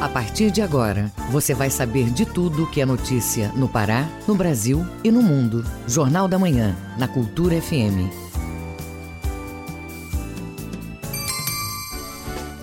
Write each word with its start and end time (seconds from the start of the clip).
A 0.00 0.08
partir 0.08 0.50
de 0.50 0.62
agora, 0.62 1.12
você 1.30 1.52
vai 1.52 1.68
saber 1.68 2.08
de 2.08 2.24
tudo 2.24 2.66
que 2.66 2.80
é 2.80 2.86
notícia 2.86 3.52
no 3.54 3.68
Pará, 3.68 4.08
no 4.26 4.34
Brasil 4.34 4.82
e 5.04 5.10
no 5.10 5.20
mundo. 5.20 5.62
Jornal 5.86 6.26
da 6.26 6.38
Manhã, 6.38 6.74
na 6.98 7.06
Cultura 7.06 7.60
FM. 7.60 8.08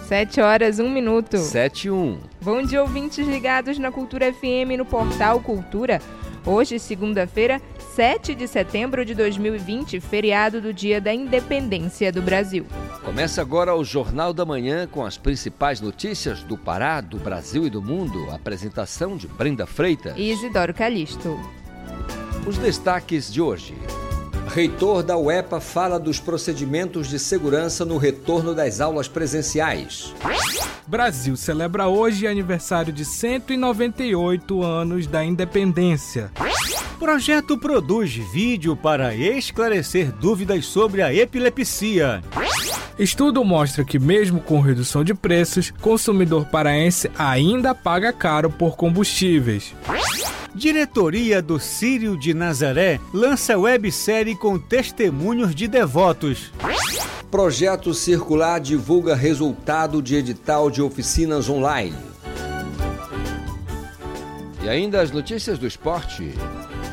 Sete 0.07 0.41
horas, 0.41 0.79
um 0.79 0.89
minuto. 0.89 1.37
Sete 1.37 1.89
e 1.89 1.91
um. 1.91 2.17
Bom 2.41 2.63
dia, 2.63 2.81
ouvintes 2.81 3.27
ligados 3.27 3.77
na 3.77 3.91
Cultura 3.91 4.33
FM 4.33 4.75
no 4.75 4.85
portal 4.85 5.39
Cultura. 5.39 6.01
Hoje, 6.43 6.79
segunda-feira, 6.79 7.61
7 7.97 8.35
de 8.35 8.47
setembro 8.47 9.03
de 9.03 9.15
2020, 9.15 9.99
feriado 9.99 10.61
do 10.61 10.71
Dia 10.71 11.01
da 11.01 11.11
Independência 11.11 12.11
do 12.11 12.21
Brasil. 12.21 12.63
Começa 13.03 13.41
agora 13.41 13.73
o 13.73 13.83
Jornal 13.83 14.31
da 14.33 14.45
Manhã 14.45 14.85
com 14.85 15.03
as 15.03 15.17
principais 15.17 15.81
notícias 15.81 16.43
do 16.43 16.55
Pará, 16.55 17.01
do 17.01 17.17
Brasil 17.17 17.65
e 17.65 17.71
do 17.71 17.81
mundo. 17.81 18.29
apresentação 18.29 19.17
de 19.17 19.27
Brenda 19.27 19.65
Freitas 19.65 20.13
e 20.15 20.31
Isidoro 20.31 20.75
Calixto. 20.75 21.39
Os 22.45 22.59
destaques 22.59 23.33
de 23.33 23.41
hoje. 23.41 23.73
Reitor 24.47 25.03
da 25.03 25.17
UEPA 25.17 25.59
fala 25.59 25.99
dos 25.99 26.19
procedimentos 26.19 27.07
de 27.07 27.19
segurança 27.19 27.85
no 27.85 27.97
retorno 27.97 28.55
das 28.55 28.81
aulas 28.81 29.07
presenciais. 29.07 30.13
Brasil 30.87 31.35
celebra 31.35 31.87
hoje 31.87 32.25
aniversário 32.25 32.93
de 32.93 33.03
198 33.03 34.63
anos 34.63 35.05
da 35.05 35.23
independência. 35.23 36.31
Projeto 36.97 37.57
produz 37.57 38.13
vídeo 38.33 38.75
para 38.75 39.13
esclarecer 39.13 40.11
dúvidas 40.11 40.65
sobre 40.65 41.01
a 41.01 41.13
epilepsia. 41.13 42.23
Estudo 42.97 43.43
mostra 43.43 43.83
que, 43.83 43.99
mesmo 43.99 44.41
com 44.41 44.59
redução 44.59 45.03
de 45.03 45.13
preços, 45.13 45.71
consumidor 45.81 46.45
paraense 46.45 47.11
ainda 47.15 47.75
paga 47.75 48.11
caro 48.11 48.49
por 48.49 48.75
combustíveis. 48.75 49.75
Diretoria 50.57 51.39
do 51.39 51.59
Sírio 51.59 52.17
de 52.17 52.33
Nazaré 52.33 52.99
lança 53.13 53.55
websérie 53.55 54.35
com 54.35 54.57
testemunhos 54.57 55.53
de 55.53 55.67
devotos. 55.67 56.51
Projeto 57.29 57.93
Circular 57.93 58.59
divulga 58.59 59.13
resultado 59.13 60.01
de 60.01 60.15
edital 60.15 60.71
de 60.71 60.81
oficinas 60.81 61.47
online. 61.47 61.95
E 64.63 64.67
ainda 64.67 64.99
as 64.99 65.11
notícias 65.11 65.59
do 65.59 65.67
esporte. 65.67 66.33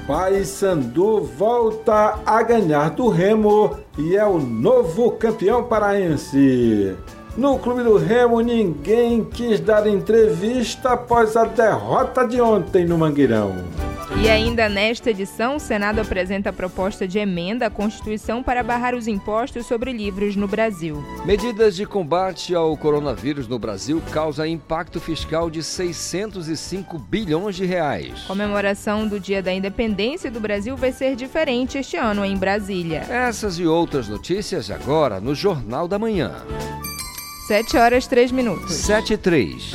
Paysandu 0.07 1.25
volta 1.25 2.21
a 2.27 2.43
ganhar 2.43 2.91
do 2.91 3.09
Remo 3.09 3.79
e 3.97 4.15
é 4.15 4.27
o 4.27 4.39
novo 4.39 5.13
campeão 5.13 5.65
paraense. 5.65 6.95
No 7.37 7.59
clube 7.59 7.83
do 7.83 7.97
Remo, 7.97 8.41
ninguém 8.41 9.25
quis 9.25 9.59
dar 9.59 9.89
entrevista 9.89 10.91
após 10.91 11.37
a 11.37 11.45
derrota 11.45 12.25
de 12.25 12.41
ontem 12.41 12.85
no 12.85 12.97
Mangueirão. 12.97 13.57
E 14.23 14.29
ainda 14.29 14.69
nesta 14.69 15.11
edição, 15.11 15.57
o 15.57 15.61
Senado 15.61 16.01
apresenta 16.01 16.51
a 16.51 16.53
proposta 16.53 17.09
de 17.09 17.19
emenda 17.19 17.67
à 17.67 17.71
Constituição 17.71 18.41
para 18.41 18.63
barrar 18.63 18.95
os 18.95 19.09
impostos 19.09 19.67
sobre 19.67 19.93
livros 19.93 20.37
no 20.37 20.47
Brasil. 20.47 21.03
Medidas 21.25 21.75
de 21.75 21.85
combate 21.85 22.55
ao 22.55 22.77
coronavírus 22.77 23.49
no 23.49 23.59
Brasil 23.59 24.01
causam 24.13 24.47
impacto 24.47 25.01
fiscal 25.01 25.51
de 25.51 25.61
605 25.61 26.99
bilhões 26.99 27.57
de 27.57 27.65
reais. 27.65 28.23
Comemoração 28.29 29.09
do 29.09 29.19
Dia 29.19 29.43
da 29.43 29.53
Independência 29.53 30.31
do 30.31 30.39
Brasil 30.39 30.77
vai 30.77 30.93
ser 30.93 31.17
diferente 31.17 31.79
este 31.79 31.97
ano 31.97 32.25
em 32.25 32.37
Brasília. 32.37 33.01
Essas 33.09 33.59
e 33.59 33.67
outras 33.67 34.09
notícias 34.09 34.71
agora 34.71 35.21
no 35.21 35.35
Jornal 35.35 35.89
da 35.89 35.99
Manhã. 35.99 36.33
7 37.47 37.77
horas 37.77 38.07
3 38.07 38.33
minutos. 38.33 38.73
7 38.73 39.13
e 39.13 39.19
3. 39.19 39.73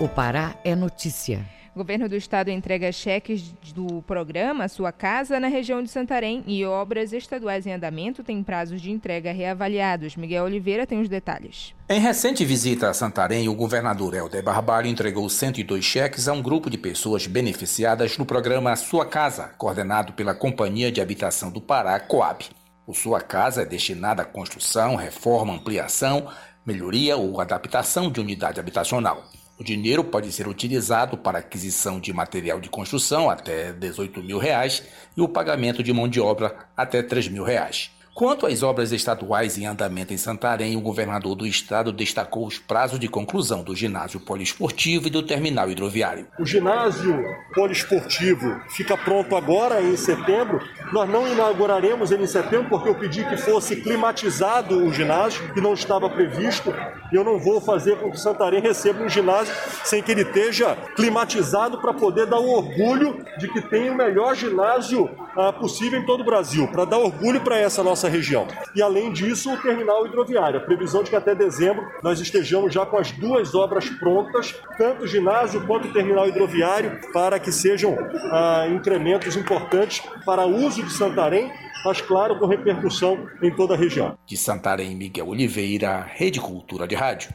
O 0.00 0.08
Pará 0.08 0.56
é 0.64 0.74
notícia. 0.74 1.46
O 1.72 1.78
governo 1.78 2.08
do 2.08 2.16
estado 2.16 2.50
entrega 2.50 2.90
cheques 2.90 3.54
do 3.72 4.02
programa 4.02 4.66
Sua 4.66 4.90
Casa 4.90 5.38
na 5.38 5.46
região 5.46 5.80
de 5.80 5.88
Santarém 5.88 6.42
e 6.48 6.64
obras 6.64 7.12
estaduais 7.12 7.64
em 7.64 7.74
andamento 7.74 8.24
têm 8.24 8.42
prazos 8.42 8.82
de 8.82 8.90
entrega 8.90 9.30
reavaliados. 9.30 10.16
Miguel 10.16 10.46
Oliveira 10.46 10.84
tem 10.84 11.00
os 11.00 11.08
detalhes. 11.08 11.76
Em 11.88 12.00
recente 12.00 12.44
visita 12.44 12.90
a 12.90 12.94
Santarém, 12.94 13.48
o 13.48 13.54
governador 13.54 14.12
Helder 14.12 14.42
Barbalho 14.42 14.88
entregou 14.88 15.28
102 15.28 15.84
cheques 15.84 16.26
a 16.26 16.32
um 16.32 16.42
grupo 16.42 16.68
de 16.68 16.76
pessoas 16.76 17.28
beneficiadas 17.28 18.18
no 18.18 18.26
programa 18.26 18.74
Sua 18.74 19.06
Casa, 19.06 19.52
coordenado 19.56 20.12
pela 20.12 20.34
Companhia 20.34 20.90
de 20.90 21.00
Habitação 21.00 21.52
do 21.52 21.60
Pará, 21.60 22.00
Coab. 22.00 22.44
O 22.88 22.94
Sua 22.94 23.20
Casa 23.20 23.60
é 23.60 23.66
destinada 23.66 24.22
à 24.22 24.24
construção, 24.24 24.96
reforma, 24.96 25.52
ampliação, 25.52 26.26
melhoria 26.68 27.16
ou 27.16 27.40
adaptação 27.40 28.10
de 28.10 28.20
unidade 28.20 28.60
habitacional. 28.60 29.24
O 29.58 29.64
dinheiro 29.64 30.04
pode 30.04 30.30
ser 30.30 30.46
utilizado 30.46 31.16
para 31.16 31.38
aquisição 31.38 31.98
de 31.98 32.12
material 32.12 32.60
de 32.60 32.68
construção 32.68 33.30
até 33.30 33.72
18 33.72 34.22
mil 34.22 34.38
reais 34.38 34.82
e 35.16 35.22
o 35.22 35.28
pagamento 35.28 35.82
de 35.82 35.92
mão 35.94 36.06
de 36.06 36.20
obra 36.20 36.54
até 36.76 37.02
3 37.02 37.28
mil 37.28 37.42
reais. 37.42 37.90
Quanto 38.18 38.48
às 38.48 38.64
obras 38.64 38.90
estaduais 38.90 39.56
em 39.58 39.66
andamento 39.66 40.12
em 40.12 40.16
Santarém, 40.16 40.76
o 40.76 40.80
governador 40.80 41.36
do 41.36 41.46
estado 41.46 41.92
destacou 41.92 42.44
os 42.48 42.58
prazos 42.58 42.98
de 42.98 43.06
conclusão 43.06 43.62
do 43.62 43.76
ginásio 43.76 44.18
poliesportivo 44.18 45.06
e 45.06 45.10
do 45.10 45.22
terminal 45.22 45.70
hidroviário. 45.70 46.26
O 46.36 46.44
ginásio 46.44 47.16
poliesportivo 47.54 48.60
fica 48.70 48.96
pronto 48.96 49.36
agora 49.36 49.80
em 49.80 49.96
setembro. 49.96 50.60
Nós 50.92 51.08
não 51.08 51.28
inauguraremos 51.28 52.10
ele 52.10 52.24
em 52.24 52.26
setembro 52.26 52.68
porque 52.68 52.88
eu 52.88 52.96
pedi 52.96 53.24
que 53.24 53.36
fosse 53.36 53.76
climatizado 53.76 54.84
o 54.84 54.92
ginásio, 54.92 55.54
que 55.54 55.60
não 55.60 55.74
estava 55.74 56.10
previsto. 56.10 56.74
E 57.12 57.14
eu 57.14 57.22
não 57.22 57.38
vou 57.38 57.60
fazer 57.60 57.98
com 57.98 58.10
que 58.10 58.18
Santarém 58.18 58.60
receba 58.60 59.00
um 59.00 59.08
ginásio 59.08 59.54
sem 59.84 60.02
que 60.02 60.10
ele 60.10 60.22
esteja 60.22 60.76
climatizado 60.96 61.80
para 61.80 61.94
poder 61.94 62.26
dar 62.26 62.40
o 62.40 62.50
orgulho 62.50 63.24
de 63.38 63.46
que 63.46 63.60
tem 63.62 63.88
o 63.90 63.94
melhor 63.94 64.34
ginásio 64.34 65.08
ah, 65.36 65.52
possível 65.52 66.00
em 66.00 66.04
todo 66.04 66.22
o 66.22 66.24
Brasil, 66.24 66.66
para 66.66 66.84
dar 66.84 66.98
orgulho 66.98 67.40
para 67.40 67.56
essa 67.56 67.80
nossa 67.80 68.07
nossa 68.08 68.16
região. 68.16 68.48
E 68.74 68.82
além 68.82 69.12
disso, 69.12 69.52
o 69.52 69.56
terminal 69.56 70.06
hidroviário. 70.06 70.58
A 70.58 70.62
previsão 70.62 71.02
de 71.02 71.10
que 71.10 71.16
até 71.16 71.34
dezembro 71.34 71.86
nós 72.02 72.18
estejamos 72.20 72.72
já 72.72 72.84
com 72.84 72.96
as 72.96 73.12
duas 73.12 73.54
obras 73.54 73.88
prontas, 73.88 74.54
tanto 74.76 75.04
o 75.04 75.06
ginásio 75.06 75.64
quanto 75.66 75.88
o 75.88 75.92
terminal 75.92 76.26
hidroviário, 76.26 76.98
para 77.12 77.38
que 77.38 77.52
sejam 77.52 77.96
ah, 78.32 78.66
incrementos 78.68 79.36
importantes 79.36 80.02
para 80.24 80.46
uso 80.46 80.82
de 80.82 80.92
Santarém 80.92 81.52
mas 81.84 82.00
claro, 82.00 82.36
com 82.40 82.46
repercussão 82.46 83.28
em 83.40 83.54
toda 83.54 83.74
a 83.74 83.76
região. 83.76 84.18
De 84.26 84.36
Santarém, 84.36 84.96
Miguel 84.96 85.28
Oliveira, 85.28 86.00
Rede 86.00 86.40
Cultura 86.40 86.88
de 86.88 86.96
Rádio. 86.96 87.32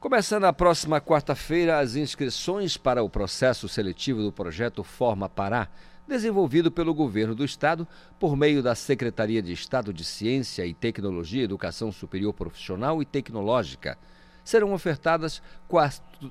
Começando 0.00 0.44
a 0.44 0.52
próxima 0.52 0.98
quarta-feira, 0.98 1.78
as 1.78 1.94
inscrições 1.94 2.78
para 2.78 3.02
o 3.02 3.10
processo 3.10 3.68
seletivo 3.68 4.22
do 4.22 4.32
projeto 4.32 4.82
Forma 4.82 5.28
Pará 5.28 5.68
desenvolvido 6.10 6.70
pelo 6.70 6.92
governo 6.92 7.34
do 7.34 7.44
estado 7.44 7.86
por 8.18 8.36
meio 8.36 8.62
da 8.62 8.74
Secretaria 8.74 9.40
de 9.40 9.52
Estado 9.52 9.94
de 9.94 10.04
Ciência 10.04 10.66
e 10.66 10.74
Tecnologia, 10.74 11.44
Educação 11.44 11.90
Superior 11.92 12.34
Profissional 12.34 13.00
e 13.00 13.06
Tecnológica. 13.06 13.96
Serão 14.44 14.72
ofertadas 14.72 15.40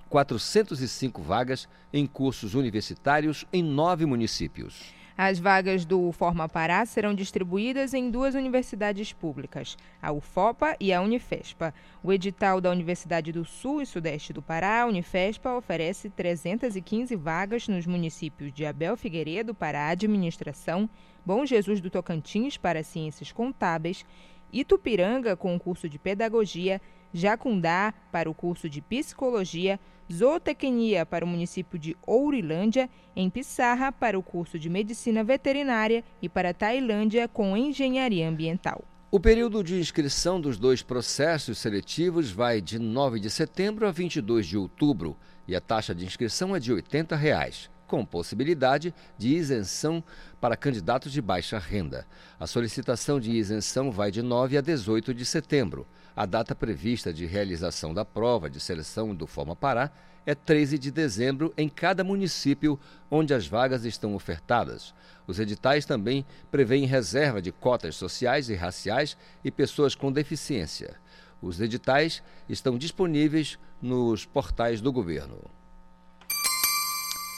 405 0.09 1.21
vagas 1.21 1.69
em 1.93 2.05
cursos 2.05 2.53
universitários 2.53 3.45
em 3.53 3.63
nove 3.63 4.05
municípios. 4.05 4.98
As 5.21 5.37
vagas 5.37 5.83
do 5.83 6.13
Forma 6.13 6.47
Pará 6.47 6.85
serão 6.85 7.13
distribuídas 7.13 7.93
em 7.93 8.09
duas 8.09 8.35
universidades 8.35 9.11
públicas, 9.11 9.77
a 10.01 10.13
UFOPA 10.13 10.77
e 10.79 10.93
a 10.93 11.01
Unifespa. 11.01 11.73
O 12.01 12.13
edital 12.13 12.61
da 12.61 12.71
Universidade 12.71 13.29
do 13.33 13.43
Sul 13.43 13.81
e 13.81 13.85
Sudeste 13.85 14.31
do 14.31 14.41
Pará, 14.41 14.83
a 14.83 14.85
Unifespa, 14.85 15.57
oferece 15.57 16.09
315 16.09 17.17
vagas 17.17 17.67
nos 17.67 17.85
municípios 17.85 18.53
de 18.53 18.65
Abel 18.65 18.95
Figueiredo 18.95 19.53
para 19.53 19.89
Administração, 19.89 20.89
Bom 21.25 21.45
Jesus 21.45 21.81
do 21.81 21.89
Tocantins 21.89 22.55
para 22.55 22.81
Ciências 22.81 23.33
Contábeis, 23.33 24.05
Itupiranga 24.53 25.35
com 25.35 25.59
curso 25.59 25.89
de 25.89 25.99
Pedagogia, 25.99 26.79
Jacundá 27.13 27.93
para 28.11 28.29
o 28.29 28.33
curso 28.33 28.69
de 28.69 28.81
Psicologia, 28.81 29.79
Zootecnia 30.11 31.05
para 31.05 31.23
o 31.23 31.27
município 31.27 31.77
de 31.77 31.95
Ourilândia, 32.05 32.89
em 33.15 33.29
Pissarra 33.29 33.91
para 33.91 34.17
o 34.17 34.23
curso 34.23 34.57
de 34.57 34.69
Medicina 34.69 35.23
Veterinária 35.23 36.03
e 36.21 36.27
para 36.27 36.53
Tailândia 36.53 37.27
com 37.27 37.55
Engenharia 37.55 38.27
Ambiental. 38.27 38.83
O 39.11 39.19
período 39.19 39.63
de 39.63 39.79
inscrição 39.79 40.39
dos 40.39 40.59
dois 40.59 40.83
processos 40.83 41.57
seletivos 41.57 42.29
vai 42.29 42.61
de 42.61 42.77
9 42.77 43.19
de 43.19 43.29
setembro 43.29 43.87
a 43.87 43.91
22 43.91 44.45
de 44.45 44.55
outubro 44.55 45.17
e 45.47 45.55
a 45.55 45.59
taxa 45.59 45.95
de 45.95 46.05
inscrição 46.05 46.55
é 46.55 46.59
de 46.59 46.71
80 46.71 47.15
reais, 47.15 47.71
com 47.87 48.05
possibilidade 48.05 48.93
de 49.17 49.29
isenção 49.29 50.03
para 50.39 50.55
candidatos 50.55 51.11
de 51.11 51.23
baixa 51.23 51.57
renda. 51.57 52.05
A 52.39 52.45
solicitação 52.45 53.19
de 53.19 53.31
isenção 53.31 53.91
vai 53.91 54.11
de 54.11 54.21
9 54.21 54.59
a 54.59 54.61
18 54.61 55.11
de 55.11 55.25
setembro. 55.25 55.87
A 56.19 56.25
data 56.25 56.53
prevista 56.53 57.13
de 57.13 57.25
realização 57.25 57.93
da 57.93 58.03
prova 58.03 58.49
de 58.49 58.59
seleção 58.59 59.15
do 59.15 59.25
Forma 59.25 59.55
Pará 59.55 59.89
é 60.25 60.35
13 60.35 60.77
de 60.77 60.91
dezembro 60.91 61.53
em 61.57 61.69
cada 61.69 62.03
município 62.03 62.77
onde 63.09 63.33
as 63.33 63.47
vagas 63.47 63.85
estão 63.85 64.13
ofertadas. 64.13 64.93
Os 65.25 65.39
editais 65.39 65.85
também 65.85 66.25
prevêem 66.51 66.85
reserva 66.85 67.41
de 67.41 67.53
cotas 67.53 67.95
sociais 67.95 68.49
e 68.49 68.53
raciais 68.53 69.15
e 69.45 69.49
pessoas 69.49 69.95
com 69.95 70.11
deficiência. 70.11 70.97
Os 71.41 71.61
editais 71.61 72.21
estão 72.49 72.77
disponíveis 72.77 73.57
nos 73.81 74.25
portais 74.25 74.81
do 74.81 74.91
governo. 74.91 75.39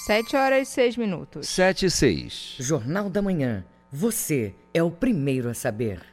7 0.08 0.36
horas 0.36 0.68
e 0.68 0.72
6 0.72 0.98
minutos. 0.98 1.48
7 1.50 1.86
e 1.86 1.92
6. 1.92 2.56
Jornal 2.58 3.12
da 3.12 3.22
Manhã. 3.22 3.64
Você 3.92 4.56
é 4.74 4.82
o 4.82 4.90
primeiro 4.90 5.50
a 5.50 5.54
saber. 5.54 6.11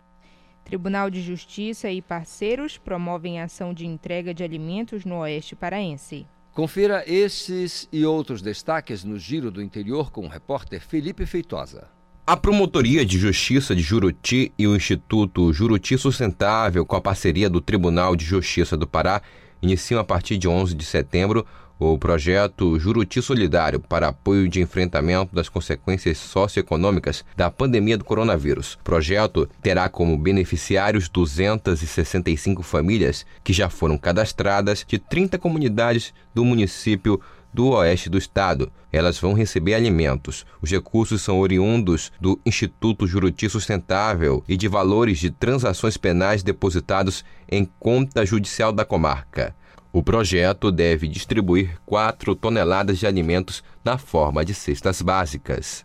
Tribunal 0.69 1.09
de 1.09 1.23
Justiça 1.23 1.91
e 1.91 2.03
parceiros 2.03 2.77
promovem 2.77 3.41
ação 3.41 3.73
de 3.73 3.87
entrega 3.87 4.35
de 4.35 4.45
alimentos 4.45 5.03
no 5.03 5.21
Oeste 5.21 5.57
Paraense. 5.57 6.27
Confira 6.53 7.03
esses 7.07 7.89
e 7.91 8.05
outros 8.05 8.43
destaques 8.43 9.03
no 9.03 9.19
Giro 9.19 9.51
do 9.51 9.63
Interior 9.63 10.11
com 10.11 10.27
o 10.27 10.29
repórter 10.29 10.83
Felipe 10.87 11.25
Feitosa. 11.25 11.89
A 12.27 12.37
Promotoria 12.37 13.03
de 13.03 13.19
Justiça 13.19 13.75
de 13.75 13.81
Juruti 13.81 14.53
e 14.59 14.67
o 14.67 14.77
Instituto 14.77 15.51
Juruti 15.55 15.97
Sustentável, 15.97 16.85
com 16.85 16.97
a 16.97 17.01
parceria 17.01 17.49
do 17.49 17.63
Tribunal 17.63 18.15
de 18.15 18.27
Justiça 18.27 18.77
do 18.77 18.87
Pará, 18.87 19.23
iniciam 19.63 19.99
a 19.99 20.05
partir 20.05 20.37
de 20.37 20.47
11 20.47 20.75
de 20.75 20.85
setembro 20.85 21.47
o 21.79 21.97
projeto 21.97 22.79
Juruti 22.79 23.23
Solidário 23.23 23.79
para 23.79 24.09
apoio 24.09 24.49
de 24.49 24.61
enfrentamento 24.61 25.35
das 25.35 25.49
consequências 25.49 26.19
socioeconômicas 26.19 27.25
da 27.37 27.51
pandemia 27.51 27.97
do 27.97 28.05
coronavírus. 28.05 28.75
O 28.75 28.85
projeto 28.85 29.49
terá 29.63 29.89
como 29.89 30.19
beneficiários 30.19 31.09
265 31.09 32.63
famílias 32.63 33.25
que 33.45 33.53
já 33.53 33.69
foram 33.69 33.97
cadastradas 33.97 34.85
de 34.87 34.99
30 34.99 35.39
comunidades 35.39 36.13
do 36.35 36.45
município 36.45 37.21
do 37.53 37.69
oeste 37.69 38.11
do 38.11 38.19
estado. 38.19 38.71
Elas 38.93 39.19
vão 39.19 39.33
receber 39.33 39.75
alimentos. 39.75 40.47
Os 40.61 40.71
recursos 40.71 41.23
são 41.23 41.39
oriundos 41.39 42.13
do 42.21 42.39
Instituto 42.45 43.07
Juruti 43.07 43.49
Sustentável 43.49 44.43
e 44.49 44.57
de 44.57 44.69
valores 44.69 45.19
de 45.19 45.31
transações 45.31 45.97
penais 45.97 46.43
depositados 46.43 47.25
em 47.51 47.69
conta 47.79 48.25
judicial 48.25 48.73
da 48.73 48.85
comarca. 48.85 49.55
O 49.91 50.03
projeto 50.03 50.71
deve 50.71 51.09
distribuir 51.09 51.79
4 51.87 52.35
toneladas 52.35 52.99
de 52.99 53.07
alimentos 53.07 53.65
na 53.83 53.97
forma 53.97 54.45
de 54.45 54.53
cestas 54.53 55.01
básicas. 55.01 55.85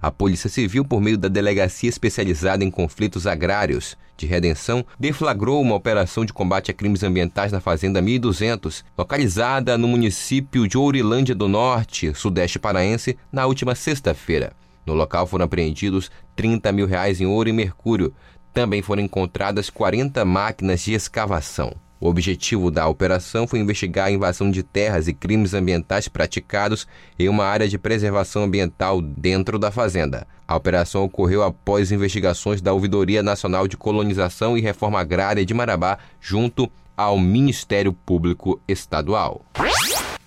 A 0.00 0.10
Polícia 0.10 0.48
Civil, 0.48 0.84
por 0.84 1.00
meio 1.00 1.18
da 1.18 1.28
Delegacia 1.28 1.88
Especializada 1.88 2.64
em 2.64 2.70
Conflitos 2.70 3.26
Agrários 3.26 3.98
de 4.16 4.26
Redenção, 4.26 4.84
deflagrou 4.98 5.60
uma 5.60 5.74
operação 5.74 6.24
de 6.24 6.32
combate 6.32 6.70
a 6.70 6.74
crimes 6.74 7.02
ambientais 7.02 7.52
na 7.52 7.60
Fazenda 7.60 8.00
1200, 8.00 8.84
localizada 8.96 9.76
no 9.76 9.88
município 9.88 10.66
de 10.66 10.78
Ourilândia 10.78 11.34
do 11.34 11.48
Norte, 11.48 12.14
sudeste 12.14 12.58
paraense, 12.58 13.18
na 13.30 13.44
última 13.44 13.74
sexta-feira. 13.74 14.52
No 14.86 14.94
local 14.94 15.26
foram 15.26 15.44
apreendidos 15.44 16.10
30 16.34 16.72
mil 16.72 16.86
reais 16.86 17.20
em 17.20 17.26
ouro 17.26 17.48
e 17.48 17.52
mercúrio. 17.52 18.14
Também 18.54 18.80
foram 18.80 19.02
encontradas 19.02 19.68
40 19.68 20.24
máquinas 20.24 20.80
de 20.80 20.94
escavação. 20.94 21.76
O 22.00 22.08
objetivo 22.08 22.70
da 22.70 22.88
operação 22.88 23.46
foi 23.46 23.58
investigar 23.58 24.06
a 24.06 24.10
invasão 24.10 24.50
de 24.50 24.62
terras 24.62 25.06
e 25.06 25.12
crimes 25.12 25.52
ambientais 25.52 26.08
praticados 26.08 26.88
em 27.18 27.28
uma 27.28 27.44
área 27.44 27.68
de 27.68 27.76
preservação 27.76 28.44
ambiental 28.44 29.02
dentro 29.02 29.58
da 29.58 29.70
fazenda. 29.70 30.26
A 30.48 30.56
operação 30.56 31.04
ocorreu 31.04 31.42
após 31.42 31.92
investigações 31.92 32.62
da 32.62 32.72
Ouvidoria 32.72 33.22
Nacional 33.22 33.68
de 33.68 33.76
Colonização 33.76 34.56
e 34.56 34.62
Reforma 34.62 34.98
Agrária 34.98 35.44
de 35.44 35.52
Marabá, 35.52 35.98
junto 36.18 36.70
ao 36.96 37.18
Ministério 37.18 37.92
Público 37.92 38.58
Estadual. 38.66 39.44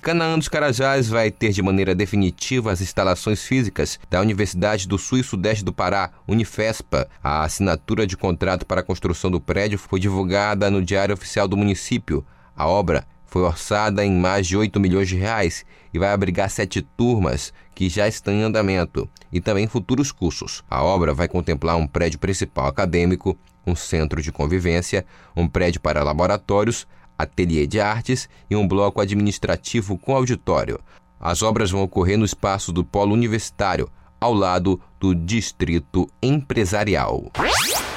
Canaã 0.03 0.37
dos 0.37 0.49
Carajás 0.49 1.07
vai 1.07 1.31
ter 1.31 1.53
de 1.53 1.61
maneira 1.61 1.95
definitiva 1.95 2.73
as 2.73 2.81
instalações 2.81 3.41
físicas 3.41 3.97
da 4.09 4.19
Universidade 4.19 4.85
do 4.85 4.97
Sul 4.97 5.19
e 5.19 5.23
Sudeste 5.23 5.63
do 5.63 5.71
Pará, 5.71 6.11
Unifespa. 6.27 7.07
A 7.23 7.43
assinatura 7.45 8.05
de 8.05 8.17
contrato 8.17 8.65
para 8.65 8.81
a 8.81 8.83
construção 8.83 9.31
do 9.31 9.39
prédio 9.39 9.79
foi 9.79 10.01
divulgada 10.01 10.69
no 10.69 10.83
Diário 10.83 11.13
Oficial 11.13 11.47
do 11.47 11.55
município. 11.55 12.25
A 12.53 12.67
obra 12.67 13.07
foi 13.25 13.43
orçada 13.43 14.03
em 14.03 14.11
mais 14.11 14.45
de 14.45 14.57
8 14.57 14.77
milhões 14.77 15.07
de 15.07 15.15
reais 15.15 15.65
e 15.93 15.97
vai 15.97 16.09
abrigar 16.09 16.49
sete 16.49 16.81
turmas 16.81 17.53
que 17.73 17.87
já 17.87 18.05
estão 18.05 18.33
em 18.33 18.43
andamento 18.43 19.09
e 19.31 19.39
também 19.39 19.67
futuros 19.67 20.11
cursos. 20.11 20.65
A 20.69 20.83
obra 20.83 21.13
vai 21.13 21.29
contemplar 21.29 21.77
um 21.77 21.87
prédio 21.87 22.19
principal 22.19 22.67
acadêmico, 22.67 23.37
um 23.65 23.73
centro 23.73 24.21
de 24.21 24.33
convivência, 24.33 25.05
um 25.33 25.47
prédio 25.47 25.79
para 25.79 26.03
laboratórios, 26.03 26.85
ateliê 27.17 27.67
de 27.67 27.79
artes 27.79 28.29
e 28.49 28.55
um 28.55 28.67
bloco 28.67 29.01
administrativo 29.01 29.97
com 29.97 30.15
auditório. 30.15 30.79
As 31.19 31.41
obras 31.41 31.71
vão 31.71 31.83
ocorrer 31.83 32.17
no 32.17 32.25
espaço 32.25 32.71
do 32.71 32.83
Polo 32.83 33.13
Universitário, 33.13 33.89
ao 34.19 34.33
lado 34.33 34.79
do 34.99 35.13
Distrito 35.13 36.09
Empresarial. 36.21 37.31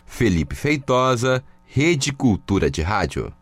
Felipe 0.04 0.54
Feitosa, 0.54 1.44
Rede 1.64 2.12
Cultura 2.12 2.70
de 2.70 2.82
Rádio. 2.82 3.32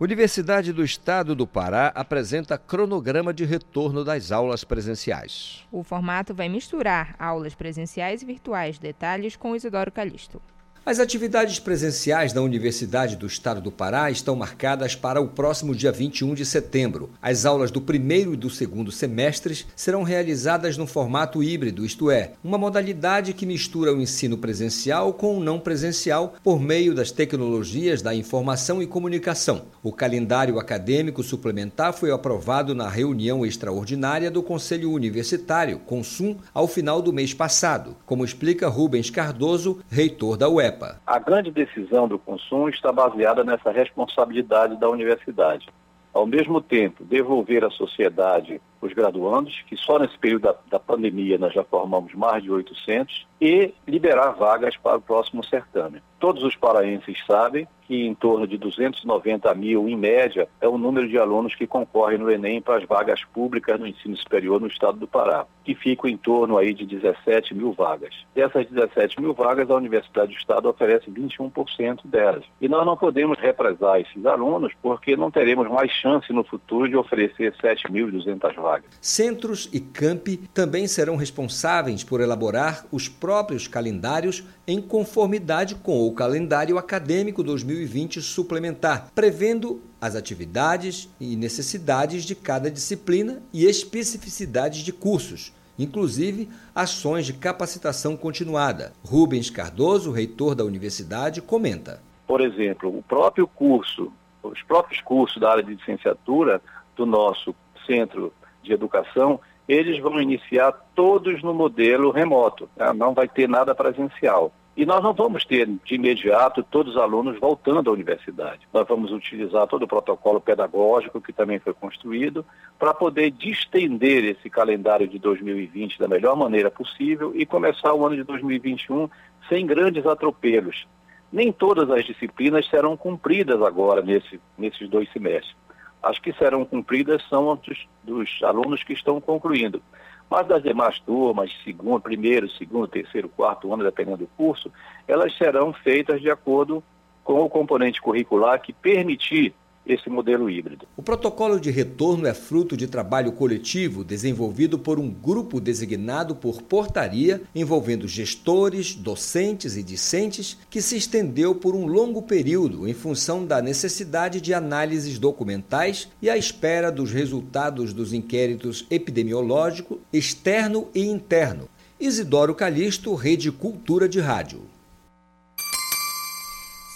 Universidade 0.00 0.72
do 0.72 0.82
Estado 0.82 1.32
do 1.32 1.46
Pará 1.46 1.92
apresenta 1.94 2.58
cronograma 2.58 3.32
de 3.32 3.44
retorno 3.44 4.04
das 4.04 4.32
aulas 4.32 4.64
presenciais. 4.64 5.64
O 5.70 5.84
formato 5.84 6.34
vai 6.34 6.48
misturar 6.48 7.14
aulas 7.20 7.54
presenciais 7.54 8.20
e 8.20 8.26
virtuais. 8.26 8.80
Detalhes 8.80 9.36
com 9.36 9.54
Isidoro 9.54 9.92
Calixto. 9.92 10.42
As 10.84 10.98
atividades 10.98 11.60
presenciais 11.60 12.32
da 12.32 12.42
Universidade 12.42 13.14
do 13.14 13.24
Estado 13.24 13.60
do 13.60 13.70
Pará 13.70 14.10
estão 14.10 14.34
marcadas 14.34 14.96
para 14.96 15.20
o 15.20 15.28
próximo 15.28 15.76
dia 15.76 15.92
21 15.92 16.34
de 16.34 16.44
setembro. 16.44 17.10
As 17.22 17.46
aulas 17.46 17.70
do 17.70 17.80
primeiro 17.80 18.34
e 18.34 18.36
do 18.36 18.50
segundo 18.50 18.90
semestres 18.90 19.64
serão 19.76 20.02
realizadas 20.02 20.76
no 20.76 20.84
formato 20.84 21.40
híbrido, 21.40 21.86
isto 21.86 22.10
é, 22.10 22.32
uma 22.42 22.58
modalidade 22.58 23.32
que 23.32 23.46
mistura 23.46 23.94
o 23.94 24.02
ensino 24.02 24.36
presencial 24.36 25.12
com 25.12 25.38
o 25.38 25.40
não 25.40 25.60
presencial 25.60 26.34
por 26.42 26.60
meio 26.60 26.92
das 26.96 27.12
tecnologias 27.12 28.02
da 28.02 28.12
informação 28.12 28.82
e 28.82 28.86
comunicação. 28.86 29.66
O 29.84 29.92
calendário 29.92 30.58
acadêmico 30.58 31.22
suplementar 31.22 31.92
foi 31.92 32.10
aprovado 32.10 32.74
na 32.74 32.88
reunião 32.88 33.46
extraordinária 33.46 34.32
do 34.32 34.42
Conselho 34.42 34.90
Universitário, 34.90 35.78
CONSUM, 35.78 36.38
ao 36.52 36.66
final 36.66 37.00
do 37.00 37.12
mês 37.12 37.32
passado, 37.32 37.94
como 38.04 38.24
explica 38.24 38.66
Rubens 38.66 39.10
Cardoso, 39.10 39.78
reitor 39.88 40.36
da 40.36 40.48
UEP. 40.48 40.71
A 41.06 41.18
grande 41.18 41.50
decisão 41.50 42.06
do 42.08 42.18
consumo 42.18 42.68
está 42.68 42.92
baseada 42.92 43.44
nessa 43.44 43.70
responsabilidade 43.70 44.78
da 44.78 44.88
universidade. 44.88 45.68
Ao 46.12 46.26
mesmo 46.26 46.60
tempo, 46.60 47.04
devolver 47.04 47.64
à 47.64 47.70
sociedade 47.70 48.60
os 48.82 48.92
graduandos, 48.92 49.62
que 49.68 49.76
só 49.76 49.98
nesse 49.98 50.18
período 50.18 50.42
da, 50.42 50.56
da, 50.68 50.78
pandemia 50.78 51.38
nós 51.38 51.54
já 51.54 51.62
formamos 51.62 52.12
mais 52.14 52.42
de 52.42 52.50
800, 52.50 53.26
e 53.40 53.72
liberar 53.86 54.32
vagas 54.32 54.76
para 54.76 54.98
o 54.98 55.00
próximo 55.00 55.42
certame. 55.44 56.02
Todos 56.18 56.44
os 56.44 56.54
paraenses 56.54 57.18
sabem 57.26 57.66
que 57.92 58.06
em 58.06 58.14
torno 58.14 58.46
de 58.46 58.56
290 58.56 59.52
mil, 59.54 59.88
em 59.88 59.96
média, 59.96 60.48
é 60.60 60.68
o 60.68 60.78
número 60.78 61.08
de 61.08 61.18
alunos 61.18 61.54
que 61.54 61.66
concorrem 61.66 62.18
no 62.18 62.30
Enem 62.30 62.60
para 62.60 62.76
as 62.76 62.84
vagas 62.84 63.24
públicas 63.24 63.78
no 63.78 63.86
ensino 63.86 64.16
superior 64.16 64.60
no 64.60 64.68
estado 64.68 64.98
do 64.98 65.08
Pará, 65.08 65.44
que 65.64 65.74
ficam 65.74 66.08
em 66.08 66.16
torno 66.16 66.56
aí 66.56 66.72
de 66.72 66.86
17 66.86 67.54
mil 67.54 67.72
vagas. 67.72 68.14
Dessas 68.34 68.66
17 68.66 69.20
mil 69.20 69.34
vagas, 69.34 69.68
a 69.68 69.74
Universidade 69.74 70.32
do 70.32 70.38
Estado 70.38 70.68
oferece 70.68 71.10
21% 71.10 72.00
delas. 72.04 72.44
E 72.60 72.68
nós 72.68 72.86
não 72.86 72.96
podemos 72.96 73.38
represar 73.38 74.00
esses 74.00 74.24
alunos 74.24 74.72
porque 74.80 75.16
não 75.16 75.30
teremos 75.30 75.68
mais 75.68 75.90
chance 75.90 76.32
no 76.32 76.44
futuro 76.44 76.88
de 76.88 76.96
oferecer 76.96 77.52
7.200 77.54 78.54
vagas. 78.54 78.71
Centros 79.00 79.68
e 79.72 79.80
campi 79.80 80.36
também 80.54 80.86
serão 80.86 81.16
responsáveis 81.16 82.04
por 82.04 82.20
elaborar 82.20 82.86
os 82.92 83.08
próprios 83.08 83.66
calendários 83.66 84.44
em 84.66 84.80
conformidade 84.80 85.74
com 85.74 86.06
o 86.06 86.12
calendário 86.12 86.78
acadêmico 86.78 87.42
2020 87.42 88.22
suplementar, 88.22 89.10
prevendo 89.14 89.82
as 90.00 90.16
atividades 90.16 91.08
e 91.20 91.36
necessidades 91.36 92.24
de 92.24 92.34
cada 92.34 92.70
disciplina 92.70 93.42
e 93.52 93.64
especificidades 93.64 94.80
de 94.80 94.92
cursos, 94.92 95.52
inclusive 95.78 96.48
ações 96.74 97.26
de 97.26 97.32
capacitação 97.32 98.16
continuada. 98.16 98.92
Rubens 99.04 99.50
Cardoso, 99.50 100.10
reitor 100.10 100.54
da 100.54 100.64
universidade, 100.64 101.40
comenta. 101.40 102.00
Por 102.26 102.40
exemplo, 102.40 102.96
o 102.96 103.02
próprio 103.02 103.46
curso, 103.46 104.12
os 104.42 104.62
próprios 104.62 105.00
cursos 105.00 105.40
da 105.40 105.50
área 105.50 105.62
de 105.62 105.74
licenciatura 105.74 106.60
do 106.96 107.06
nosso 107.06 107.54
centro 107.86 108.32
de 108.62 108.72
educação, 108.72 109.40
eles 109.68 109.98
vão 109.98 110.20
iniciar 110.20 110.72
todos 110.94 111.42
no 111.42 111.54
modelo 111.54 112.10
remoto, 112.10 112.68
tá? 112.76 112.92
não 112.92 113.14
vai 113.14 113.28
ter 113.28 113.48
nada 113.48 113.74
presencial. 113.74 114.52
E 114.74 114.86
nós 114.86 115.02
não 115.02 115.12
vamos 115.12 115.44
ter 115.44 115.68
de 115.84 115.96
imediato 115.96 116.62
todos 116.62 116.94
os 116.94 117.00
alunos 117.00 117.38
voltando 117.38 117.90
à 117.90 117.92
universidade. 117.92 118.66
Nós 118.72 118.88
vamos 118.88 119.12
utilizar 119.12 119.66
todo 119.66 119.82
o 119.82 119.88
protocolo 119.88 120.40
pedagógico 120.40 121.20
que 121.20 121.32
também 121.32 121.58
foi 121.58 121.74
construído 121.74 122.44
para 122.78 122.94
poder 122.94 123.30
distender 123.30 124.24
esse 124.24 124.48
calendário 124.48 125.06
de 125.06 125.18
2020 125.18 125.98
da 125.98 126.08
melhor 126.08 126.36
maneira 126.36 126.70
possível 126.70 127.32
e 127.34 127.44
começar 127.44 127.92
o 127.92 128.06
ano 128.06 128.16
de 128.16 128.24
2021 128.24 129.10
sem 129.46 129.66
grandes 129.66 130.06
atropelos. 130.06 130.86
Nem 131.30 131.52
todas 131.52 131.90
as 131.90 132.04
disciplinas 132.04 132.66
serão 132.68 132.96
cumpridas 132.96 133.60
agora 133.60 134.00
nesse, 134.00 134.40
nesses 134.56 134.88
dois 134.88 135.10
semestres. 135.12 135.54
As 136.02 136.18
que 136.18 136.32
serão 136.32 136.64
cumpridas 136.64 137.22
são 137.28 137.56
dos, 137.56 137.86
dos 138.02 138.42
alunos 138.42 138.82
que 138.82 138.92
estão 138.92 139.20
concluindo. 139.20 139.82
Mas 140.28 140.46
das 140.46 140.62
demais 140.62 140.98
turmas, 141.00 141.52
segundo, 141.62 142.00
primeiro, 142.00 142.50
segundo, 142.50 142.88
terceiro, 142.88 143.28
quarto 143.28 143.72
ano, 143.72 143.84
dependendo 143.84 144.18
do 144.18 144.26
curso, 144.28 144.72
elas 145.06 145.36
serão 145.36 145.72
feitas 145.72 146.20
de 146.20 146.30
acordo 146.30 146.82
com 147.22 147.42
o 147.42 147.50
componente 147.50 148.00
curricular 148.00 148.60
que 148.60 148.72
permitir 148.72 149.54
esse 149.86 150.08
modelo 150.08 150.48
híbrido. 150.48 150.86
O 150.96 151.02
protocolo 151.02 151.58
de 151.58 151.70
retorno 151.70 152.26
é 152.26 152.34
fruto 152.34 152.76
de 152.76 152.86
trabalho 152.86 153.32
coletivo 153.32 154.04
desenvolvido 154.04 154.78
por 154.78 154.98
um 154.98 155.10
grupo 155.10 155.60
designado 155.60 156.36
por 156.36 156.62
portaria, 156.62 157.42
envolvendo 157.54 158.06
gestores, 158.06 158.94
docentes 158.94 159.76
e 159.76 159.82
discentes, 159.82 160.58
que 160.70 160.80
se 160.80 160.96
estendeu 160.96 161.54
por 161.54 161.74
um 161.74 161.86
longo 161.86 162.22
período 162.22 162.88
em 162.88 162.94
função 162.94 163.44
da 163.44 163.60
necessidade 163.60 164.40
de 164.40 164.54
análises 164.54 165.18
documentais 165.18 166.08
e 166.20 166.30
à 166.30 166.36
espera 166.36 166.90
dos 166.90 167.12
resultados 167.12 167.92
dos 167.92 168.12
inquéritos 168.12 168.86
epidemiológico 168.90 170.00
externo 170.12 170.88
e 170.94 171.04
interno. 171.04 171.68
Isidoro 171.98 172.54
Calixto, 172.54 173.14
Rede 173.14 173.52
Cultura 173.52 174.08
de 174.08 174.18
Rádio. 174.18 174.71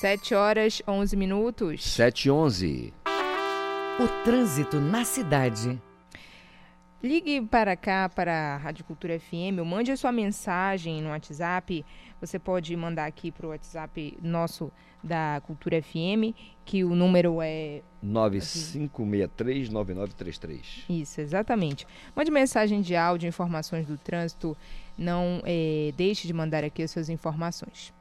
7 0.06 0.36
horas 0.36 0.80
11 0.86 1.16
minutos. 1.16 1.82
7 1.82 2.26
e 2.26 2.30
11. 2.30 2.94
O 3.98 4.06
trânsito 4.22 4.78
na 4.78 5.04
cidade. 5.04 5.82
Ligue 7.02 7.40
para 7.40 7.75
cá, 7.75 8.08
para 8.08 8.54
a 8.54 8.56
Rádio 8.56 8.84
Cultura 8.84 9.18
FM, 9.18 9.58
ou 9.58 9.64
mande 9.64 9.90
a 9.90 9.96
sua 9.96 10.12
mensagem 10.12 11.02
no 11.02 11.08
WhatsApp. 11.08 11.84
Você 12.20 12.38
pode 12.38 12.76
mandar 12.76 13.06
aqui 13.06 13.32
para 13.32 13.48
o 13.48 13.50
WhatsApp 13.50 14.16
nosso 14.22 14.70
da 15.02 15.42
Cultura 15.44 15.82
FM, 15.82 16.36
que 16.64 16.84
o 16.84 16.94
número 16.94 17.42
é 17.42 17.82
95639933. 18.04 20.84
Isso, 20.88 21.20
exatamente. 21.20 21.84
Mande 22.14 22.30
mensagem 22.30 22.80
de 22.80 22.94
áudio, 22.94 23.26
informações 23.26 23.84
do 23.84 23.98
trânsito. 23.98 24.56
Não 24.96 25.42
é, 25.44 25.92
deixe 25.96 26.28
de 26.28 26.32
mandar 26.32 26.62
aqui 26.62 26.84
as 26.84 26.92
suas 26.92 27.08
informações. 27.08 27.92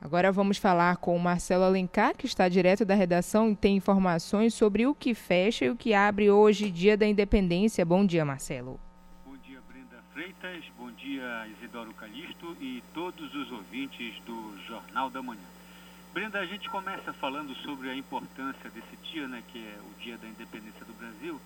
Agora 0.00 0.30
vamos 0.30 0.58
falar 0.58 0.96
com 0.98 1.16
o 1.16 1.18
Marcelo 1.18 1.64
Alencar, 1.64 2.16
que 2.16 2.24
está 2.24 2.48
direto 2.48 2.84
da 2.84 2.94
redação 2.94 3.50
e 3.50 3.56
tem 3.56 3.76
informações 3.76 4.54
sobre 4.54 4.86
o 4.86 4.94
que 4.94 5.12
fecha 5.12 5.64
e 5.64 5.70
o 5.70 5.76
que 5.76 5.92
abre 5.92 6.30
hoje, 6.30 6.70
Dia 6.70 6.96
da 6.96 7.04
Independência. 7.04 7.84
Bom 7.84 8.06
dia, 8.06 8.24
Marcelo. 8.24 8.78
Bom 9.26 9.36
dia, 9.38 9.60
Brenda 9.68 10.00
Freitas. 10.14 10.64
Bom 10.78 10.92
dia, 10.92 11.48
Isidoro 11.48 11.92
Calixto 11.94 12.56
e 12.60 12.80
todos 12.94 13.34
os 13.34 13.50
ouvintes 13.50 14.14
do 14.24 14.56
Jornal 14.68 15.10
da 15.10 15.20
Manhã. 15.20 15.42
Brenda, 16.14 16.38
a 16.38 16.46
gente 16.46 16.70
começa 16.70 17.12
falando 17.12 17.52
sobre 17.56 17.90
a 17.90 17.96
importância 17.96 18.70
desse 18.70 18.96
dia, 19.02 19.26
né, 19.26 19.42
que 19.48 19.58
é 19.58 19.78
o 19.80 20.00
Dia 20.00 20.16
da 20.16 20.28
Independência 20.28 20.86
do 20.86 20.92
Brasil, 20.92 21.40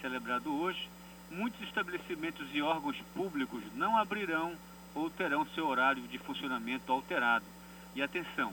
celebrado 0.00 0.52
hoje. 0.52 0.88
Muitos 1.30 1.62
estabelecimentos 1.62 2.48
e 2.52 2.60
órgãos 2.60 2.96
públicos 3.14 3.62
não 3.76 3.96
abrirão 3.96 4.54
ou 4.92 5.08
terão 5.08 5.46
seu 5.54 5.68
horário 5.68 6.02
de 6.02 6.18
funcionamento 6.18 6.92
alterado 6.92 7.44
e 7.94 8.02
atenção, 8.02 8.52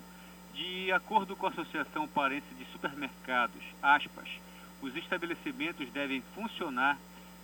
de 0.53 0.91
acordo 0.91 1.35
com 1.35 1.45
a 1.45 1.49
Associação 1.49 2.07
Parense 2.07 2.53
de 2.57 2.65
Supermercados, 2.71 3.61
aspas, 3.81 4.29
os 4.81 4.95
estabelecimentos 4.95 5.89
devem 5.91 6.21
funcionar 6.35 6.97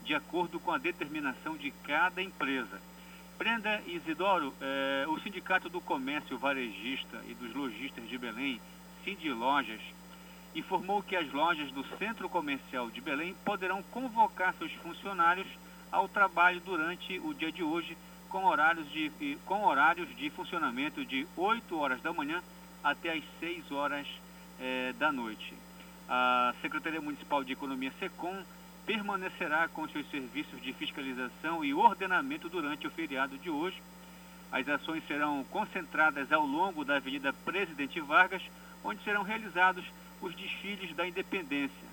de 0.04 0.14
acordo 0.14 0.60
com 0.60 0.72
a 0.72 0.78
determinação 0.78 1.58
de 1.58 1.72
cada 1.84 2.22
empresa. 2.22 2.82
Prenda 3.38 3.82
Isidoro, 3.88 4.54
eh, 4.62 5.06
o 5.08 5.20
Sindicato 5.20 5.68
do 5.68 5.82
Comércio 5.82 6.38
Varejista 6.38 7.22
e 7.28 7.34
dos 7.34 7.54
Lojistas 7.54 8.08
de 8.08 8.18
Belém, 8.18 8.62
Cindy 9.04 9.30
Lojas, 9.32 9.82
informou 10.56 11.04
que 11.04 11.16
as 11.16 11.32
lojas 11.34 11.70
do 11.72 11.84
Centro 11.98 12.30
Comercial 12.30 12.90
de 12.90 13.02
Belém 13.02 13.36
poderão 13.44 13.84
convocar 13.84 14.54
seus 14.54 14.72
funcionários 14.74 15.48
ao 15.92 16.08
trabalho 16.08 16.62
durante 16.62 17.20
o 17.20 17.34
dia 17.34 17.52
de 17.52 17.62
hoje 17.62 17.98
com 18.36 18.44
horários 18.44 18.92
de, 18.92 19.38
com 19.46 19.64
horários 19.64 20.14
de 20.18 20.30
funcionamento 20.30 21.06
de 21.06 21.26
8 21.38 21.80
horas 21.80 22.02
da 22.02 22.12
manhã 22.12 22.44
até 22.84 23.14
as 23.14 23.24
6 23.40 23.72
horas 23.72 24.06
eh, 24.60 24.94
da 25.00 25.10
noite. 25.10 25.54
A 26.10 26.54
Secretaria 26.62 27.00
Municipal 27.00 27.46
de 27.46 27.54
Economia 27.54 27.94
SECOM 27.98 28.44
permanecerá 28.86 29.70
com 29.70 29.88
seus 29.88 30.06
serviços 30.12 30.62
de 30.62 30.74
fiscalização 30.74 31.64
e 31.64 31.74
ordenamento 31.74 32.50
durante 32.50 32.86
o 32.86 32.92
feriado 32.92 33.38
de 33.38 33.50
hoje. 33.50 33.82
As 34.52 34.68
ações 34.68 35.08
serão 35.08 35.46
concentradas 35.46 36.30
ao 36.30 36.46
longo 36.46 36.84
da 36.84 36.98
Avenida 36.98 37.32
Presidente 37.32 38.02
Vargas, 38.02 38.42
onde 38.84 39.02
serão 39.06 39.24
realizados 39.24 39.86
os 40.22 40.36
desfiles 40.36 40.94
da 40.94 41.08
independência. 41.08 41.88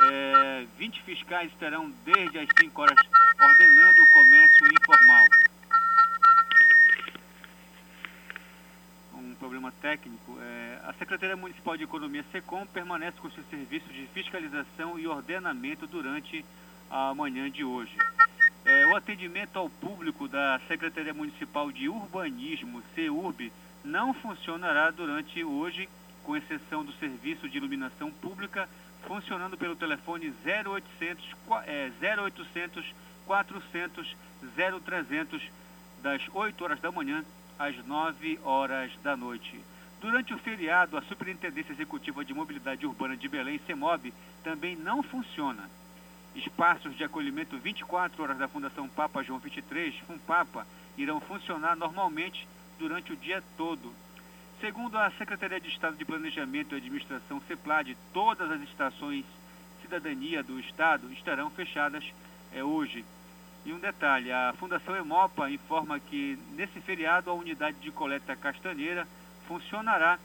É, 0.00 0.64
20 0.78 1.02
fiscais 1.02 1.50
estarão 1.50 1.92
desde 2.04 2.38
as 2.38 2.48
5 2.60 2.80
horas 2.80 2.98
ordenando 3.40 4.00
o 4.00 4.12
comércio 4.12 4.66
informal. 4.80 5.51
Problema 9.42 9.72
técnico, 9.82 10.38
é, 10.40 10.78
a 10.84 10.92
Secretaria 10.92 11.34
Municipal 11.34 11.76
de 11.76 11.82
Economia 11.82 12.24
SECOM 12.30 12.64
permanece 12.64 13.18
com 13.18 13.28
seus 13.28 13.44
serviços 13.48 13.92
de 13.92 14.06
fiscalização 14.14 14.96
e 15.00 15.08
ordenamento 15.08 15.84
durante 15.84 16.44
a 16.88 17.12
manhã 17.12 17.50
de 17.50 17.64
hoje. 17.64 17.92
É, 18.64 18.86
o 18.86 18.94
atendimento 18.94 19.58
ao 19.58 19.68
público 19.68 20.28
da 20.28 20.60
Secretaria 20.68 21.12
Municipal 21.12 21.72
de 21.72 21.88
Urbanismo, 21.88 22.84
CEURB, 22.94 23.52
não 23.84 24.14
funcionará 24.14 24.92
durante 24.92 25.42
hoje, 25.42 25.88
com 26.22 26.36
exceção 26.36 26.84
do 26.84 26.92
serviço 26.92 27.48
de 27.48 27.58
iluminação 27.58 28.12
pública, 28.12 28.68
funcionando 29.08 29.58
pelo 29.58 29.74
telefone 29.74 30.32
0800, 30.46 31.34
é, 31.66 31.90
0800 32.16 32.94
400 33.26 34.16
0300 34.54 35.42
das 36.00 36.22
8 36.32 36.62
horas 36.62 36.80
da 36.80 36.92
manhã 36.92 37.24
às 37.62 37.76
9 37.86 38.40
horas 38.42 38.90
da 39.04 39.16
noite. 39.16 39.60
Durante 40.00 40.34
o 40.34 40.38
feriado, 40.38 40.96
a 40.96 41.02
Superintendência 41.02 41.72
Executiva 41.72 42.24
de 42.24 42.34
Mobilidade 42.34 42.84
Urbana 42.84 43.16
de 43.16 43.28
Belém, 43.28 43.60
CEMOB, 43.64 44.12
também 44.42 44.74
não 44.74 45.00
funciona. 45.00 45.70
Espaços 46.34 46.96
de 46.96 47.04
acolhimento 47.04 47.56
24 47.56 48.20
horas 48.20 48.38
da 48.38 48.48
Fundação 48.48 48.88
Papa 48.88 49.22
João 49.22 49.38
23, 49.38 49.94
FUNPAPA, 50.00 50.66
irão 50.96 51.20
funcionar 51.20 51.76
normalmente 51.76 52.48
durante 52.80 53.12
o 53.12 53.16
dia 53.16 53.40
todo. 53.56 53.94
Segundo 54.60 54.98
a 54.98 55.10
Secretaria 55.12 55.60
de 55.60 55.68
Estado 55.68 55.96
de 55.96 56.04
Planejamento 56.04 56.74
e 56.74 56.78
Administração 56.78 57.40
CEPLAD, 57.46 57.96
todas 58.12 58.50
as 58.50 58.60
estações 58.62 59.24
cidadania 59.82 60.42
do 60.42 60.58
Estado 60.58 61.12
estarão 61.12 61.48
fechadas 61.50 62.04
é, 62.52 62.64
hoje. 62.64 63.04
E 63.64 63.72
um 63.72 63.78
detalhe, 63.78 64.32
a 64.32 64.52
Fundação 64.58 64.96
Emopa 64.96 65.48
informa 65.48 66.00
que 66.00 66.36
nesse 66.50 66.80
feriado 66.80 67.30
a 67.30 67.34
unidade 67.34 67.76
de 67.78 67.92
coleta 67.92 68.34
castanheira 68.34 69.06
funcionará 69.46 70.18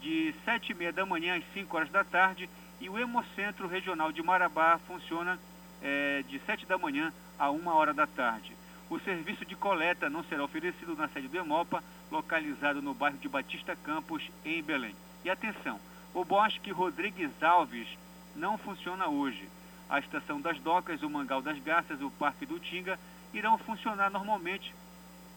de 0.00 0.34
7 0.44 0.72
e 0.72 0.74
meia 0.74 0.92
da 0.92 1.04
manhã 1.04 1.36
às 1.36 1.44
5 1.52 1.76
horas 1.76 1.90
da 1.90 2.02
tarde 2.02 2.48
e 2.80 2.88
o 2.88 2.98
Hemocentro 2.98 3.68
Regional 3.68 4.10
de 4.10 4.22
Marabá 4.22 4.78
funciona 4.86 5.38
é, 5.82 6.24
de 6.28 6.38
7 6.40 6.64
da 6.64 6.78
manhã 6.78 7.12
a 7.38 7.50
1 7.50 7.66
hora 7.66 7.92
da 7.92 8.06
tarde. 8.06 8.56
O 8.88 8.98
serviço 9.00 9.44
de 9.44 9.54
coleta 9.54 10.08
não 10.08 10.24
será 10.24 10.42
oferecido 10.42 10.96
na 10.96 11.08
sede 11.08 11.28
do 11.28 11.36
Emopa, 11.36 11.84
localizado 12.10 12.80
no 12.80 12.94
bairro 12.94 13.18
de 13.18 13.28
Batista 13.28 13.76
Campos, 13.76 14.22
em 14.46 14.62
Belém. 14.62 14.96
E 15.22 15.28
atenção, 15.28 15.78
o 16.14 16.24
Bosque 16.24 16.70
Rodrigues 16.70 17.42
Alves 17.42 17.86
não 18.34 18.56
funciona 18.56 19.08
hoje 19.08 19.46
a 19.88 19.98
Estação 19.98 20.40
das 20.40 20.58
Docas, 20.60 21.02
o 21.02 21.10
Mangal 21.10 21.40
das 21.40 21.58
Garças, 21.60 22.00
o 22.02 22.10
Parque 22.10 22.44
do 22.44 22.58
Tinga, 22.58 22.98
irão 23.32 23.56
funcionar 23.58 24.10
normalmente 24.10 24.74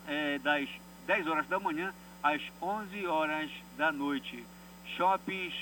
é, 0.07 0.39
das 0.39 0.67
10 1.07 1.27
horas 1.27 1.47
da 1.47 1.59
manhã 1.59 1.93
às 2.21 2.41
11 2.61 3.05
horas 3.07 3.49
da 3.77 3.91
noite. 3.91 4.43
Shoppings, 4.97 5.53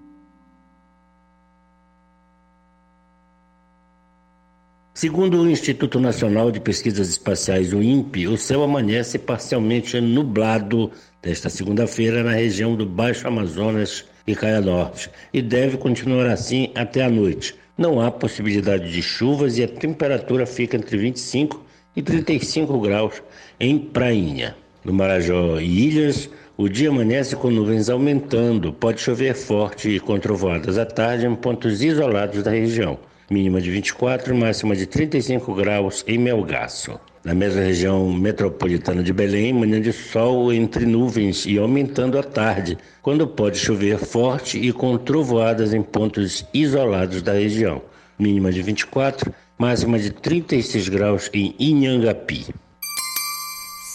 Segundo 4.94 5.42
o 5.42 5.50
Instituto 5.50 6.00
Nacional 6.00 6.52
de 6.52 6.60
Pesquisas 6.60 7.10
Espaciais, 7.10 7.74
o 7.74 7.82
INPE, 7.82 8.28
o 8.28 8.38
céu 8.38 8.62
amanhece 8.62 9.18
parcialmente 9.18 10.00
nublado 10.00 10.92
desta 11.20 11.50
segunda-feira 11.50 12.24
na 12.24 12.34
região 12.34 12.76
do 12.76 12.86
Baixo 12.86 13.28
Amazonas 13.28 14.06
e 14.28 14.36
Caia 14.36 14.62
Norte 14.62 15.10
e 15.34 15.42
deve 15.42 15.78
continuar 15.78 16.28
assim 16.28 16.72
até 16.76 17.04
a 17.04 17.10
noite. 17.10 17.56
Não 17.76 18.00
há 18.00 18.12
possibilidade 18.12 18.92
de 18.92 19.02
chuvas 19.02 19.58
e 19.58 19.64
a 19.64 19.68
temperatura 19.68 20.46
fica 20.46 20.78
entre 20.78 20.96
25 20.96 21.66
e 21.96 22.04
35 22.04 22.80
graus 22.80 23.24
em 23.60 23.80
Prainha. 23.80 24.56
No 24.86 24.94
Marajó 24.94 25.60
e 25.60 25.88
Ilhas, 25.88 26.30
o 26.56 26.70
dia 26.70 26.90
amanhece 26.90 27.36
com 27.36 27.50
nuvens 27.50 27.90
aumentando, 27.90 28.72
pode 28.72 29.02
chover 29.02 29.34
forte 29.34 29.90
e 29.90 30.00
com 30.00 30.18
trovoadas 30.18 30.78
à 30.78 30.86
tarde 30.86 31.26
em 31.26 31.36
pontos 31.36 31.84
isolados 31.84 32.42
da 32.42 32.52
região 32.52 32.98
mínima 33.30 33.60
de 33.60 33.72
24, 33.72 34.36
máxima 34.36 34.76
de 34.76 34.86
35 34.86 35.54
graus 35.54 36.04
em 36.08 36.18
Melgaço. 36.18 37.00
Na 37.24 37.34
mesma 37.34 37.62
região 37.62 38.12
metropolitana 38.12 39.02
de 39.02 39.12
Belém, 39.12 39.52
manhã 39.52 39.82
de 39.82 39.92
sol 39.92 40.54
entre 40.54 40.86
nuvens 40.86 41.46
e 41.46 41.58
aumentando 41.58 42.20
à 42.20 42.24
tarde, 42.24 42.78
quando 43.02 43.28
pode 43.28 43.58
chover 43.58 43.98
forte 43.98 44.60
e 44.60 44.72
com 44.72 44.96
trovoadas 44.98 45.74
em 45.74 45.82
pontos 45.82 46.46
isolados 46.54 47.24
da 47.24 47.34
região. 47.34 47.82
Mínima 48.18 48.52
de 48.52 48.62
24, 48.62 49.34
máxima 49.58 49.98
de 49.98 50.12
36 50.12 50.88
graus 50.88 51.30
em 51.34 51.56
Inhangapi. 51.60 52.46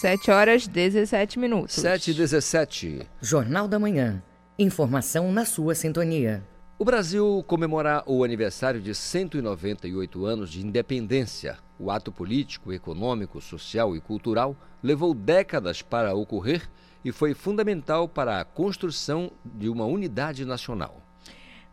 7 0.01 0.31
horas 0.31 0.65
17 0.65 1.37
minutos. 1.37 1.75
7 1.75 2.09
e 2.09 2.13
17. 2.15 3.07
Jornal 3.21 3.67
da 3.67 3.77
Manhã. 3.77 4.19
Informação 4.57 5.31
na 5.31 5.45
sua 5.45 5.75
sintonia. 5.75 6.43
O 6.79 6.83
Brasil 6.83 7.45
comemora 7.45 8.01
o 8.07 8.23
aniversário 8.23 8.81
de 8.81 8.95
198 8.95 10.25
anos 10.25 10.49
de 10.49 10.65
independência. 10.65 11.59
O 11.77 11.91
ato 11.91 12.11
político, 12.11 12.73
econômico, 12.73 13.39
social 13.39 13.95
e 13.95 14.01
cultural 14.01 14.57
levou 14.81 15.13
décadas 15.13 15.83
para 15.83 16.15
ocorrer 16.15 16.67
e 17.05 17.11
foi 17.11 17.35
fundamental 17.35 18.07
para 18.07 18.41
a 18.41 18.43
construção 18.43 19.31
de 19.45 19.69
uma 19.69 19.85
unidade 19.85 20.45
nacional. 20.45 21.00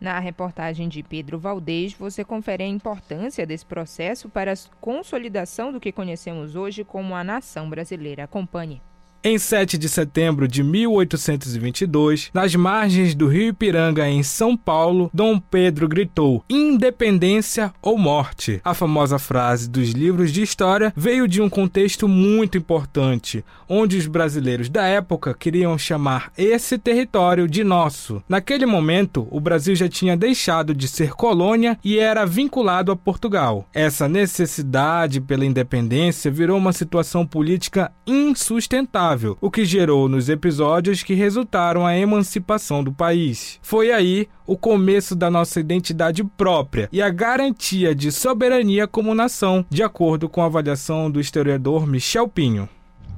Na 0.00 0.19
reportagem 0.21 0.88
de 0.88 1.02
Pedro 1.02 1.38
Valdez, 1.40 1.93
você 1.93 2.25
confere 2.25 2.62
a 2.62 2.67
importância 2.67 3.45
desse 3.45 3.67
processo 3.67 4.28
para 4.28 4.52
a 4.52 4.57
consolidação 4.81 5.73
do 5.73 5.81
que 5.81 5.90
conhecemos 5.90 6.55
hoje 6.55 6.85
como 6.85 7.17
a 7.17 7.25
nação 7.25 7.69
brasileira. 7.69 8.25
Acompanhe. 8.25 8.81
Em 9.22 9.37
7 9.37 9.76
de 9.76 9.88
setembro 9.88 10.46
de 10.46 10.62
1822, 10.62 12.30
nas 12.32 12.54
margens 12.54 13.16
do 13.16 13.26
rio 13.26 13.48
Ipiranga, 13.48 14.08
em 14.08 14.22
São 14.22 14.56
Paulo, 14.56 15.10
Dom 15.12 15.40
Pedro 15.40 15.88
gritou: 15.88 16.44
Independência 16.48 17.75
ou 17.82 17.98
morte. 17.98 18.60
A 18.62 18.75
famosa 18.75 19.18
frase 19.18 19.68
dos 19.68 19.90
livros 19.90 20.30
de 20.30 20.40
história 20.40 20.92
veio 20.96 21.26
de 21.26 21.42
um 21.42 21.50
contexto 21.50 22.06
muito 22.06 22.56
importante, 22.56 23.44
onde 23.68 23.96
os 23.96 24.06
brasileiros 24.06 24.68
da 24.68 24.87
época 24.87 25.34
queriam 25.34 25.76
chamar 25.76 26.30
esse 26.38 26.78
território 26.78 27.48
de 27.48 27.64
nosso. 27.64 28.22
Naquele 28.28 28.66
momento, 28.66 29.26
o 29.32 29.40
Brasil 29.40 29.75
já 29.75 29.88
tinha 29.88 30.16
deixado 30.16 30.72
de 30.72 30.87
ser 30.87 31.10
colônia 31.10 31.76
e 31.82 31.98
era 31.98 32.25
vinculado 32.25 32.92
a 32.92 32.96
Portugal. 32.96 33.66
Essa 33.74 34.09
necessidade 34.09 35.20
pela 35.20 35.44
independência 35.44 36.31
virou 36.31 36.57
uma 36.57 36.72
situação 36.72 37.26
política 37.26 37.90
insustentável 38.07 39.08
o 39.40 39.51
que 39.51 39.64
gerou 39.64 40.09
nos 40.09 40.29
episódios 40.29 41.03
que 41.03 41.14
resultaram 41.14 41.87
a 41.87 41.97
emancipação 41.97 42.83
do 42.85 42.92
país. 42.92 43.59
Foi 43.62 43.92
aí 43.92 44.29
o 44.47 44.57
começo 44.57 45.14
da 45.14 45.31
nossa 45.31 45.61
identidade 45.61 46.23
própria 46.25 46.88
e 46.92 47.01
a 47.01 47.09
garantia 47.09 47.94
de 47.94 48.11
soberania 48.12 48.87
como 48.87 49.14
nação, 49.14 49.64
de 49.71 49.83
acordo 49.83 50.29
com 50.29 50.42
a 50.42 50.47
avaliação 50.47 51.11
do 51.11 51.21
historiador 51.21 51.87
Michel 51.87 52.29
Pinho. 52.29 52.68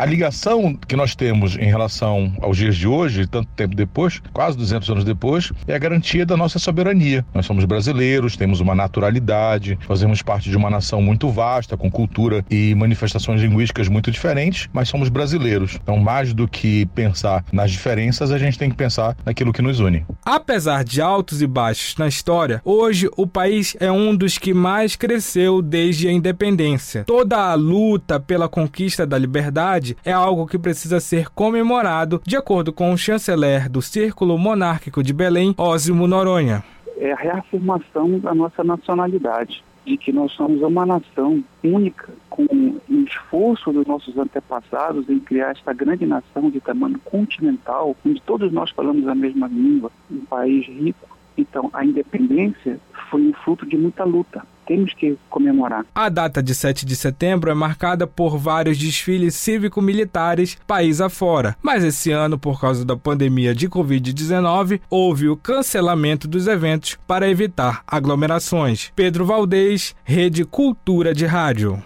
A 0.00 0.06
ligação 0.06 0.74
que 0.88 0.96
nós 0.96 1.14
temos 1.14 1.58
em 1.58 1.66
relação 1.66 2.32
aos 2.40 2.56
dias 2.56 2.74
de 2.74 2.88
hoje, 2.88 3.26
tanto 3.26 3.48
tempo 3.48 3.76
depois, 3.76 4.22
quase 4.32 4.56
200 4.56 4.88
anos 4.88 5.04
depois, 5.04 5.52
é 5.68 5.74
a 5.74 5.78
garantia 5.78 6.24
da 6.24 6.38
nossa 6.38 6.58
soberania. 6.58 7.22
Nós 7.34 7.44
somos 7.44 7.66
brasileiros, 7.66 8.34
temos 8.34 8.60
uma 8.60 8.74
naturalidade, 8.74 9.78
fazemos 9.86 10.22
parte 10.22 10.48
de 10.48 10.56
uma 10.56 10.70
nação 10.70 11.02
muito 11.02 11.28
vasta, 11.28 11.76
com 11.76 11.90
cultura 11.90 12.42
e 12.50 12.74
manifestações 12.74 13.42
linguísticas 13.42 13.88
muito 13.88 14.10
diferentes, 14.10 14.70
mas 14.72 14.88
somos 14.88 15.10
brasileiros. 15.10 15.78
Então, 15.82 15.98
mais 15.98 16.32
do 16.32 16.48
que 16.48 16.86
pensar 16.94 17.44
nas 17.52 17.70
diferenças, 17.70 18.32
a 18.32 18.38
gente 18.38 18.58
tem 18.58 18.70
que 18.70 18.76
pensar 18.76 19.14
naquilo 19.22 19.52
que 19.52 19.60
nos 19.60 19.80
une. 19.80 20.06
Apesar 20.24 20.82
de 20.82 21.02
altos 21.02 21.42
e 21.42 21.46
baixos 21.46 21.98
na 21.98 22.08
história, 22.08 22.62
hoje 22.64 23.06
o 23.18 23.26
país 23.26 23.76
é 23.78 23.92
um 23.92 24.16
dos 24.16 24.38
que 24.38 24.54
mais 24.54 24.96
cresceu 24.96 25.60
desde 25.60 26.08
a 26.08 26.10
independência. 26.10 27.04
Toda 27.04 27.36
a 27.36 27.54
luta 27.54 28.18
pela 28.18 28.48
conquista 28.48 29.06
da 29.06 29.18
liberdade 29.18 29.89
é 30.04 30.12
algo 30.12 30.46
que 30.46 30.58
precisa 30.58 31.00
ser 31.00 31.28
comemorado, 31.30 32.20
de 32.24 32.36
acordo 32.36 32.72
com 32.72 32.92
o 32.92 32.98
chanceler 32.98 33.68
do 33.68 33.82
Círculo 33.82 34.38
Monárquico 34.38 35.02
de 35.02 35.12
Belém, 35.12 35.54
Ósimo 35.56 36.06
Noronha. 36.06 36.62
É 36.98 37.12
a 37.12 37.16
reafirmação 37.16 38.18
da 38.18 38.34
nossa 38.34 38.62
nacionalidade 38.62 39.62
de 39.84 39.96
que 39.96 40.12
nós 40.12 40.32
somos 40.32 40.62
uma 40.62 40.84
nação 40.86 41.42
única, 41.64 42.08
com 42.28 42.44
o 42.44 42.80
esforço 43.06 43.72
dos 43.72 43.86
nossos 43.86 44.16
antepassados 44.16 45.08
em 45.08 45.18
criar 45.18 45.50
esta 45.50 45.72
grande 45.72 46.06
nação 46.06 46.50
de 46.50 46.60
tamanho 46.60 46.98
continental, 47.00 47.96
onde 48.06 48.20
todos 48.22 48.52
nós 48.52 48.70
falamos 48.70 49.08
a 49.08 49.14
mesma 49.14 49.48
língua, 49.48 49.90
um 50.10 50.24
país 50.26 50.66
rico. 50.66 51.08
Então, 51.36 51.70
a 51.72 51.84
independência 51.84 52.78
foi 53.10 53.22
um 53.22 53.32
fruto 53.32 53.66
de 53.66 53.76
muita 53.76 54.04
luta 54.04 54.44
temos 54.70 54.94
que 54.94 55.18
comemorar. 55.28 55.84
A 55.92 56.08
data 56.08 56.40
de 56.40 56.54
7 56.54 56.86
de 56.86 56.94
setembro 56.94 57.50
é 57.50 57.54
marcada 57.54 58.06
por 58.06 58.38
vários 58.38 58.78
desfiles 58.78 59.34
cívico-militares 59.34 60.56
país 60.64 61.00
afora, 61.00 61.56
mas 61.60 61.82
esse 61.82 62.12
ano, 62.12 62.38
por 62.38 62.60
causa 62.60 62.84
da 62.84 62.96
pandemia 62.96 63.52
de 63.52 63.68
Covid-19, 63.68 64.80
houve 64.88 65.28
o 65.28 65.36
cancelamento 65.36 66.28
dos 66.28 66.46
eventos 66.46 66.96
para 67.04 67.28
evitar 67.28 67.82
aglomerações. 67.84 68.92
Pedro 68.94 69.26
Valdez, 69.26 69.96
Rede 70.04 70.44
Cultura 70.44 71.12
de 71.12 71.26
Rádio. 71.26 71.82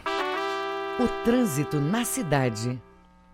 O 1.00 1.08
trânsito 1.24 1.80
na 1.80 2.04
cidade. 2.04 2.78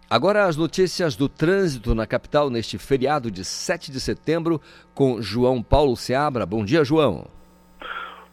Agora 0.08 0.44
as 0.44 0.56
notícias 0.56 1.16
do 1.16 1.28
trânsito 1.28 1.92
na 1.92 2.06
capital 2.06 2.50
neste 2.50 2.78
feriado 2.78 3.32
de 3.32 3.44
7 3.44 3.90
de 3.90 4.00
setembro 4.00 4.60
com 4.94 5.20
João 5.20 5.60
Paulo 5.60 5.96
Seabra. 5.96 6.46
Bom 6.46 6.64
dia, 6.64 6.84
João. 6.84 7.39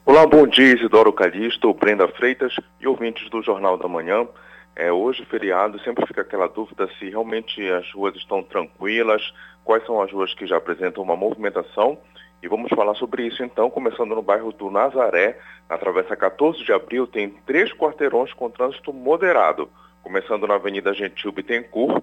Olá, 0.09 0.25
bom 0.25 0.47
dia, 0.47 0.73
Isidoro 0.73 1.11
Calixto, 1.11 1.73
Brenda 1.73 2.07
Freitas 2.07 2.55
e 2.79 2.87
ouvintes 2.87 3.29
do 3.29 3.41
Jornal 3.41 3.77
da 3.77 3.89
Manhã. 3.89 4.25
É, 4.73 4.89
hoje, 4.89 5.25
feriado, 5.25 5.77
sempre 5.81 6.07
fica 6.07 6.21
aquela 6.21 6.47
dúvida 6.47 6.87
se 6.97 7.09
realmente 7.09 7.61
as 7.69 7.91
ruas 7.91 8.15
estão 8.15 8.41
tranquilas, 8.41 9.33
quais 9.65 9.85
são 9.85 10.01
as 10.01 10.09
ruas 10.09 10.33
que 10.33 10.47
já 10.47 10.55
apresentam 10.55 11.03
uma 11.03 11.17
movimentação. 11.17 11.97
E 12.41 12.47
vamos 12.47 12.69
falar 12.69 12.95
sobre 12.95 13.27
isso 13.27 13.43
então, 13.43 13.69
começando 13.69 14.15
no 14.15 14.21
bairro 14.21 14.53
do 14.53 14.71
Nazaré, 14.71 15.37
na 15.69 15.77
travessa 15.77 16.15
14 16.15 16.63
de 16.63 16.71
abril, 16.71 17.05
tem 17.05 17.27
três 17.45 17.73
quarteirões 17.73 18.31
com 18.31 18.49
trânsito 18.49 18.93
moderado, 18.93 19.69
começando 20.01 20.47
na 20.47 20.55
Avenida 20.55 20.93
Gentil 20.93 21.33
Bittencourt, 21.33 22.01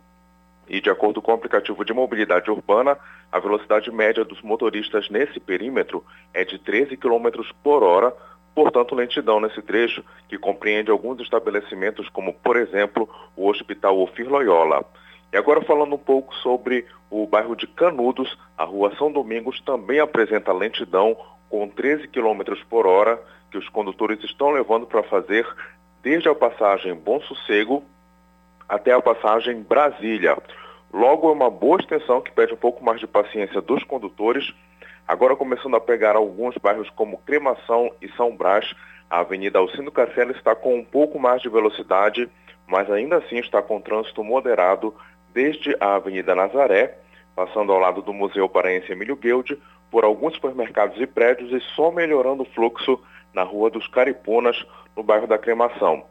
e, 0.68 0.81
de 0.81 0.90
acordo 0.90 1.20
com 1.20 1.33
o 1.33 1.35
aplicativo 1.35 1.85
de 1.85 1.92
mobilidade 1.92 2.50
urbana, 2.50 2.96
a 3.31 3.38
velocidade 3.38 3.90
média 3.90 4.24
dos 4.24 4.40
motoristas 4.42 5.09
nesse 5.11 5.38
perímetro 5.40 6.05
é 6.33 6.44
de 6.44 6.59
13 6.59 6.96
km 6.96 7.29
por 7.62 7.83
hora, 7.83 8.14
portanto, 8.55 8.94
lentidão 8.94 9.40
nesse 9.40 9.61
trecho, 9.62 10.05
que 10.29 10.38
compreende 10.38 10.90
alguns 10.90 11.20
estabelecimentos, 11.20 12.09
como, 12.09 12.33
por 12.33 12.57
exemplo, 12.57 13.09
o 13.37 13.48
Hospital 13.48 13.98
Ofir 13.98 14.29
Loyola. 14.29 14.85
E 15.33 15.37
agora 15.37 15.61
falando 15.62 15.96
um 15.96 15.98
pouco 15.98 16.35
sobre 16.37 16.87
o 17.11 17.27
bairro 17.27 17.57
de 17.57 17.66
Canudos, 17.66 18.38
a 18.57 18.64
rua 18.64 18.94
São 18.96 19.11
Domingos 19.11 19.61
também 19.62 19.98
apresenta 19.98 20.53
lentidão 20.53 21.16
com 21.48 21.68
13 21.68 22.09
km 22.09 22.42
por 22.68 22.87
hora, 22.87 23.20
que 23.50 23.59
os 23.59 23.68
condutores 23.68 24.22
estão 24.24 24.50
levando 24.50 24.87
para 24.87 25.03
fazer 25.03 25.46
desde 26.03 26.29
a 26.29 26.35
passagem 26.35 26.94
Bom 26.94 27.20
Sossego 27.20 27.85
até 28.68 28.92
a 28.92 29.00
passagem 29.00 29.62
Brasília. 29.62 30.37
Logo, 30.92 31.29
é 31.29 31.33
uma 31.33 31.50
boa 31.50 31.81
extensão 31.81 32.20
que 32.20 32.31
pede 32.31 32.55
um 32.55 32.57
pouco 32.57 32.85
mais 32.85 33.00
de 33.00 33.07
paciência 33.07 33.61
dos 33.61 33.83
condutores. 33.83 34.53
Agora, 35.07 35.37
começando 35.37 35.77
a 35.77 35.81
pegar 35.81 36.16
alguns 36.16 36.57
bairros 36.57 36.88
como 36.90 37.18
Cremação 37.18 37.92
e 38.00 38.09
São 38.12 38.35
Brás, 38.37 38.72
a 39.11 39.20
Avenida 39.20 39.59
Alcindo 39.59 39.92
Carcela 39.92 40.33
está 40.33 40.55
com 40.55 40.77
um 40.77 40.85
pouco 40.85 41.18
mais 41.18 41.42
de 41.42 41.48
velocidade, 41.48 42.29
mas 42.66 42.90
ainda 42.90 43.16
assim 43.16 43.37
está 43.38 43.61
com 43.61 43.81
trânsito 43.81 44.24
moderado 44.24 44.94
desde 45.33 45.77
a 45.81 45.96
Avenida 45.96 46.35
Nazaré, 46.35 46.96
passando 47.35 47.72
ao 47.72 47.81
lado 47.81 48.00
do 48.00 48.12
Museu 48.12 48.48
Paraense 48.48 48.92
Emílio 48.92 49.16
Guild, 49.16 49.61
por 49.90 50.05
alguns 50.05 50.35
supermercados 50.35 51.00
e 51.00 51.07
prédios 51.07 51.53
e 51.53 51.61
só 51.74 51.90
melhorando 51.90 52.44
o 52.44 52.46
fluxo 52.46 53.00
na 53.33 53.42
Rua 53.42 53.68
dos 53.68 53.87
Caripunas, 53.88 54.64
no 54.96 55.03
bairro 55.03 55.27
da 55.27 55.37
Cremação. 55.37 56.05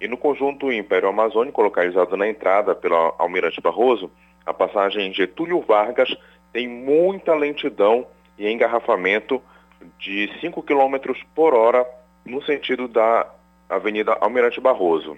E 0.00 0.06
no 0.06 0.16
conjunto 0.16 0.70
Império 0.70 1.08
Amazônico, 1.08 1.62
localizado 1.62 2.16
na 2.16 2.28
entrada 2.28 2.74
pela 2.74 3.14
Almirante 3.18 3.60
Barroso, 3.60 4.10
a 4.44 4.52
passagem 4.52 5.12
Getúlio 5.12 5.60
Vargas 5.60 6.14
tem 6.52 6.68
muita 6.68 7.34
lentidão 7.34 8.06
e 8.38 8.48
engarrafamento 8.48 9.42
de 9.98 10.30
5 10.40 10.62
km 10.62 11.14
por 11.34 11.54
hora 11.54 11.86
no 12.24 12.42
sentido 12.42 12.88
da 12.88 13.26
Avenida 13.68 14.16
Almirante 14.20 14.60
Barroso. 14.60 15.16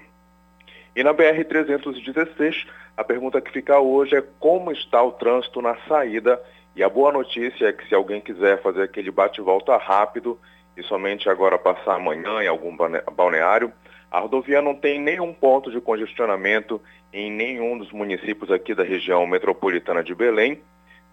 E 0.94 1.02
na 1.02 1.12
BR-316, 1.12 2.66
a 2.96 3.04
pergunta 3.04 3.40
que 3.40 3.52
fica 3.52 3.78
hoje 3.78 4.16
é 4.16 4.24
como 4.40 4.72
está 4.72 5.02
o 5.02 5.12
trânsito 5.12 5.62
na 5.62 5.76
saída. 5.86 6.40
E 6.74 6.82
a 6.82 6.88
boa 6.88 7.12
notícia 7.12 7.66
é 7.66 7.72
que 7.72 7.88
se 7.88 7.94
alguém 7.94 8.20
quiser 8.20 8.60
fazer 8.62 8.82
aquele 8.82 9.10
bate-volta 9.10 9.76
rápido 9.76 10.38
e 10.78 10.82
somente 10.84 11.28
agora 11.28 11.58
passar 11.58 11.96
amanhã 11.96 12.40
em 12.40 12.46
algum 12.46 12.76
balneário, 13.12 13.72
a 14.10 14.20
rodovia 14.20 14.62
não 14.62 14.76
tem 14.76 15.00
nenhum 15.00 15.34
ponto 15.34 15.72
de 15.72 15.80
congestionamento 15.80 16.80
em 17.12 17.30
nenhum 17.30 17.76
dos 17.76 17.90
municípios 17.90 18.50
aqui 18.50 18.74
da 18.74 18.84
região 18.84 19.26
metropolitana 19.26 20.04
de 20.04 20.14
Belém, 20.14 20.60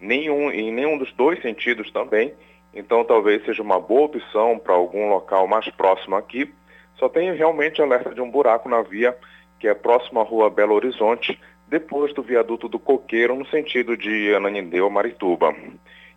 nenhum, 0.00 0.52
em 0.52 0.72
nenhum 0.72 0.96
dos 0.96 1.12
dois 1.14 1.42
sentidos 1.42 1.90
também. 1.90 2.32
Então 2.72 3.04
talvez 3.04 3.44
seja 3.44 3.60
uma 3.60 3.80
boa 3.80 4.06
opção 4.06 4.56
para 4.56 4.74
algum 4.74 5.08
local 5.08 5.48
mais 5.48 5.68
próximo 5.70 6.14
aqui. 6.14 6.54
Só 6.94 7.08
tem 7.08 7.34
realmente 7.34 7.82
alerta 7.82 8.14
de 8.14 8.20
um 8.20 8.30
buraco 8.30 8.68
na 8.68 8.82
via 8.82 9.16
que 9.58 9.66
é 9.66 9.74
próximo 9.74 10.20
à 10.20 10.22
rua 10.22 10.50
Belo 10.50 10.74
Horizonte, 10.74 11.40
depois 11.66 12.12
do 12.14 12.22
viaduto 12.22 12.68
do 12.68 12.78
Coqueiro, 12.78 13.34
no 13.34 13.46
sentido 13.46 13.96
de 13.96 14.34
Ananindeu, 14.34 14.88
Marituba. 14.90 15.54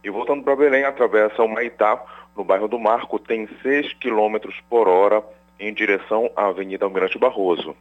E 0.04 0.10
voltando 0.10 0.44
para 0.44 0.56
Belém, 0.56 0.84
atravessa 0.84 1.42
o 1.42 1.48
Maitá, 1.48 2.02
no 2.40 2.46
bairro 2.46 2.70
do 2.70 2.80
Marco, 2.80 3.20
tem 3.20 3.50
6 3.62 3.96
km 3.96 4.38
por 4.70 4.88
hora 4.88 5.22
em 5.60 5.74
direção 5.74 6.32
à 6.38 6.48
Avenida 6.48 6.86
Almirante 6.86 7.20
Barroso. 7.20 7.76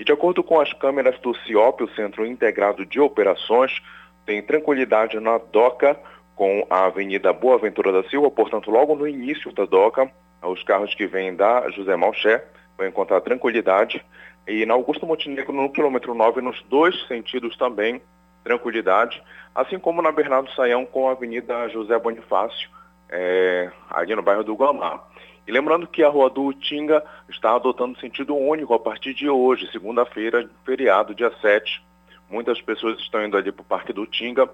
E 0.00 0.04
de 0.04 0.10
acordo 0.10 0.42
com 0.42 0.58
as 0.58 0.72
câmeras 0.72 1.16
do 1.20 1.32
CIOP, 1.32 1.84
o 1.84 1.94
Centro 1.94 2.26
Integrado 2.26 2.84
de 2.84 2.98
Operações, 2.98 3.80
tem 4.26 4.42
tranquilidade 4.42 5.20
na 5.20 5.38
DOCA 5.38 5.96
com 6.34 6.66
a 6.68 6.86
Avenida 6.86 7.32
Boa 7.32 7.56
Ventura 7.58 7.92
da 7.92 8.02
Silva, 8.08 8.28
portanto, 8.32 8.68
logo 8.68 8.96
no 8.96 9.06
início 9.06 9.52
da 9.52 9.64
DOCA, 9.64 10.10
os 10.42 10.60
carros 10.64 10.92
que 10.92 11.06
vêm 11.06 11.36
da 11.36 11.70
José 11.70 11.94
Malché 11.94 12.44
vão 12.76 12.88
encontrar 12.88 13.20
tranquilidade. 13.20 14.04
E 14.44 14.66
na 14.66 14.74
Augusto 14.74 15.06
Montenegro, 15.06 15.52
no 15.52 15.70
quilômetro 15.70 16.14
9, 16.14 16.40
nos 16.40 16.60
dois 16.64 17.00
sentidos 17.06 17.56
também, 17.56 18.02
tranquilidade. 18.42 19.22
Assim 19.54 19.78
como 19.78 20.02
na 20.02 20.10
Bernardo 20.10 20.50
Saião 20.56 20.84
com 20.84 21.08
a 21.08 21.12
Avenida 21.12 21.68
José 21.68 21.96
Bonifácio, 21.96 22.68
é, 23.10 23.70
ali 23.90 24.14
no 24.14 24.22
bairro 24.22 24.44
do 24.44 24.54
Guamá. 24.54 25.02
E 25.46 25.52
lembrando 25.52 25.86
que 25.86 26.02
a 26.02 26.08
Rua 26.08 26.30
do 26.30 26.44
Utinga 26.44 27.02
está 27.28 27.54
adotando 27.56 27.98
sentido 27.98 28.36
único 28.36 28.72
a 28.72 28.78
partir 28.78 29.12
de 29.14 29.28
hoje, 29.28 29.70
segunda-feira, 29.72 30.48
feriado, 30.64 31.14
dia 31.14 31.32
7. 31.40 31.82
Muitas 32.30 32.60
pessoas 32.60 32.98
estão 33.00 33.24
indo 33.24 33.36
ali 33.36 33.50
para 33.50 33.62
o 33.62 33.64
Parque 33.64 33.92
do 33.92 34.02
Utinga 34.02 34.48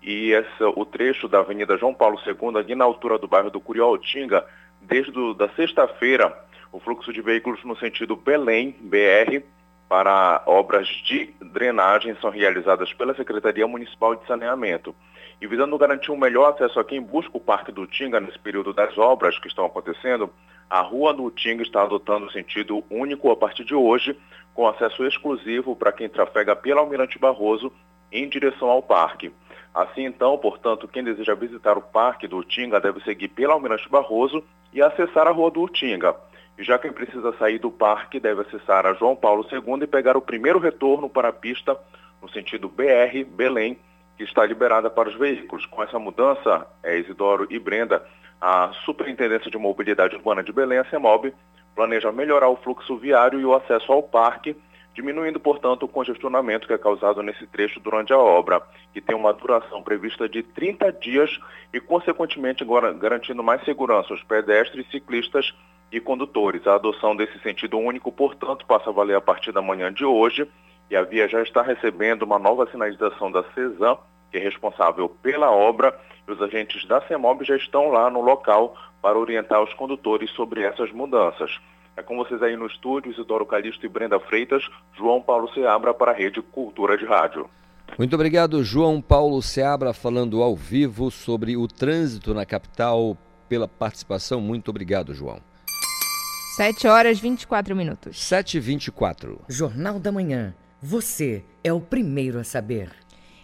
e 0.00 0.32
essa, 0.32 0.68
o 0.68 0.84
trecho 0.84 1.26
da 1.26 1.40
Avenida 1.40 1.76
João 1.76 1.92
Paulo 1.92 2.18
II, 2.24 2.56
ali 2.56 2.74
na 2.76 2.84
altura 2.84 3.18
do 3.18 3.26
bairro 3.26 3.50
do 3.50 3.60
Curió-Utinga, 3.60 4.46
desde 4.80 5.10
do, 5.10 5.34
da 5.34 5.48
sexta-feira, 5.50 6.32
o 6.70 6.78
fluxo 6.78 7.12
de 7.12 7.20
veículos 7.20 7.64
no 7.64 7.76
sentido 7.76 8.14
Belém, 8.14 8.76
BR, 8.80 9.42
para 9.88 10.42
obras 10.46 10.86
de 10.86 11.34
drenagem 11.40 12.16
são 12.20 12.30
realizadas 12.30 12.92
pela 12.92 13.14
Secretaria 13.14 13.66
Municipal 13.66 14.14
de 14.14 14.26
Saneamento. 14.26 14.94
E 15.40 15.46
visando 15.46 15.76
garantir 15.76 16.10
um 16.10 16.16
melhor 16.16 16.52
acesso 16.52 16.80
a 16.80 16.84
quem 16.84 17.00
busca 17.00 17.36
o 17.36 17.40
Parque 17.40 17.70
do 17.70 17.86
Tinga 17.86 18.20
nesse 18.20 18.38
período 18.38 18.72
das 18.72 18.96
obras 18.96 19.38
que 19.38 19.48
estão 19.48 19.66
acontecendo, 19.66 20.30
a 20.68 20.80
Rua 20.80 21.12
do 21.12 21.30
Tinga 21.30 21.62
está 21.62 21.82
adotando 21.82 22.30
sentido 22.32 22.82
único 22.90 23.30
a 23.30 23.36
partir 23.36 23.64
de 23.64 23.74
hoje, 23.74 24.18
com 24.54 24.66
acesso 24.66 25.04
exclusivo 25.04 25.76
para 25.76 25.92
quem 25.92 26.08
trafega 26.08 26.56
pela 26.56 26.80
Almirante 26.80 27.18
Barroso 27.18 27.70
em 28.10 28.28
direção 28.28 28.68
ao 28.68 28.82
parque. 28.82 29.30
Assim 29.74 30.06
então, 30.06 30.38
portanto, 30.38 30.88
quem 30.88 31.04
deseja 31.04 31.34
visitar 31.34 31.76
o 31.76 31.82
Parque 31.82 32.26
do 32.26 32.42
Tinga 32.42 32.80
deve 32.80 33.00
seguir 33.00 33.28
pela 33.28 33.52
Almirante 33.52 33.88
Barroso 33.90 34.42
e 34.72 34.80
acessar 34.80 35.26
a 35.26 35.32
Rua 35.32 35.50
do 35.50 35.68
Tinga. 35.68 36.16
E 36.58 36.64
já 36.64 36.78
quem 36.78 36.90
precisa 36.90 37.36
sair 37.38 37.58
do 37.58 37.70
parque 37.70 38.18
deve 38.18 38.40
acessar 38.40 38.86
a 38.86 38.94
João 38.94 39.14
Paulo 39.14 39.46
II 39.52 39.82
e 39.82 39.86
pegar 39.86 40.16
o 40.16 40.22
primeiro 40.22 40.58
retorno 40.58 41.08
para 41.10 41.28
a 41.28 41.32
pista 41.32 41.78
no 42.22 42.30
sentido 42.30 42.68
BR 42.68 43.24
Belém, 43.28 43.78
que 44.16 44.24
está 44.24 44.44
liberada 44.44 44.88
para 44.90 45.08
os 45.08 45.14
veículos. 45.16 45.66
Com 45.66 45.82
essa 45.82 45.98
mudança, 45.98 46.66
é, 46.82 46.98
Isidoro 46.98 47.46
e 47.50 47.58
Brenda, 47.58 48.04
a 48.40 48.70
Superintendência 48.84 49.50
de 49.50 49.58
Mobilidade 49.58 50.16
Urbana 50.16 50.42
de 50.42 50.52
Belém, 50.52 50.78
a 50.78 50.84
CEMOB, 50.84 51.32
planeja 51.74 52.10
melhorar 52.10 52.48
o 52.48 52.56
fluxo 52.56 52.96
viário 52.96 53.38
e 53.40 53.44
o 53.44 53.54
acesso 53.54 53.92
ao 53.92 54.02
parque, 54.02 54.56
diminuindo, 54.94 55.38
portanto, 55.38 55.82
o 55.82 55.88
congestionamento 55.88 56.66
que 56.66 56.72
é 56.72 56.78
causado 56.78 57.22
nesse 57.22 57.46
trecho 57.46 57.78
durante 57.78 58.14
a 58.14 58.18
obra, 58.18 58.62
que 58.94 59.00
tem 59.00 59.14
uma 59.14 59.32
duração 59.32 59.82
prevista 59.82 60.26
de 60.26 60.42
30 60.42 60.90
dias 60.94 61.38
e, 61.72 61.78
consequentemente, 61.78 62.64
garantindo 62.98 63.42
mais 63.42 63.62
segurança 63.64 64.14
aos 64.14 64.22
pedestres, 64.22 64.90
ciclistas 64.90 65.52
e 65.92 66.00
condutores. 66.00 66.66
A 66.66 66.76
adoção 66.76 67.14
desse 67.14 67.38
sentido 67.40 67.78
único, 67.78 68.10
portanto, 68.10 68.64
passa 68.64 68.88
a 68.88 68.92
valer 68.92 69.16
a 69.16 69.20
partir 69.20 69.52
da 69.52 69.60
manhã 69.60 69.92
de 69.92 70.04
hoje 70.04 70.48
e 70.90 70.96
a 70.96 71.02
via 71.02 71.28
já 71.28 71.42
está 71.42 71.62
recebendo 71.62 72.22
uma 72.22 72.38
nova 72.38 72.66
sinalização 72.70 73.30
da 73.30 73.42
CESAM, 73.54 73.98
que 74.30 74.38
é 74.38 74.40
responsável 74.40 75.08
pela 75.08 75.50
obra, 75.50 75.98
e 76.26 76.32
os 76.32 76.40
agentes 76.40 76.86
da 76.86 77.00
CEMOB 77.02 77.44
já 77.44 77.56
estão 77.56 77.88
lá 77.90 78.10
no 78.10 78.20
local 78.20 78.76
para 79.00 79.18
orientar 79.18 79.62
os 79.62 79.72
condutores 79.74 80.30
sobre 80.30 80.62
essas 80.62 80.90
mudanças. 80.92 81.58
É 81.96 82.02
com 82.02 82.16
vocês 82.16 82.42
aí 82.42 82.56
no 82.56 82.66
estúdio, 82.66 83.10
Isidoro 83.10 83.46
Calixto 83.46 83.86
e 83.86 83.88
Brenda 83.88 84.20
Freitas, 84.20 84.68
João 84.94 85.22
Paulo 85.22 85.52
Seabra 85.54 85.94
para 85.94 86.12
a 86.12 86.14
Rede 86.14 86.42
Cultura 86.42 86.98
de 86.98 87.06
Rádio. 87.06 87.48
Muito 87.98 88.14
obrigado, 88.14 88.62
João 88.62 89.00
Paulo 89.00 89.40
Seabra, 89.40 89.94
falando 89.94 90.42
ao 90.42 90.54
vivo 90.54 91.10
sobre 91.10 91.56
o 91.56 91.66
trânsito 91.66 92.34
na 92.34 92.44
capital, 92.44 93.16
pela 93.48 93.68
participação. 93.68 94.40
Muito 94.40 94.68
obrigado, 94.68 95.14
João. 95.14 95.40
7 96.56 96.88
horas 96.88 97.20
24 97.20 97.76
minutos. 97.76 98.20
7 98.20 98.56
e 98.56 98.60
24. 98.60 99.40
Jornal 99.48 99.98
da 99.98 100.10
Manhã. 100.10 100.54
Você 100.88 101.42
é 101.64 101.72
o 101.72 101.80
primeiro 101.80 102.38
a 102.38 102.44
saber. 102.44 102.92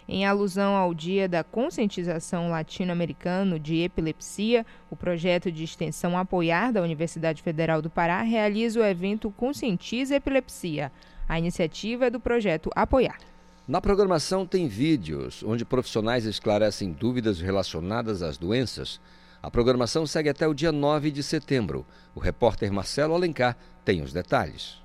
Em 0.07 0.25
alusão 0.25 0.77
ao 0.77 0.95
Dia 0.95 1.29
da 1.29 1.43
Conscientização 1.43 2.51
Latino-Americano 2.51 3.59
de 3.59 3.83
Epilepsia, 3.83 4.65
o 4.89 4.95
projeto 4.95 5.51
de 5.51 5.65
extensão 5.65 6.17
Apoiar 6.17 6.73
da 6.73 6.81
Universidade 6.81 7.43
Federal 7.43 7.83
do 7.83 7.91
Pará 7.91 8.23
realiza 8.23 8.79
o 8.79 8.85
evento 8.85 9.29
Conscientiza 9.33 10.15
Epilepsia. 10.15 10.93
A 11.29 11.37
iniciativa 11.37 12.07
é 12.07 12.11
do 12.11 12.21
projeto 12.21 12.71
Apoiar. 12.77 13.19
Na 13.67 13.81
programação 13.81 14.47
tem 14.47 14.69
vídeos 14.69 15.43
onde 15.43 15.65
profissionais 15.65 16.25
esclarecem 16.25 16.93
dúvidas 16.93 17.41
relacionadas 17.41 18.23
às 18.23 18.39
doenças 18.39 19.01
a 19.43 19.51
programação 19.51 20.07
segue 20.07 20.29
até 20.29 20.47
o 20.47 20.55
dia 20.55 20.71
9 20.71 21.11
de 21.11 21.21
setembro. 21.21 21.85
O 22.15 22.21
repórter 22.21 22.73
Marcelo 22.73 23.13
Alencar 23.13 23.57
tem 23.85 24.01
os 24.01 24.13
detalhes. 24.13 24.82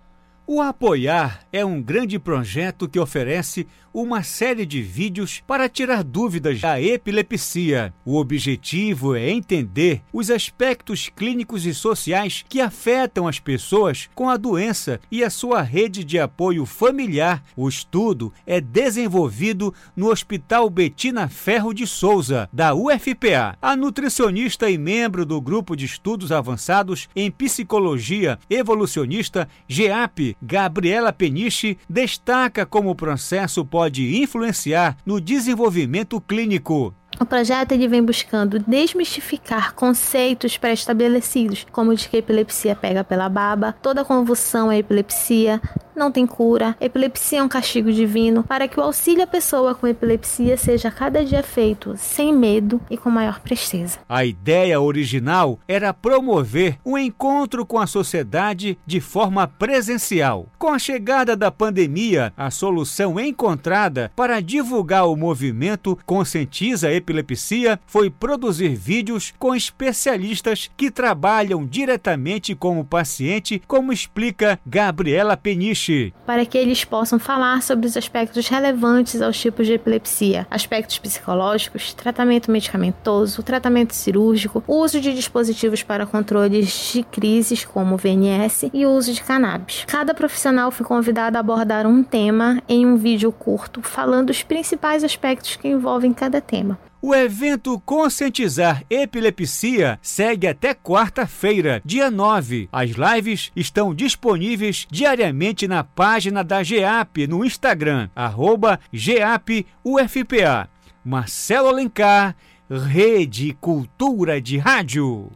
O 0.50 0.62
Apoiar 0.62 1.42
é 1.52 1.66
um 1.66 1.82
grande 1.82 2.18
projeto 2.18 2.88
que 2.88 2.98
oferece 2.98 3.68
uma 3.94 4.22
série 4.22 4.66
de 4.66 4.82
vídeos 4.82 5.44
para 5.46 5.68
tirar 5.68 6.04
dúvidas 6.04 6.62
da 6.62 6.80
epilepsia. 6.80 7.94
O 8.06 8.18
objetivo 8.18 9.16
é 9.16 9.30
entender 9.30 10.04
os 10.14 10.30
aspectos 10.30 11.10
clínicos 11.10 11.66
e 11.66 11.74
sociais 11.74 12.46
que 12.48 12.62
afetam 12.62 13.28
as 13.28 13.40
pessoas 13.40 14.08
com 14.14 14.30
a 14.30 14.38
doença 14.38 15.02
e 15.12 15.24
a 15.24 15.30
sua 15.30 15.62
rede 15.64 16.04
de 16.04 16.20
apoio 16.20 16.66
familiar. 16.66 17.44
O 17.56 17.68
estudo 17.68 18.32
é 18.46 18.62
desenvolvido 18.62 19.74
no 19.96 20.12
Hospital 20.12 20.70
Betina 20.70 21.28
Ferro 21.28 21.74
de 21.74 21.88
Souza, 21.88 22.48
da 22.54 22.74
UFPA. 22.76 23.58
A 23.62 23.76
nutricionista 23.76 24.70
e 24.70 24.78
membro 24.78 25.26
do 25.26 25.42
grupo 25.42 25.76
de 25.76 25.86
estudos 25.86 26.32
avançados 26.32 27.10
em 27.16 27.32
psicologia 27.32 28.38
evolucionista 28.50 29.50
GEAP, 29.68 30.37
Gabriela 30.42 31.12
Peniche, 31.12 31.78
destaca 31.90 32.66
como 32.66 32.90
o 32.90 32.96
processo 32.96 33.66
pode 33.66 34.22
influenciar 34.22 34.98
no 35.06 35.20
desenvolvimento 35.20 36.20
clínico. 36.22 36.94
O 37.20 37.26
projeto 37.26 37.72
ele 37.72 37.88
vem 37.88 38.04
buscando 38.04 38.60
desmistificar 38.60 39.74
conceitos 39.74 40.56
pré-estabelecidos, 40.56 41.66
como 41.72 41.96
de 41.96 42.08
que 42.08 42.18
a 42.18 42.20
epilepsia 42.20 42.76
pega 42.76 43.04
pela 43.04 43.28
baba, 43.28 43.76
toda 43.82 44.06
convulsão 44.06 44.72
é 44.72 44.78
epilepsia, 44.78 45.60
não 45.98 46.12
tem 46.12 46.28
cura, 46.28 46.78
epilepsia 46.80 47.40
é 47.40 47.44
um 47.44 47.48
castigo 47.50 47.92
divino, 47.92 48.44
para 48.44 48.68
que 48.68 48.80
o 48.80 48.84
auxílio 48.84 49.24
à 49.24 49.28
pessoa 49.28 49.74
com 49.74 49.88
epilepsia 49.88 50.56
seja 50.56 50.92
cada 50.92 51.26
dia 51.26 51.44
feito 51.44 51.96
sem 51.98 52.34
medo 52.34 52.80
e 52.90 52.96
com 52.96 53.10
maior 53.10 53.40
presteza. 53.40 54.00
A 54.08 54.24
ideia 54.24 54.80
original 54.80 55.60
era 55.68 55.94
promover 55.94 56.78
um 56.86 56.98
encontro 56.98 57.66
com 57.66 57.80
a 57.80 57.88
sociedade 57.88 58.78
de 58.86 59.02
forma 59.02 59.48
presencial. 59.48 60.48
Com 60.58 60.70
a 60.70 60.80
chegada 60.80 61.36
da 61.36 61.52
pandemia, 61.52 62.32
a 62.38 62.52
solução 62.52 63.20
encontrada 63.20 64.12
para 64.16 64.40
divulgar 64.42 65.08
o 65.08 65.16
movimento 65.16 65.98
Conscientiza 66.06 66.88
a 66.88 66.94
Epilepsia 66.94 67.80
foi 67.86 68.10
produzir 68.10 68.76
vídeos 68.76 69.34
com 69.40 69.56
especialistas 69.56 70.70
que 70.78 70.92
trabalham 70.92 71.66
diretamente 71.66 72.54
com 72.56 72.80
o 72.80 72.86
paciente, 72.86 73.62
como 73.68 73.92
explica 73.92 74.60
Gabriela 74.66 75.36
Peniche. 75.36 75.87
Para 76.26 76.46
que 76.46 76.58
eles 76.58 76.84
possam 76.84 77.20
falar 77.20 77.62
sobre 77.62 77.88
os 77.88 77.96
aspectos 77.96 78.48
relevantes 78.48 79.22
aos 79.22 79.40
tipos 79.40 79.66
de 79.68 79.74
epilepsia, 79.74 80.48
aspectos 80.50 80.98
psicológicos, 80.98 81.94
tratamento 81.94 82.52
medicamentoso, 82.52 83.44
tratamento 83.44 83.94
cirúrgico, 83.94 84.64
uso 84.68 85.00
de 85.00 85.14
dispositivos 85.14 85.84
para 85.84 86.06
controles 86.06 86.92
de 86.94 87.04
crises 87.04 87.66
como 87.66 87.98
VNS 87.98 88.70
e 88.74 88.86
uso 88.86 89.14
de 89.14 89.24
cannabis. 89.24 89.86
Cada 89.88 90.14
profissional 90.14 90.72
foi 90.72 90.86
convidado 90.86 91.38
a 91.38 91.40
abordar 91.40 91.86
um 91.86 92.04
tema 92.04 92.62
em 92.68 92.86
um 92.86 92.96
vídeo 92.96 93.32
curto, 93.32 93.82
falando 93.82 94.30
os 94.30 94.44
principais 94.44 95.04
aspectos 95.04 95.56
que 95.56 95.68
envolvem 95.68 96.14
cada 96.14 96.42
tema. 96.42 96.78
O 97.00 97.14
evento 97.14 97.80
Conscientizar 97.82 98.84
Epilepsia 98.90 100.00
segue 100.02 100.48
até 100.48 100.74
quarta-feira, 100.74 101.80
dia 101.86 102.10
9. 102.10 102.68
As 102.72 102.90
lives 102.90 103.52
estão 103.56 103.94
disponíveis 103.94 104.88
diariamente 104.90 105.68
na 105.68 105.84
página 105.84 106.44
da 106.44 106.64
GEAP 106.64 107.28
no 107.28 107.46
Instagram, 107.46 108.10
arroba 108.16 108.80
GEAPUFPA. 108.92 110.68
Marcelo 111.06 111.70
Alencar, 111.70 112.36
Rede 112.68 113.56
Cultura 113.62 114.42
de 114.42 114.58
Rádio. 114.58 115.30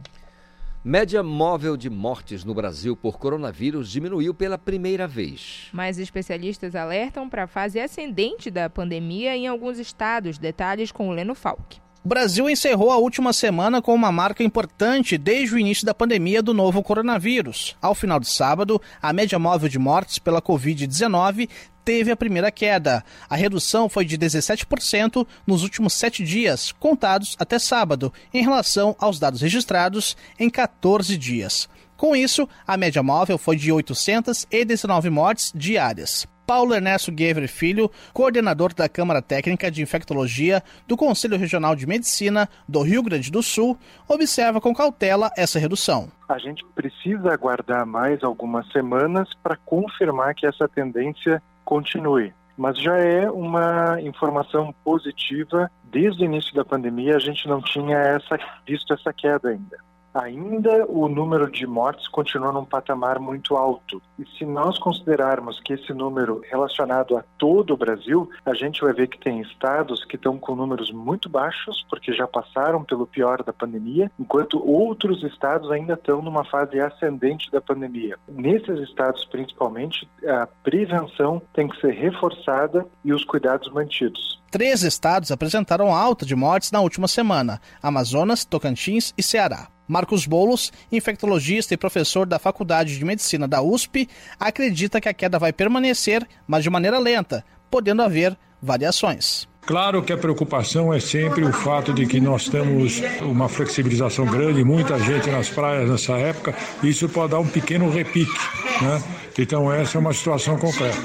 Média 0.84 1.22
móvel 1.22 1.76
de 1.76 1.88
mortes 1.88 2.42
no 2.42 2.52
Brasil 2.52 2.96
por 2.96 3.16
coronavírus 3.16 3.88
diminuiu 3.88 4.34
pela 4.34 4.58
primeira 4.58 5.06
vez. 5.06 5.68
Mas 5.72 5.96
especialistas 5.96 6.74
alertam 6.74 7.28
para 7.28 7.44
a 7.44 7.46
fase 7.46 7.78
ascendente 7.78 8.50
da 8.50 8.68
pandemia 8.68 9.36
em 9.36 9.46
alguns 9.46 9.78
estados. 9.78 10.38
Detalhes 10.38 10.90
com 10.90 11.08
o 11.08 11.12
Leno 11.12 11.36
Falck. 11.36 11.80
O 12.04 12.08
Brasil 12.08 12.50
encerrou 12.50 12.90
a 12.90 12.96
última 12.96 13.32
semana 13.32 13.80
com 13.80 13.94
uma 13.94 14.10
marca 14.10 14.42
importante 14.42 15.16
desde 15.16 15.54
o 15.54 15.58
início 15.58 15.86
da 15.86 15.94
pandemia 15.94 16.42
do 16.42 16.52
novo 16.52 16.82
coronavírus. 16.82 17.76
Ao 17.80 17.94
final 17.94 18.18
de 18.18 18.28
sábado, 18.28 18.82
a 19.00 19.12
média 19.12 19.38
móvel 19.38 19.68
de 19.68 19.78
mortes 19.78 20.18
pela 20.18 20.42
Covid-19 20.42 21.48
teve 21.84 22.10
a 22.10 22.16
primeira 22.16 22.50
queda. 22.50 23.04
A 23.28 23.36
redução 23.36 23.88
foi 23.88 24.04
de 24.04 24.18
17% 24.18 25.26
nos 25.46 25.62
últimos 25.62 25.92
sete 25.94 26.24
dias, 26.24 26.72
contados 26.72 27.36
até 27.38 27.58
sábado, 27.58 28.12
em 28.32 28.42
relação 28.42 28.96
aos 28.98 29.18
dados 29.18 29.40
registrados 29.40 30.16
em 30.38 30.48
14 30.48 31.16
dias. 31.16 31.68
Com 31.96 32.16
isso, 32.16 32.48
a 32.66 32.76
média 32.76 33.02
móvel 33.02 33.38
foi 33.38 33.56
de 33.56 33.70
819 33.70 35.08
mortes 35.08 35.52
diárias. 35.54 36.26
Paulo 36.46 36.74
Ernesto 36.74 37.12
Guevre 37.12 37.46
Filho, 37.46 37.90
coordenador 38.12 38.74
da 38.74 38.88
Câmara 38.88 39.22
Técnica 39.22 39.70
de 39.70 39.80
Infectologia 39.80 40.62
do 40.86 40.96
Conselho 40.96 41.38
Regional 41.38 41.76
de 41.76 41.86
Medicina 41.86 42.48
do 42.68 42.82
Rio 42.82 43.02
Grande 43.02 43.30
do 43.30 43.42
Sul, 43.42 43.78
observa 44.08 44.60
com 44.60 44.74
cautela 44.74 45.30
essa 45.36 45.58
redução. 45.58 46.08
A 46.28 46.38
gente 46.38 46.64
precisa 46.74 47.32
aguardar 47.32 47.86
mais 47.86 48.22
algumas 48.24 48.70
semanas 48.72 49.28
para 49.42 49.56
confirmar 49.56 50.34
que 50.34 50.46
essa 50.46 50.68
tendência 50.68 51.42
continue. 51.64 52.32
Mas 52.56 52.78
já 52.78 52.96
é 52.96 53.30
uma 53.30 54.00
informação 54.00 54.74
positiva. 54.84 55.70
Desde 55.84 56.22
o 56.22 56.26
início 56.26 56.54
da 56.54 56.64
pandemia, 56.64 57.16
a 57.16 57.20
gente 57.20 57.46
não 57.48 57.60
tinha 57.60 57.96
essa, 57.96 58.38
visto 58.66 58.92
essa 58.92 59.12
queda 59.12 59.50
ainda 59.50 59.91
ainda 60.14 60.86
o 60.88 61.08
número 61.08 61.50
de 61.50 61.66
mortes 61.66 62.06
continua 62.08 62.52
num 62.52 62.64
patamar 62.64 63.18
muito 63.18 63.56
alto. 63.56 64.02
E 64.18 64.24
se 64.36 64.44
nós 64.44 64.78
considerarmos 64.78 65.60
que 65.60 65.72
esse 65.72 65.92
número 65.92 66.42
relacionado 66.50 67.16
a 67.16 67.24
todo 67.38 67.74
o 67.74 67.76
Brasil, 67.76 68.28
a 68.44 68.54
gente 68.54 68.80
vai 68.80 68.92
ver 68.92 69.08
que 69.08 69.18
tem 69.18 69.40
estados 69.40 70.04
que 70.04 70.16
estão 70.16 70.38
com 70.38 70.54
números 70.54 70.90
muito 70.92 71.28
baixos, 71.28 71.84
porque 71.88 72.12
já 72.12 72.26
passaram 72.26 72.84
pelo 72.84 73.06
pior 73.06 73.42
da 73.42 73.52
pandemia, 73.52 74.10
enquanto 74.18 74.62
outros 74.64 75.22
estados 75.22 75.70
ainda 75.70 75.94
estão 75.94 76.22
numa 76.22 76.44
fase 76.44 76.80
ascendente 76.80 77.50
da 77.50 77.60
pandemia. 77.60 78.18
Nesses 78.28 78.80
estados, 78.80 79.24
principalmente, 79.24 80.08
a 80.26 80.46
prevenção 80.62 81.40
tem 81.52 81.68
que 81.68 81.80
ser 81.80 81.92
reforçada 81.92 82.86
e 83.04 83.12
os 83.12 83.24
cuidados 83.24 83.70
mantidos. 83.72 84.40
Três 84.50 84.82
estados 84.82 85.32
apresentaram 85.32 85.94
alta 85.94 86.26
de 86.26 86.36
mortes 86.36 86.70
na 86.70 86.80
última 86.80 87.08
semana: 87.08 87.58
Amazonas, 87.82 88.44
Tocantins 88.44 89.14
e 89.16 89.22
Ceará. 89.22 89.68
Marcos 89.92 90.24
Bolos, 90.24 90.72
infectologista 90.90 91.74
e 91.74 91.76
professor 91.76 92.26
da 92.26 92.38
Faculdade 92.38 92.98
de 92.98 93.04
Medicina 93.04 93.46
da 93.46 93.60
USP, 93.60 94.08
acredita 94.40 94.98
que 95.02 95.08
a 95.08 95.12
queda 95.12 95.38
vai 95.38 95.52
permanecer, 95.52 96.26
mas 96.46 96.64
de 96.64 96.70
maneira 96.70 96.98
lenta, 96.98 97.44
podendo 97.70 98.00
haver 98.00 98.34
variações. 98.62 99.46
Claro 99.66 100.02
que 100.02 100.12
a 100.12 100.16
preocupação 100.16 100.94
é 100.94 100.98
sempre 100.98 101.44
o 101.44 101.52
fato 101.52 101.92
de 101.92 102.06
que 102.06 102.20
nós 102.20 102.48
temos 102.48 103.02
uma 103.20 103.50
flexibilização 103.50 104.24
grande, 104.24 104.64
muita 104.64 104.98
gente 104.98 105.30
nas 105.30 105.50
praias 105.50 105.90
nessa 105.90 106.14
época, 106.14 106.56
e 106.82 106.88
isso 106.88 107.06
pode 107.06 107.32
dar 107.32 107.38
um 107.40 107.46
pequeno 107.46 107.90
repique, 107.90 108.32
né? 108.80 109.02
Então 109.38 109.72
essa 109.72 109.98
é 109.98 110.00
uma 110.00 110.12
situação 110.12 110.56
concreta. 110.56 110.98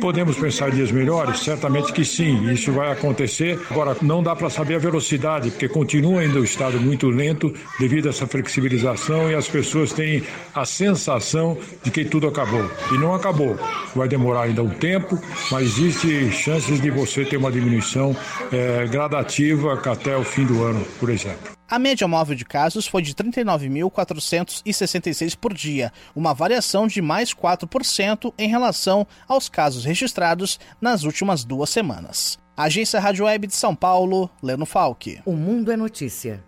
Podemos 0.00 0.36
pensar 0.36 0.70
dias 0.70 0.90
melhores? 0.90 1.40
Certamente 1.40 1.92
que 1.92 2.04
sim, 2.04 2.50
isso 2.50 2.72
vai 2.72 2.92
acontecer. 2.92 3.58
Agora, 3.70 3.96
não 4.02 4.22
dá 4.22 4.34
para 4.36 4.50
saber 4.50 4.76
a 4.76 4.78
velocidade, 4.78 5.50
porque 5.50 5.68
continua 5.68 6.20
ainda 6.20 6.40
o 6.40 6.44
estado 6.44 6.80
muito 6.80 7.08
lento 7.08 7.52
devido 7.78 8.06
a 8.06 8.10
essa 8.10 8.26
flexibilização 8.26 9.30
e 9.30 9.34
as 9.34 9.48
pessoas 9.48 9.92
têm 9.92 10.22
a 10.54 10.64
sensação 10.64 11.56
de 11.82 11.90
que 11.90 12.04
tudo 12.04 12.28
acabou. 12.28 12.70
E 12.92 12.98
não 12.98 13.14
acabou. 13.14 13.58
Vai 13.94 14.08
demorar 14.08 14.42
ainda 14.42 14.62
um 14.62 14.70
tempo, 14.70 15.18
mas 15.50 15.64
existe 15.64 16.30
chances 16.30 16.80
de 16.80 16.90
você 16.90 17.24
ter 17.24 17.36
uma 17.36 17.50
diminuição 17.50 18.16
é, 18.52 18.86
gradativa 18.86 19.74
até 19.74 20.16
o 20.16 20.24
fim 20.24 20.44
do 20.44 20.62
ano, 20.62 20.84
por 20.98 21.10
exemplo. 21.10 21.53
A 21.74 21.78
média 21.80 22.06
móvel 22.06 22.36
de 22.36 22.44
casos 22.44 22.86
foi 22.86 23.02
de 23.02 23.12
39.466 23.16 25.36
por 25.36 25.52
dia, 25.52 25.92
uma 26.14 26.32
variação 26.32 26.86
de 26.86 27.02
mais 27.02 27.34
4% 27.34 28.32
em 28.38 28.48
relação 28.48 29.04
aos 29.26 29.48
casos 29.48 29.84
registrados 29.84 30.60
nas 30.80 31.02
últimas 31.02 31.42
duas 31.42 31.70
semanas. 31.70 32.38
Agência 32.56 33.00
Rádio 33.00 33.24
Web 33.24 33.48
de 33.48 33.56
São 33.56 33.74
Paulo, 33.74 34.30
Leno 34.40 34.64
Falck. 34.64 35.20
O 35.26 35.32
Mundo 35.32 35.72
é 35.72 35.76
Notícia. 35.76 36.44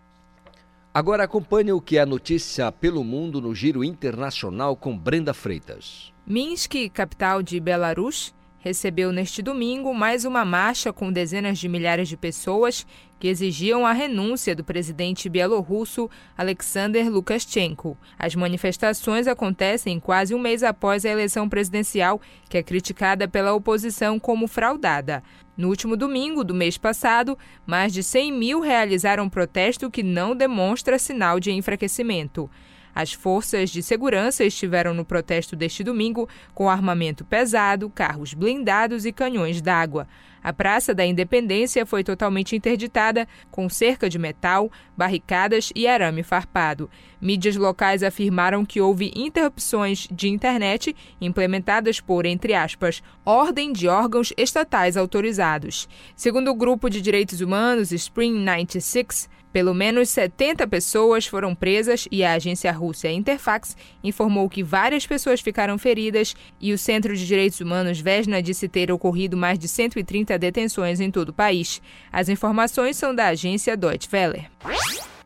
Agora 0.95 1.25
acompanhe 1.25 1.73
o 1.73 1.81
que 1.81 1.99
é 1.99 2.07
notícia 2.07 2.71
pelo 2.71 3.03
mundo 3.03 3.41
no 3.41 3.53
Giro 3.53 3.83
Internacional 3.83 4.77
com 4.77 4.97
Brenda 4.97 5.35
Freitas. 5.35 6.13
Minsk, 6.25 6.89
capital 6.95 7.43
de 7.43 7.59
Belarus, 7.59 8.33
recebeu 8.67 9.13
neste 9.13 9.43
domingo 9.43 9.95
mais 9.95 10.25
uma 10.25 10.45
marcha 10.45 10.93
com 10.93 11.13
dezenas 11.13 11.57
de 11.57 11.69
milhares 11.69 12.09
de 12.09 12.17
pessoas 12.17 12.85
que 13.17 13.29
exigiam 13.29 13.87
a 13.87 13.93
renúncia 13.93 14.57
do 14.57 14.65
presidente 14.65 15.29
bielorrusso 15.29 16.11
Alexander 16.37 17.09
Lukashenko. 17.09 17.97
As 18.19 18.35
manifestações 18.35 19.29
acontecem 19.29 20.01
quase 20.01 20.35
um 20.35 20.41
mês 20.41 20.65
após 20.65 21.05
a 21.05 21.11
eleição 21.11 21.49
presidencial, 21.49 22.21
que 22.49 22.59
é 22.59 22.63
criticada 22.63 23.29
pela 23.29 23.55
oposição 23.55 24.19
como 24.19 24.49
fraudada. 24.49 25.23
No 25.57 25.69
último 25.69 25.97
domingo 25.97 26.43
do 26.43 26.53
mês 26.53 26.77
passado, 26.77 27.39
mais 27.65 27.93
de 27.93 28.03
100 28.03 28.33
mil 28.33 28.61
realizaram 28.61 29.25
um 29.25 29.29
protesto 29.31 29.89
que 29.89 30.03
não 30.03 30.35
demonstra 30.35 30.99
sinal 30.99 31.39
de 31.39 31.53
enfraquecimento. 31.53 32.51
As 32.97 33.13
forças 33.13 33.69
de 33.69 33.83
segurança 33.83 34.43
estiveram 34.43 34.95
no 34.95 35.05
protesto 35.05 35.55
deste 35.55 35.85
domingo 35.85 36.27
com 36.55 36.67
armamento 36.67 37.27
pesado, 37.27 37.91
carros 37.91 38.33
blindados 38.33 39.05
e 39.05 39.13
canhões 39.13 39.61
d'água. 39.61 40.09
A 40.43 40.51
Praça 40.51 40.95
da 40.95 41.05
Independência 41.05 41.85
foi 41.85 42.03
totalmente 42.03 42.57
interditada, 42.57 43.29
com 43.51 43.69
cerca 43.69 44.09
de 44.09 44.19
metal, 44.19 44.73
barricadas 44.97 45.71
e 45.75 45.87
arame 45.87 46.23
farpado. 46.23 46.89
Mídias 47.21 47.57
locais 47.57 48.03
afirmaram 48.03 48.65
que 48.65 48.81
houve 48.81 49.13
interrupções 49.15 50.09
de 50.11 50.29
internet 50.31 50.97
implementadas 51.21 52.01
por, 52.01 52.25
entre 52.25 52.55
aspas, 52.55 53.03
ordem 53.27 53.75
de 53.75 53.89
órgãos 53.89 54.33
estatais 54.39 54.97
autorizados. 54.97 55.87
Segundo 56.15 56.51
o 56.51 56.55
grupo 56.55 56.89
de 56.89 57.03
direitos 57.03 57.43
humanos 57.43 57.93
Spring 57.93 58.39
96, 58.39 59.29
pelo 59.57 59.73
menos 59.73 60.11
70 60.11 60.67
pessoas 60.67 61.27
foram 61.27 61.55
presas 61.55 62.07
e 62.13 62.23
a 62.23 62.35
agência 62.35 62.71
russa 62.71 63.09
Interfax 63.09 63.75
informou 64.05 64.51
que 64.51 64.63
várias 64.63 65.07
pessoas 65.07 65.41
ficaram 65.41 65.79
feridas 65.79 66.37
e 66.61 66.75
o 66.75 66.79
Centro 66.79 67.17
de 67.17 67.27
Direitos 67.27 67.59
Humanos 67.59 67.99
Vesna 67.99 68.43
disse 68.43 68.69
ter 68.69 68.93
ocorrido 68.93 69.35
mais 69.35 69.59
de 69.59 69.67
130 69.67 70.39
detenções 70.39 71.01
em 71.01 71.11
todo 71.11 71.31
o 71.31 71.33
país. 71.33 71.81
As 72.13 72.29
informações 72.29 72.99
são 72.99 73.15
da 73.15 73.29
agência 73.29 73.79
Deutsche 73.79 74.11
Welle. 74.13 74.47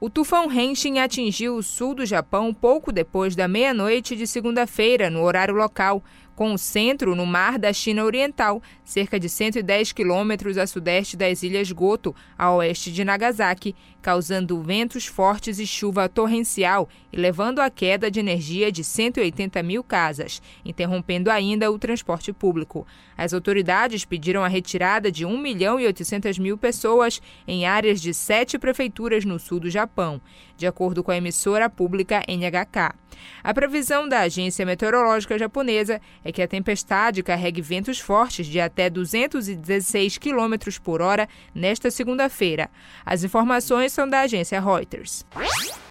O 0.01 0.09
tufão 0.09 0.49
Henshin 0.49 1.01
atingiu 1.01 1.57
o 1.57 1.63
sul 1.63 1.93
do 1.93 2.07
Japão 2.07 2.55
pouco 2.55 2.93
depois 2.93 3.35
da 3.35 3.49
meia-noite 3.49 4.15
de 4.15 4.29
segunda-feira, 4.29 5.11
no 5.11 5.25
horário 5.25 5.57
local, 5.57 6.05
com 6.41 6.55
o 6.55 6.59
centro 6.59 7.15
no 7.15 7.27
mar 7.27 7.59
da 7.59 7.71
China 7.71 8.03
Oriental, 8.03 8.63
cerca 8.83 9.21
de 9.21 9.29
110 9.29 9.93
quilômetros 9.93 10.57
a 10.57 10.67
sudeste 10.67 11.15
das 11.15 11.43
Ilhas 11.43 11.71
Goto, 11.71 12.17
a 12.39 12.51
oeste 12.55 12.91
de 12.91 13.05
Nagasaki, 13.05 13.77
causando 14.01 14.63
ventos 14.63 15.05
fortes 15.05 15.59
e 15.59 15.67
chuva 15.67 16.09
torrencial 16.09 16.89
e 17.13 17.19
levando 17.19 17.59
à 17.59 17.69
queda 17.69 18.11
de 18.11 18.21
energia 18.21 18.73
de 18.73 18.83
180 18.83 19.63
mil 19.63 19.85
casas, 19.85 20.41
interrompendo 20.65 21.31
ainda 21.31 21.71
o 21.71 21.79
transporte 21.79 22.33
público. 22.33 22.87
As 23.19 23.35
autoridades 23.35 24.07
pediram 24.07 24.43
a 24.43 24.49
retirada 24.49 25.13
de 25.13 25.27
1 25.27 25.37
milhão 25.37 25.79
e 25.79 25.85
800 25.85 26.39
mil 26.39 26.57
pessoas 26.57 27.21
em 27.47 27.67
áreas 27.67 28.01
de 28.01 28.15
sete 28.15 28.59
prefeituras 28.59 29.27
no 29.27 29.39
sul 29.39 29.61
do 29.61 29.69
Japão, 29.69 30.19
de 30.57 30.67
acordo 30.67 31.05
com 31.05 31.11
a 31.11 31.19
emissora 31.19 31.69
pública 31.69 32.25
NHK. 32.27 32.95
A 33.43 33.53
previsão 33.53 34.09
da 34.09 34.21
agência 34.21 34.65
meteorológica 34.65 35.39
japonesa 35.39 36.01
é 36.25 36.30
que 36.33 36.43
a 36.43 36.49
tempestade 36.49 37.23
carregue 37.23 37.61
ventos 37.61 37.99
fortes 37.99 38.47
de 38.47 38.61
até 38.61 38.91
216 38.91 40.19
km 40.19 40.55
por 40.83 41.01
hora 41.01 41.29
nesta 41.55 41.91
segunda-feira. 41.91 42.71
As 43.05 43.25
informações 43.25 43.93
são 43.93 44.09
da 44.09 44.21
agência 44.21 44.61
Reuters. 44.61 45.25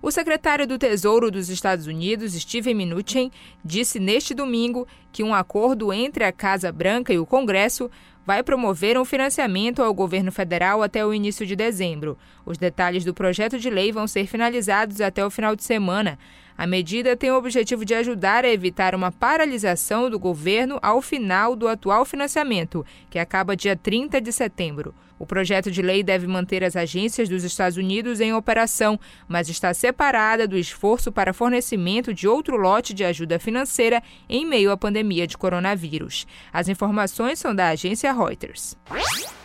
O 0.01 0.11
secretário 0.11 0.65
do 0.65 0.77
Tesouro 0.77 1.29
dos 1.29 1.49
Estados 1.49 1.85
Unidos, 1.85 2.33
Steven 2.33 2.73
Mnuchin, 2.73 3.31
disse 3.63 3.99
neste 3.99 4.33
domingo 4.33 4.87
que 5.11 5.23
um 5.23 5.33
acordo 5.33 5.91
entre 5.91 6.23
a 6.23 6.31
Casa 6.31 6.71
Branca 6.71 7.13
e 7.13 7.19
o 7.19 7.25
Congresso 7.25 7.89
vai 8.25 8.43
promover 8.43 8.95
um 8.95 9.03
financiamento 9.03 9.81
ao 9.81 9.91
governo 9.91 10.31
federal 10.31 10.83
até 10.83 11.03
o 11.03 11.13
início 11.13 11.45
de 11.47 11.55
dezembro. 11.55 12.15
Os 12.45 12.59
detalhes 12.59 13.03
do 13.03 13.11
projeto 13.11 13.57
de 13.57 13.69
lei 13.71 13.91
vão 13.91 14.07
ser 14.07 14.27
finalizados 14.27 15.01
até 15.01 15.25
o 15.25 15.31
final 15.31 15.55
de 15.55 15.63
semana. 15.63 16.19
A 16.59 16.67
medida 16.67 17.15
tem 17.15 17.31
o 17.31 17.37
objetivo 17.37 17.85
de 17.85 17.93
ajudar 17.93 18.43
a 18.43 18.49
evitar 18.49 18.93
uma 18.93 19.13
paralisação 19.13 20.09
do 20.09 20.19
governo 20.19 20.77
ao 20.81 21.01
final 21.01 21.55
do 21.55 21.69
atual 21.69 22.03
financiamento, 22.03 22.85
que 23.09 23.17
acaba 23.17 23.55
dia 23.55 23.77
30 23.77 24.19
de 24.19 24.29
setembro. 24.33 24.93
O 25.19 25.25
projeto 25.25 25.69
de 25.69 25.81
lei 25.81 26.01
deve 26.01 26.25
manter 26.25 26.63
as 26.63 26.77
agências 26.77 27.27
dos 27.27 27.43
Estados 27.43 27.77
Unidos 27.77 28.21
em 28.21 28.33
operação, 28.33 28.97
mas 29.27 29.49
está 29.49 29.73
separada 29.73 30.47
do 30.47 30.57
esforço 30.57 31.11
para 31.11 31.33
fornecimento 31.33 32.13
de 32.13 32.25
outro 32.25 32.55
lote 32.55 32.93
de 32.93 33.03
ajuda 33.03 33.37
financeira 33.37 34.01
em 34.29 34.45
meio 34.45 34.71
à 34.71 34.77
pandemia 34.77 35.27
de 35.27 35.37
coronavírus. 35.37 36.25
As 36.53 36.69
informações 36.69 37.37
são 37.37 37.53
da 37.53 37.67
agência 37.67 38.13
Reuters. 38.13 38.77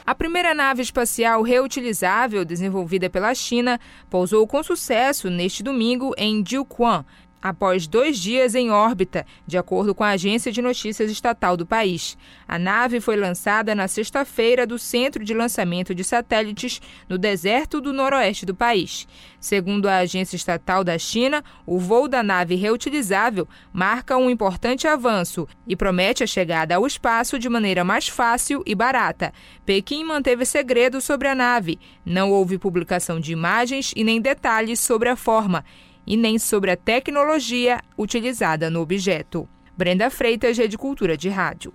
A 0.06 0.14
primeira 0.14 0.52
nave 0.52 0.82
espacial 0.82 1.40
reutilizável 1.40 2.44
desenvolvida 2.44 3.08
pela 3.08 3.34
China 3.34 3.80
pousou 4.10 4.46
com 4.46 4.62
sucesso 4.62 5.30
neste 5.30 5.62
domingo 5.62 6.12
em 6.18 6.44
Jiuquan, 6.46 7.06
após 7.44 7.87
dois 7.87 8.18
dias 8.18 8.54
em 8.54 8.70
órbita, 8.70 9.26
de 9.46 9.59
acordo 9.59 9.94
com 9.94 10.02
a 10.02 10.12
agência 10.12 10.50
de 10.50 10.62
notícias 10.62 11.11
estatal 11.11 11.59
do 11.59 11.66
país. 11.66 12.16
A 12.48 12.59
nave 12.59 13.02
foi 13.02 13.16
lançada 13.16 13.74
na 13.74 13.87
sexta-feira 13.87 14.66
do 14.66 14.78
Centro 14.78 15.22
de 15.22 15.35
Lançamento 15.35 15.94
de 15.94 16.02
Satélites 16.02 16.80
no 17.07 17.18
deserto 17.18 17.83
do 17.83 17.92
noroeste 17.92 18.46
do 18.46 18.54
país. 18.54 19.07
Segundo 19.38 19.87
a 19.87 19.98
agência 19.98 20.37
estatal 20.37 20.83
da 20.83 20.96
China, 20.96 21.44
o 21.66 21.78
voo 21.78 22.09
da 22.09 22.22
nave 22.22 22.54
reutilizável 22.54 23.46
marca 23.74 24.16
um 24.16 24.30
importante 24.30 24.88
avanço 24.88 25.46
e 25.68 25.76
promete 25.76 26.24
a 26.24 26.26
chegada 26.26 26.76
ao 26.76 26.87
espaço 26.87 27.38
de 27.38 27.50
maneira 27.50 27.85
mais 27.85 28.09
fácil 28.09 28.62
e 28.64 28.74
barata. 28.74 29.35
Pequim 29.66 30.02
manteve 30.02 30.46
segredo 30.46 30.98
sobre 30.98 31.28
a 31.28 31.35
nave. 31.35 31.78
Não 32.07 32.30
houve 32.30 32.57
publicação 32.57 33.20
de 33.20 33.33
imagens 33.33 33.92
e 33.94 34.02
nem 34.02 34.18
detalhes 34.18 34.80
sobre 34.80 35.11
a 35.11 35.16
forma 35.16 35.62
e 36.06 36.16
nem 36.16 36.38
sobre 36.38 36.70
a 36.70 36.76
tecnologia 36.76 37.80
utilizada 37.96 38.68
no 38.70 38.80
objeto. 38.80 39.48
Brenda 39.76 40.10
Freitas, 40.10 40.56
Rede 40.56 40.78
Cultura 40.78 41.16
de 41.16 41.28
Rádio. 41.28 41.72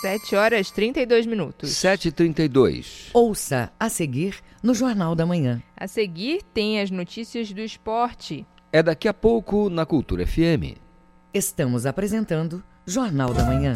7 0.00 0.36
horas 0.36 0.70
32 0.70 1.26
minutos. 1.26 1.70
7h32. 1.70 3.10
Ouça 3.12 3.72
a 3.80 3.88
seguir 3.88 4.36
no 4.62 4.74
Jornal 4.74 5.14
da 5.14 5.26
Manhã. 5.26 5.62
A 5.76 5.88
seguir 5.88 6.42
tem 6.54 6.80
as 6.80 6.90
notícias 6.90 7.50
do 7.52 7.60
esporte. 7.60 8.46
É 8.72 8.82
daqui 8.82 9.08
a 9.08 9.14
pouco 9.14 9.70
na 9.70 9.86
Cultura 9.86 10.26
FM. 10.26 10.78
Estamos 11.32 11.86
apresentando 11.86 12.62
Jornal 12.86 13.32
da 13.32 13.44
Manhã. 13.44 13.74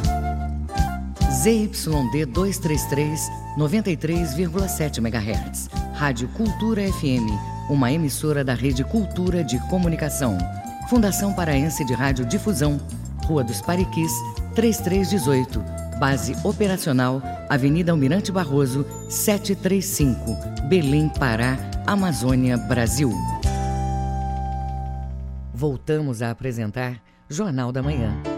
ZYD 1.42 2.26
233, 2.26 3.20
93,7 3.56 4.98
MHz. 4.98 5.68
Rádio 5.94 6.28
Cultura 6.28 6.82
FM, 6.82 7.26
uma 7.70 7.92
emissora 7.92 8.42
da 8.42 8.52
Rede 8.52 8.82
Cultura 8.82 9.44
de 9.44 9.58
Comunicação. 9.68 10.36
Fundação 10.88 11.32
Paraense 11.32 11.84
de 11.84 11.94
Rádio 11.94 12.26
Difusão, 12.26 12.80
Rua 13.24 13.44
dos 13.44 13.62
Pariquis, 13.62 14.10
3318. 14.56 15.62
Base 16.00 16.34
operacional, 16.42 17.22
Avenida 17.48 17.92
Almirante 17.92 18.32
Barroso, 18.32 18.84
735, 19.08 20.66
Belém, 20.68 21.08
Pará, 21.08 21.56
Amazônia, 21.86 22.56
Brasil. 22.56 23.12
Voltamos 25.54 26.22
a 26.22 26.30
apresentar 26.30 27.00
Jornal 27.28 27.70
da 27.70 27.82
Manhã. 27.82 28.29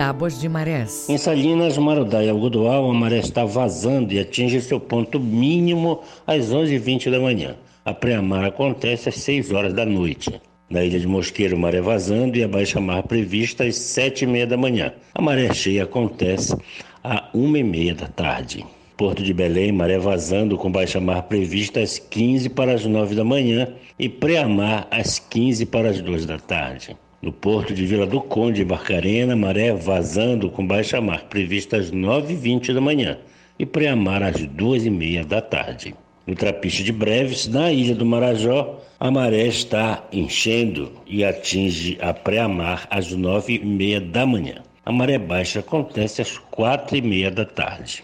Tábuas 0.00 0.40
de 0.40 0.48
marés. 0.48 1.10
Em 1.10 1.18
Salinas, 1.18 1.76
Marudá 1.76 2.24
e 2.24 2.30
Algodoal, 2.30 2.90
a 2.90 2.94
maré 2.94 3.18
está 3.18 3.44
vazando 3.44 4.14
e 4.14 4.18
atinge 4.18 4.58
seu 4.62 4.80
ponto 4.80 5.20
mínimo 5.20 6.00
às 6.26 6.50
11h20 6.50 7.10
da 7.10 7.20
manhã. 7.20 7.54
A 7.84 7.92
pré-mar 7.92 8.46
acontece 8.46 9.10
às 9.10 9.16
6 9.16 9.52
horas 9.52 9.74
da 9.74 9.84
noite. 9.84 10.40
Na 10.70 10.82
ilha 10.82 10.98
de 10.98 11.06
Mosqueiro, 11.06 11.58
maré 11.58 11.82
vazando 11.82 12.38
e 12.38 12.42
a 12.42 12.48
baixa-mar 12.48 13.02
prevista 13.02 13.64
às 13.64 13.74
7h30 13.74 14.46
da 14.46 14.56
manhã. 14.56 14.90
A 15.14 15.20
maré 15.20 15.52
cheia 15.52 15.84
acontece 15.84 16.56
às 17.04 17.20
1h30 17.34 17.94
da 17.96 18.06
tarde. 18.06 18.64
Porto 18.96 19.22
de 19.22 19.34
Belém, 19.34 19.70
maré 19.70 19.98
vazando 19.98 20.56
com 20.56 20.72
baixa-mar 20.72 21.24
prevista 21.24 21.78
às 21.78 21.98
15 21.98 22.48
para 22.48 22.72
as 22.72 22.86
9 22.86 23.14
da 23.14 23.22
manhã 23.22 23.68
e 23.98 24.08
pré-mar 24.08 24.88
às 24.90 25.18
15 25.18 25.66
para 25.66 25.90
as 25.90 26.00
2 26.00 26.24
da 26.24 26.38
tarde. 26.38 26.96
No 27.22 27.32
porto 27.32 27.74
de 27.74 27.84
Vila 27.84 28.06
do 28.06 28.20
Conde, 28.20 28.64
Barcarena, 28.64 29.36
maré 29.36 29.74
vazando 29.74 30.50
com 30.50 30.66
baixa 30.66 31.02
mar, 31.02 31.24
prevista 31.24 31.76
às 31.76 31.90
9h20 31.90 32.72
da 32.72 32.80
manhã 32.80 33.18
e 33.58 33.66
pré-mar 33.66 34.22
às 34.22 34.36
2h30 34.36 35.24
da 35.26 35.42
tarde. 35.42 35.94
No 36.26 36.34
Trapiche 36.34 36.82
de 36.82 36.92
Breves, 36.92 37.46
na 37.46 37.70
ilha 37.70 37.94
do 37.94 38.06
Marajó, 38.06 38.80
a 38.98 39.10
maré 39.10 39.46
está 39.46 40.02
enchendo 40.10 40.92
e 41.06 41.22
atinge 41.22 41.98
a 42.00 42.14
pré-mar 42.14 42.86
às 42.90 43.14
9h30 43.14 44.10
da 44.10 44.24
manhã. 44.24 44.62
A 44.84 44.90
maré 44.90 45.18
baixa 45.18 45.60
acontece 45.60 46.22
às 46.22 46.38
4h30 46.38 47.30
da 47.30 47.44
tarde. 47.44 48.02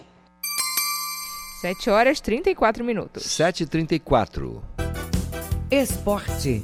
7 1.62 1.88
horas 1.88 2.20
34 2.20 2.84
minutos. 2.84 3.22
7h34. 3.24 4.60
Esporte. 5.70 6.62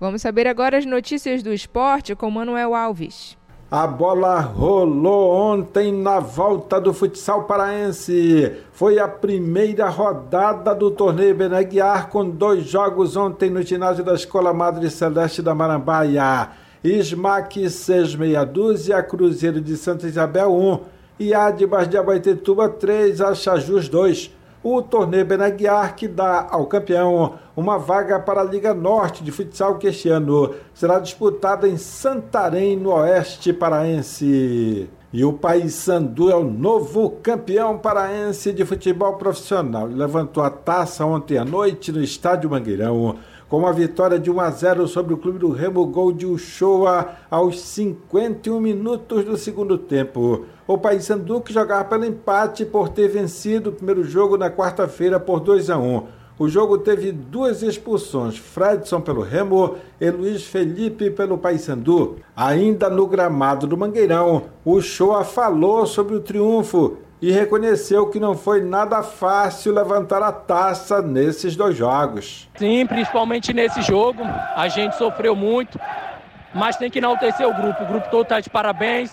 Vamos 0.00 0.22
saber 0.22 0.46
agora 0.46 0.78
as 0.78 0.86
notícias 0.86 1.42
do 1.42 1.52
esporte 1.52 2.14
com 2.14 2.30
Manuel 2.30 2.72
Alves. 2.72 3.36
A 3.68 3.84
bola 3.84 4.38
rolou 4.38 5.30
ontem 5.30 5.92
na 5.92 6.20
volta 6.20 6.80
do 6.80 6.94
futsal 6.94 7.44
paraense. 7.44 8.52
Foi 8.72 9.00
a 9.00 9.08
primeira 9.08 9.88
rodada 9.88 10.72
do 10.72 10.92
torneio 10.92 11.34
Beneguiar 11.34 12.08
com 12.10 12.30
dois 12.30 12.64
jogos 12.64 13.16
ontem 13.16 13.50
no 13.50 13.60
ginásio 13.60 14.04
da 14.04 14.14
Escola 14.14 14.54
Madre 14.54 14.88
Celeste 14.88 15.42
da 15.42 15.52
Marambaia. 15.52 16.48
Smack 16.82 17.68
6 17.68 18.14
meia 18.14 18.44
dúzia, 18.44 19.02
Cruzeiro 19.02 19.60
de 19.60 19.76
Santa 19.76 20.06
Isabel 20.06 20.54
1 20.54 20.80
e 21.18 21.34
Adibas 21.34 21.88
de 21.88 21.98
Abaitetuba 21.98 22.68
3, 22.68 23.20
Achajus 23.20 23.88
2 23.88 24.37
o 24.62 24.82
torneio 24.82 25.24
Benaguiar, 25.24 25.94
que 25.94 26.08
dá 26.08 26.46
ao 26.50 26.66
campeão 26.66 27.34
uma 27.56 27.78
vaga 27.78 28.18
para 28.18 28.40
a 28.40 28.44
Liga 28.44 28.74
Norte 28.74 29.22
de 29.22 29.30
Futsal, 29.30 29.78
que 29.78 29.86
este 29.86 30.08
ano 30.08 30.54
será 30.74 30.98
disputada 30.98 31.68
em 31.68 31.76
Santarém, 31.76 32.76
no 32.76 32.92
Oeste 32.92 33.52
Paraense. 33.52 34.88
E 35.10 35.24
o 35.24 35.32
Paysandu 35.32 36.30
é 36.30 36.36
o 36.36 36.44
novo 36.44 37.10
campeão 37.22 37.78
paraense 37.78 38.52
de 38.52 38.64
futebol 38.64 39.14
profissional. 39.14 39.86
Levantou 39.86 40.42
a 40.42 40.50
taça 40.50 41.06
ontem 41.06 41.38
à 41.38 41.44
noite 41.44 41.90
no 41.90 42.02
Estádio 42.02 42.50
Mangueirão 42.50 43.16
com 43.48 43.66
a 43.66 43.72
vitória 43.72 44.18
de 44.18 44.30
1 44.30 44.40
a 44.40 44.50
0 44.50 44.86
sobre 44.86 45.14
o 45.14 45.16
clube 45.16 45.38
do 45.38 45.50
Remo, 45.50 45.86
gol 45.86 46.12
de 46.12 46.26
Uchoa 46.26 47.14
aos 47.30 47.60
51 47.60 48.60
minutos 48.60 49.24
do 49.24 49.36
segundo 49.38 49.78
tempo. 49.78 50.44
O 50.68 50.76
Paysandu 50.76 51.40
que 51.40 51.50
jogava 51.50 51.86
pelo 51.86 52.04
empate 52.04 52.66
por 52.66 52.90
ter 52.90 53.08
vencido 53.08 53.70
o 53.70 53.72
primeiro 53.72 54.04
jogo 54.04 54.36
na 54.36 54.50
quarta-feira 54.50 55.18
por 55.18 55.40
2 55.40 55.70
a 55.70 55.78
1. 55.78 56.06
O 56.38 56.46
jogo 56.46 56.76
teve 56.76 57.10
duas 57.10 57.62
expulsões, 57.62 58.36
Fredson 58.36 59.00
pelo 59.00 59.22
Remo 59.22 59.76
e 59.98 60.10
Luiz 60.10 60.44
Felipe 60.44 61.10
pelo 61.10 61.38
Paysandu. 61.38 62.18
Ainda 62.36 62.90
no 62.90 63.06
gramado 63.06 63.66
do 63.66 63.78
Mangueirão, 63.78 64.42
o 64.62 64.78
Shoa 64.82 65.24
falou 65.24 65.86
sobre 65.86 66.14
o 66.14 66.20
triunfo 66.20 66.98
e 67.20 67.32
reconheceu 67.32 68.06
que 68.10 68.20
não 68.20 68.36
foi 68.36 68.60
nada 68.60 69.02
fácil 69.02 69.72
levantar 69.72 70.22
a 70.22 70.30
taça 70.30 71.00
nesses 71.00 71.56
dois 71.56 71.78
jogos. 71.78 72.46
Sim, 72.56 72.84
principalmente 72.86 73.54
nesse 73.54 73.80
jogo. 73.80 74.22
A 74.54 74.68
gente 74.68 74.96
sofreu 74.96 75.34
muito. 75.34 75.80
mas 76.54 76.76
tem 76.76 76.90
que 76.90 76.98
enaltecer 76.98 77.48
o 77.48 77.54
grupo. 77.54 77.82
O 77.84 77.86
grupo 77.86 78.10
todo 78.10 78.22
está 78.24 78.38
de 78.38 78.50
parabéns, 78.50 79.10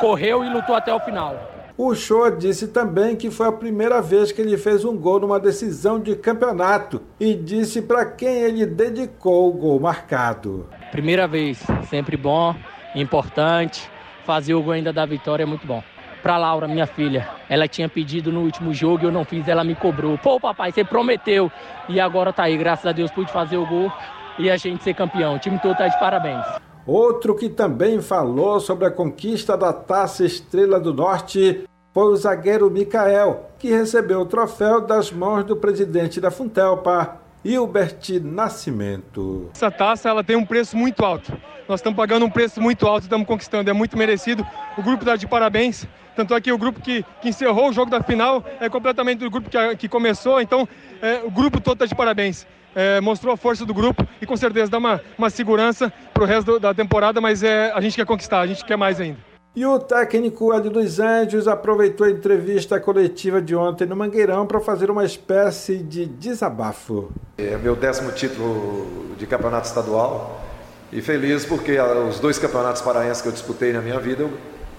correu 0.00 0.44
e 0.44 0.48
lutou 0.48 0.74
até 0.74 0.92
o 0.92 1.00
final. 1.00 1.56
O 1.78 1.94
Show 1.94 2.30
disse 2.30 2.68
também 2.68 3.14
que 3.14 3.30
foi 3.30 3.48
a 3.48 3.52
primeira 3.52 4.00
vez 4.00 4.32
que 4.32 4.40
ele 4.40 4.56
fez 4.56 4.82
um 4.82 4.96
gol 4.96 5.20
numa 5.20 5.38
decisão 5.38 6.00
de 6.00 6.16
campeonato 6.16 7.02
e 7.20 7.34
disse 7.34 7.82
para 7.82 8.06
quem 8.06 8.38
ele 8.38 8.64
dedicou 8.64 9.50
o 9.50 9.52
gol 9.52 9.78
marcado. 9.78 10.66
Primeira 10.90 11.28
vez, 11.28 11.62
sempre 11.90 12.16
bom, 12.16 12.54
importante. 12.94 13.90
Fazer 14.24 14.54
o 14.54 14.62
gol 14.62 14.72
ainda 14.72 14.90
da 14.90 15.04
vitória 15.04 15.42
é 15.42 15.46
muito 15.46 15.66
bom. 15.66 15.82
Pra 16.22 16.38
Laura, 16.38 16.66
minha 16.66 16.86
filha, 16.86 17.28
ela 17.48 17.68
tinha 17.68 17.88
pedido 17.88 18.32
no 18.32 18.40
último 18.40 18.72
jogo 18.72 19.04
e 19.04 19.06
eu 19.06 19.12
não 19.12 19.24
fiz, 19.24 19.46
ela 19.46 19.62
me 19.62 19.74
cobrou. 19.74 20.16
Pô, 20.16 20.40
papai, 20.40 20.72
você 20.72 20.82
prometeu. 20.82 21.52
E 21.90 22.00
agora 22.00 22.32
tá 22.32 22.44
aí, 22.44 22.56
graças 22.56 22.86
a 22.86 22.92
Deus 22.92 23.10
pude 23.10 23.30
fazer 23.30 23.58
o 23.58 23.66
gol 23.66 23.92
e 24.38 24.50
a 24.50 24.56
gente 24.56 24.82
ser 24.82 24.94
campeão. 24.94 25.36
O 25.36 25.38
time 25.38 25.58
todo 25.58 25.76
tá 25.76 25.86
de 25.86 25.98
parabéns. 26.00 26.65
Outro 26.86 27.34
que 27.34 27.48
também 27.48 28.00
falou 28.00 28.60
sobre 28.60 28.86
a 28.86 28.90
conquista 28.90 29.56
da 29.56 29.72
Taça 29.72 30.24
Estrela 30.24 30.78
do 30.78 30.94
Norte 30.94 31.64
foi 31.92 32.12
o 32.12 32.16
zagueiro 32.16 32.70
Mikael, 32.70 33.50
que 33.58 33.70
recebeu 33.70 34.20
o 34.20 34.26
troféu 34.26 34.80
das 34.80 35.10
mãos 35.10 35.42
do 35.44 35.56
presidente 35.56 36.20
da 36.20 36.30
Funtelpa, 36.30 37.16
Hilbert 37.44 38.22
Nascimento. 38.22 39.50
Essa 39.52 39.68
taça 39.68 40.08
ela 40.08 40.22
tem 40.22 40.36
um 40.36 40.46
preço 40.46 40.76
muito 40.76 41.04
alto. 41.04 41.32
Nós 41.68 41.80
estamos 41.80 41.96
pagando 41.96 42.24
um 42.24 42.30
preço 42.30 42.60
muito 42.60 42.86
alto, 42.86 43.02
estamos 43.02 43.26
conquistando, 43.26 43.68
é 43.68 43.72
muito 43.72 43.98
merecido. 43.98 44.46
O 44.78 44.82
grupo 44.82 45.02
está 45.02 45.16
de 45.16 45.26
parabéns. 45.26 45.88
Tanto 46.14 46.34
é 46.34 46.52
o 46.52 46.58
grupo 46.58 46.80
que, 46.80 47.04
que, 47.20 47.28
encerrou 47.28 47.68
o 47.68 47.72
jogo 47.72 47.90
da 47.90 48.00
final 48.00 48.44
é 48.60 48.68
completamente 48.68 49.18
do 49.18 49.30
grupo 49.30 49.50
que, 49.50 49.76
que 49.76 49.88
começou, 49.88 50.40
então 50.40 50.66
é, 51.02 51.20
o 51.24 51.30
grupo 51.30 51.60
todo 51.60 51.74
está 51.74 51.84
de 51.86 51.94
parabéns 51.94 52.46
é, 52.76 53.00
mostrou 53.00 53.32
a 53.32 53.36
força 53.38 53.64
do 53.64 53.72
grupo 53.72 54.06
e 54.20 54.26
com 54.26 54.36
certeza 54.36 54.70
dá 54.70 54.76
uma, 54.76 55.00
uma 55.16 55.30
segurança 55.30 55.90
para 56.12 56.22
o 56.22 56.26
resto 56.26 56.60
da 56.60 56.74
temporada, 56.74 57.22
mas 57.22 57.42
é, 57.42 57.72
a 57.72 57.80
gente 57.80 57.96
quer 57.96 58.04
conquistar, 58.04 58.40
a 58.40 58.46
gente 58.46 58.62
quer 58.66 58.76
mais 58.76 59.00
ainda. 59.00 59.18
E 59.56 59.64
o 59.64 59.78
técnico 59.78 60.52
Hélio 60.52 60.70
dos 60.70 61.00
Anjos 61.00 61.48
aproveitou 61.48 62.06
a 62.06 62.10
entrevista 62.10 62.78
coletiva 62.78 63.40
de 63.40 63.56
ontem 63.56 63.86
no 63.86 63.96
Mangueirão 63.96 64.46
para 64.46 64.60
fazer 64.60 64.90
uma 64.90 65.02
espécie 65.02 65.78
de 65.78 66.04
desabafo. 66.04 67.10
É 67.38 67.56
meu 67.56 67.74
décimo 67.74 68.12
título 68.12 69.14
de 69.16 69.26
campeonato 69.26 69.66
estadual 69.66 70.44
e 70.92 71.00
feliz 71.00 71.46
porque 71.46 71.78
os 71.80 72.20
dois 72.20 72.38
campeonatos 72.38 72.82
paraenses 72.82 73.22
que 73.22 73.28
eu 73.28 73.32
disputei 73.32 73.72
na 73.72 73.80
minha 73.80 73.98
vida 73.98 74.24
eu 74.24 74.32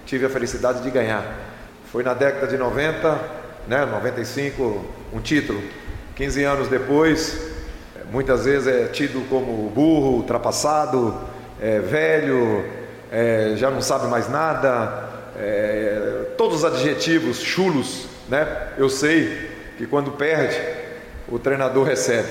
tive 0.05 0.27
a 0.27 0.29
felicidade 0.29 0.83
de 0.83 0.91
ganhar. 0.91 1.25
Foi 1.91 2.03
na 2.03 2.13
década 2.13 2.45
de 2.45 2.57
90, 2.57 3.19
né, 3.67 3.83
95, 3.83 4.85
um 5.11 5.19
título. 5.19 5.59
15 6.15 6.43
anos 6.43 6.67
depois, 6.67 7.46
muitas 8.11 8.45
vezes 8.45 8.67
é 8.67 8.85
tido 8.85 9.27
como 9.29 9.69
burro, 9.69 10.17
ultrapassado, 10.17 11.15
é, 11.61 11.79
velho, 11.79 12.63
é, 13.11 13.53
já 13.55 13.69
não 13.69 13.81
sabe 13.81 14.07
mais 14.07 14.29
nada, 14.29 15.09
é, 15.37 16.31
todos 16.37 16.57
os 16.57 16.65
adjetivos 16.65 17.39
chulos, 17.39 18.05
né? 18.29 18.69
Eu 18.77 18.89
sei 18.89 19.49
que 19.77 19.85
quando 19.85 20.11
perde, 20.11 20.59
o 21.27 21.37
treinador 21.37 21.85
recebe, 21.85 22.29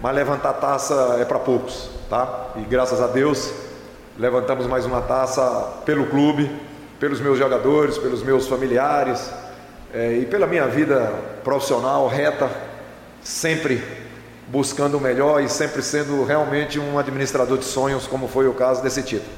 mas 0.00 0.14
levantar 0.14 0.54
taça 0.54 1.18
é 1.20 1.24
para 1.24 1.38
poucos, 1.38 1.90
tá? 2.08 2.52
E 2.56 2.60
graças 2.60 3.00
a 3.00 3.06
Deus 3.06 3.52
levantamos 4.18 4.66
mais 4.66 4.84
uma 4.84 5.00
taça 5.00 5.42
pelo 5.84 6.06
clube, 6.06 6.50
pelos 6.98 7.20
meus 7.20 7.38
jogadores, 7.38 7.98
pelos 7.98 8.22
meus 8.22 8.48
familiares 8.48 9.30
é, 9.94 10.14
e 10.14 10.26
pela 10.26 10.46
minha 10.46 10.66
vida 10.66 11.12
profissional 11.44 12.08
reta, 12.08 12.50
sempre 13.22 13.82
buscando 14.50 14.96
o 14.96 15.00
melhor 15.00 15.42
e 15.42 15.48
sempre 15.48 15.82
sendo 15.82 16.24
realmente 16.24 16.78
um 16.78 16.98
administrador 16.98 17.58
de 17.58 17.64
sonhos, 17.64 18.06
como 18.06 18.28
foi 18.28 18.48
o 18.48 18.54
caso 18.54 18.82
desse 18.82 19.02
título. 19.02 19.30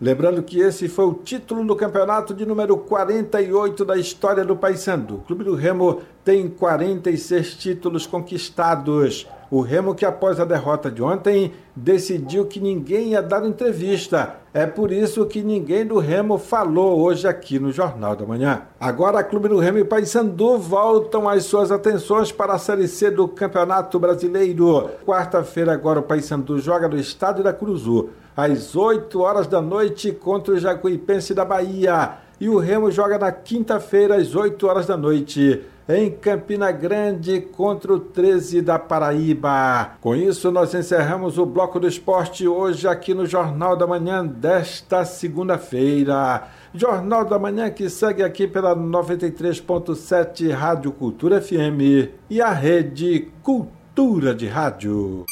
Lembrando 0.00 0.42
que 0.42 0.58
esse 0.58 0.88
foi 0.88 1.04
o 1.04 1.14
título 1.14 1.64
do 1.64 1.76
campeonato 1.76 2.34
de 2.34 2.44
número 2.44 2.76
48 2.76 3.84
da 3.84 3.96
história 3.96 4.44
do 4.44 4.56
Paysandu. 4.56 5.14
O 5.14 5.20
Clube 5.20 5.44
do 5.44 5.54
Remo 5.54 6.02
tem 6.24 6.48
46 6.48 7.54
títulos 7.54 8.04
conquistados. 8.04 9.28
O 9.52 9.60
Remo 9.60 9.94
que 9.94 10.06
após 10.06 10.40
a 10.40 10.46
derrota 10.46 10.90
de 10.90 11.02
ontem 11.02 11.52
decidiu 11.76 12.46
que 12.46 12.58
ninguém 12.58 13.08
ia 13.08 13.20
dar 13.20 13.44
entrevista. 13.44 14.36
É 14.54 14.64
por 14.64 14.90
isso 14.90 15.26
que 15.26 15.42
ninguém 15.42 15.84
do 15.84 15.98
Remo 15.98 16.38
falou 16.38 16.98
hoje 17.02 17.28
aqui 17.28 17.58
no 17.58 17.70
Jornal 17.70 18.16
da 18.16 18.24
Manhã. 18.24 18.62
Agora, 18.80 19.22
Clube 19.22 19.50
do 19.50 19.58
Remo 19.58 19.76
e 19.76 19.84
Paysandu 19.84 20.56
voltam 20.56 21.28
as 21.28 21.44
suas 21.44 21.70
atenções 21.70 22.32
para 22.32 22.54
a 22.54 22.58
Série 22.58 22.88
C 22.88 23.10
do 23.10 23.28
Campeonato 23.28 23.98
Brasileiro. 23.98 24.88
Quarta-feira 25.04 25.74
agora 25.74 26.00
o 26.00 26.02
Paysandu 26.02 26.58
joga 26.58 26.88
no 26.88 26.98
Estádio 26.98 27.44
da 27.44 27.52
Cruzu 27.52 28.08
às 28.34 28.74
8 28.74 29.20
horas 29.20 29.46
da 29.46 29.60
noite 29.60 30.12
contra 30.12 30.54
o 30.54 30.58
Jacuipense 30.58 31.34
da 31.34 31.44
Bahia. 31.44 32.12
E 32.40 32.48
o 32.48 32.56
Remo 32.56 32.90
joga 32.90 33.18
na 33.18 33.30
quinta-feira 33.30 34.16
às 34.16 34.34
8 34.34 34.66
horas 34.66 34.86
da 34.86 34.96
noite 34.96 35.62
em 35.94 36.10
Campina 36.10 36.72
Grande 36.72 37.40
contra 37.40 37.92
o 37.92 38.00
13 38.00 38.62
da 38.62 38.78
Paraíba. 38.78 39.96
Com 40.00 40.14
isso, 40.14 40.50
nós 40.50 40.74
encerramos 40.74 41.38
o 41.38 41.44
Bloco 41.44 41.78
do 41.78 41.86
Esporte 41.86 42.48
hoje 42.48 42.88
aqui 42.88 43.12
no 43.12 43.26
Jornal 43.26 43.76
da 43.76 43.86
Manhã 43.86 44.26
desta 44.26 45.04
segunda-feira. 45.04 46.48
Jornal 46.74 47.24
da 47.24 47.38
Manhã 47.38 47.70
que 47.70 47.90
segue 47.90 48.22
aqui 48.22 48.48
pela 48.48 48.74
93.7 48.74 50.50
Rádio 50.50 50.92
Cultura 50.92 51.40
FM 51.40 52.10
e 52.30 52.40
a 52.40 52.50
Rede 52.50 53.30
Cultura 53.42 54.34
de 54.34 54.46
Rádio. 54.46 55.26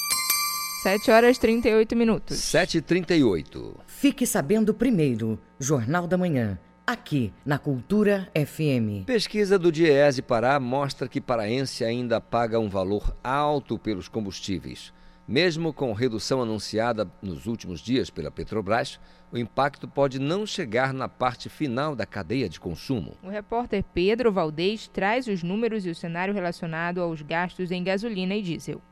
7 0.83 1.11
horas 1.11 1.39
38 1.39 1.95
minutos. 1.97 2.39
7h38. 2.39 3.75
Fique 3.87 4.27
sabendo 4.27 4.73
primeiro, 4.73 5.39
Jornal 5.59 6.07
da 6.07 6.17
Manhã, 6.17 6.59
aqui 6.91 7.33
na 7.47 7.57
Cultura 7.57 8.29
FM. 8.35 9.07
Pesquisa 9.07 9.57
do 9.57 9.71
Diese 9.71 10.21
Pará 10.23 10.59
mostra 10.59 11.09
que 11.09 11.21
paraense 11.21 11.85
ainda 11.85 12.21
paga 12.21 12.59
um 12.59 12.69
valor 12.69 13.17
alto 13.23 13.79
pelos 13.79 14.09
combustíveis. 14.09 14.93
Mesmo 15.27 15.73
com 15.73 15.93
redução 15.93 16.43
anunciada 16.43 17.09
nos 17.23 17.47
últimos 17.47 17.81
dias 17.81 18.11
pela 18.11 18.33
Petrobras, 18.33 18.99
o 19.31 19.39
impacto 19.39 19.87
pode 19.87 20.19
não 20.19 20.45
chegar 20.45 20.93
na 20.93 21.09
parte 21.09 21.49
final 21.49 21.95
da 21.95 22.05
cadeia 22.05 22.49
de 22.49 22.59
consumo. 22.59 23.13
O 23.23 23.29
repórter 23.29 23.85
Pedro 23.95 24.33
Valdez 24.33 24.89
traz 24.89 25.29
os 25.29 25.45
números 25.45 25.87
e 25.87 25.91
o 25.91 25.95
cenário 25.95 26.35
relacionado 26.35 27.01
aos 27.01 27.23
gastos 27.23 27.71
em 27.71 27.85
gasolina 27.85 28.35
e 28.35 28.43
diesel. 28.43 28.83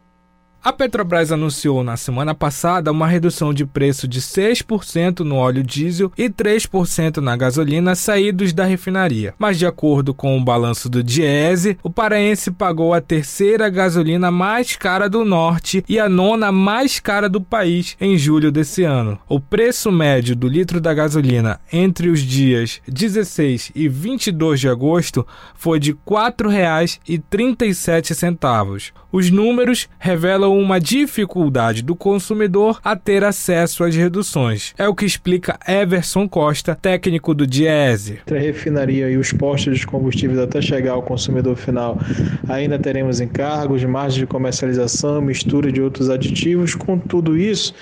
A 0.62 0.72
Petrobras 0.72 1.30
anunciou 1.30 1.84
na 1.84 1.96
semana 1.96 2.34
passada 2.34 2.90
uma 2.90 3.06
redução 3.06 3.54
de 3.54 3.64
preço 3.64 4.08
de 4.08 4.20
6% 4.20 5.20
no 5.20 5.36
óleo 5.36 5.62
diesel 5.62 6.10
e 6.18 6.28
3% 6.28 7.18
na 7.18 7.36
gasolina 7.36 7.94
saídos 7.94 8.52
da 8.52 8.64
refinaria. 8.64 9.34
Mas, 9.38 9.56
de 9.56 9.66
acordo 9.66 10.12
com 10.12 10.36
o 10.36 10.44
balanço 10.44 10.88
do 10.88 11.00
Diese, 11.02 11.78
o 11.80 11.88
paraense 11.88 12.50
pagou 12.50 12.92
a 12.92 13.00
terceira 13.00 13.70
gasolina 13.70 14.32
mais 14.32 14.74
cara 14.74 15.08
do 15.08 15.24
norte 15.24 15.84
e 15.88 16.00
a 16.00 16.08
nona 16.08 16.50
mais 16.50 16.98
cara 16.98 17.28
do 17.28 17.40
país 17.40 17.96
em 18.00 18.18
julho 18.18 18.50
desse 18.50 18.82
ano. 18.82 19.16
O 19.28 19.38
preço 19.38 19.92
médio 19.92 20.34
do 20.34 20.48
litro 20.48 20.80
da 20.80 20.92
gasolina 20.92 21.60
entre 21.72 22.08
os 22.08 22.18
dias 22.20 22.80
16 22.88 23.70
e 23.76 23.88
22 23.88 24.58
de 24.58 24.68
agosto 24.68 25.24
foi 25.54 25.78
de 25.78 25.92
R$ 25.92 25.98
4,37. 26.04 28.92
Os 29.10 29.30
números 29.30 29.88
revelam 29.98 30.47
uma 30.56 30.80
dificuldade 30.80 31.82
do 31.82 31.96
consumidor 31.96 32.80
a 32.84 32.96
ter 32.96 33.24
acesso 33.24 33.84
às 33.84 33.94
reduções. 33.94 34.74
É 34.78 34.88
o 34.88 34.94
que 34.94 35.04
explica 35.04 35.58
Everson 35.66 36.28
Costa, 36.28 36.74
técnico 36.74 37.34
do 37.34 37.46
Diese. 37.46 38.20
Entre 38.20 38.38
a 38.38 38.40
refinaria 38.40 39.10
e 39.10 39.16
os 39.16 39.32
postos 39.32 39.78
de 39.78 39.86
combustíveis 39.86 40.38
até 40.38 40.60
chegar 40.60 40.92
ao 40.92 41.02
consumidor 41.02 41.56
final, 41.56 41.98
ainda 42.48 42.78
teremos 42.78 43.20
encargos, 43.20 43.84
margem 43.84 44.20
de 44.20 44.26
comercialização, 44.26 45.20
mistura 45.20 45.72
de 45.72 45.80
outros 45.80 46.10
aditivos. 46.10 46.74
Com 46.74 46.98
tudo 46.98 47.36
isso, 47.36 47.74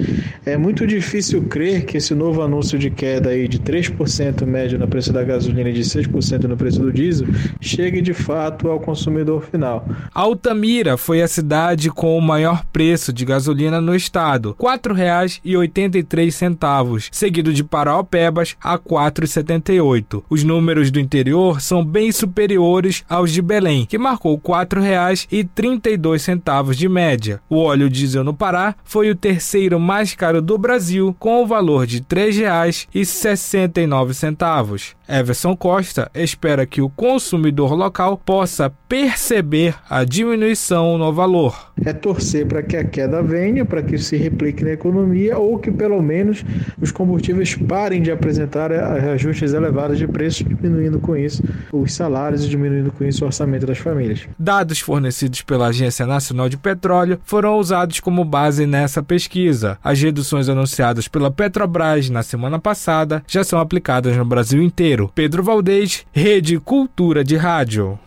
é 0.44 0.56
muito 0.56 0.86
difícil 0.86 1.42
crer 1.44 1.84
que 1.84 1.96
esse 1.96 2.14
novo 2.14 2.42
anúncio 2.42 2.78
de 2.78 2.90
queda 2.90 3.30
aí 3.30 3.48
de 3.48 3.58
3% 3.58 4.44
médio 4.46 4.78
no 4.78 4.88
preço 4.88 5.12
da 5.12 5.22
gasolina 5.22 5.70
e 5.70 5.72
de 5.72 5.82
6% 5.82 6.44
no 6.44 6.56
preço 6.56 6.80
do 6.80 6.92
diesel 6.92 7.26
chegue 7.60 8.00
de 8.00 8.14
fato 8.14 8.68
ao 8.68 8.80
consumidor 8.80 9.42
final. 9.42 9.86
Altamira 10.14 10.96
foi 10.96 11.22
a 11.22 11.28
cidade 11.28 11.90
com 11.90 12.16
o 12.16 12.20
maior 12.20 12.55
preço 12.64 13.12
de 13.12 13.24
gasolina 13.24 13.80
no 13.80 13.94
estado, 13.94 14.56
R$ 14.58 14.78
4,83, 14.78 17.08
seguido 17.12 17.52
de 17.52 17.62
Paraupebas 17.62 18.56
a 18.62 18.72
R$ 18.72 18.78
4,78. 18.78 20.24
Os 20.28 20.42
números 20.42 20.90
do 20.90 20.98
interior 20.98 21.60
são 21.60 21.84
bem 21.84 22.10
superiores 22.10 23.04
aos 23.08 23.30
de 23.30 23.40
Belém, 23.42 23.86
que 23.86 23.98
marcou 23.98 24.34
R$ 24.36 24.42
4,32 24.42 26.74
de 26.74 26.88
média. 26.88 27.40
O 27.48 27.58
óleo 27.58 27.88
diesel 27.90 28.24
no 28.24 28.34
Pará 28.34 28.74
foi 28.84 29.10
o 29.10 29.16
terceiro 29.16 29.78
mais 29.78 30.14
caro 30.14 30.40
do 30.40 30.56
Brasil, 30.56 31.14
com 31.18 31.42
o 31.42 31.46
valor 31.46 31.86
de 31.86 31.98
R$ 31.98 32.04
3,69. 32.04 34.95
Everson 35.08 35.56
Costa 35.56 36.10
espera 36.14 36.66
que 36.66 36.80
o 36.80 36.88
consumidor 36.88 37.74
local 37.74 38.16
possa 38.18 38.72
perceber 38.88 39.74
a 39.88 40.04
diminuição 40.04 40.98
no 40.98 41.12
valor. 41.12 41.72
É 41.84 41.92
torcer 41.92 42.46
para 42.46 42.62
que 42.62 42.76
a 42.76 42.84
queda 42.84 43.22
venha, 43.22 43.64
para 43.64 43.82
que 43.82 43.98
se 43.98 44.16
replique 44.16 44.64
na 44.64 44.72
economia 44.72 45.38
ou 45.38 45.58
que 45.58 45.70
pelo 45.70 46.02
menos 46.02 46.44
os 46.80 46.90
combustíveis 46.90 47.54
parem 47.54 48.02
de 48.02 48.10
apresentar 48.10 48.72
ajustes 48.72 49.52
elevados 49.52 49.98
de 49.98 50.06
preço, 50.06 50.44
diminuindo 50.44 50.98
com 50.98 51.16
isso 51.16 51.42
os 51.72 51.92
salários 51.92 52.44
e 52.44 52.48
diminuindo 52.48 52.90
com 52.90 53.04
isso 53.04 53.24
o 53.24 53.26
orçamento 53.26 53.66
das 53.66 53.78
famílias. 53.78 54.26
Dados 54.38 54.80
fornecidos 54.80 55.42
pela 55.42 55.68
Agência 55.68 56.06
Nacional 56.06 56.48
de 56.48 56.56
Petróleo 56.56 57.20
foram 57.24 57.58
usados 57.58 58.00
como 58.00 58.24
base 58.24 58.66
nessa 58.66 59.02
pesquisa. 59.02 59.78
As 59.82 60.00
reduções 60.00 60.48
anunciadas 60.48 61.08
pela 61.08 61.30
Petrobras 61.30 62.08
na 62.08 62.22
semana 62.22 62.58
passada 62.58 63.22
já 63.26 63.44
são 63.44 63.58
aplicadas 63.58 64.16
no 64.16 64.24
Brasil 64.24 64.62
inteiro. 64.62 64.95
Pedro 65.14 65.42
Valdez, 65.42 66.06
Rede 66.12 66.58
Cultura 66.58 67.22
de 67.22 67.36
Rádio. 67.36 67.98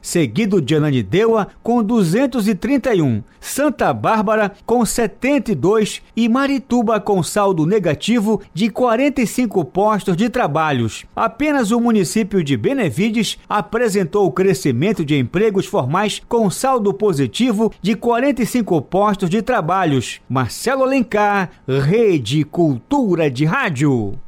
seguido 0.02 0.62
de 0.62 0.76
Ananindeua 0.76 1.48
com 1.62 1.84
231, 1.84 3.24
Santa 3.40 3.94
Bárbara 3.94 4.54
com 4.66 4.86
72 4.86 6.02
e 6.16 6.30
Marituba 6.30 7.00
com 7.00 7.22
saldo 7.24 7.66
negativo 7.66 8.42
de 8.54 8.70
45 8.70 9.66
postos 9.66 10.16
de 10.16 10.30
trabalhos. 10.30 11.06
Apenas 11.16 11.72
o 11.72 11.80
município 11.80 12.44
de 12.44 12.58
Benevides 12.58 13.38
apresentou 13.48 14.26
o 14.26 14.32
crescimento 14.32 15.04
de 15.04 15.18
empregos 15.18 15.66
formais 15.66 16.22
com 16.28 16.50
saldo 16.50 16.94
positivo 16.94 17.72
de 17.82 17.96
45 17.96 18.82
postos 18.84 19.30
de 19.30 19.42
trabalhos. 19.42 20.22
Marcelo 20.30 20.84
Alencar, 20.84 21.50
Rede 21.68 22.44
Cultura 22.44 23.30
de 23.30 23.46
Rádio. 23.46 24.20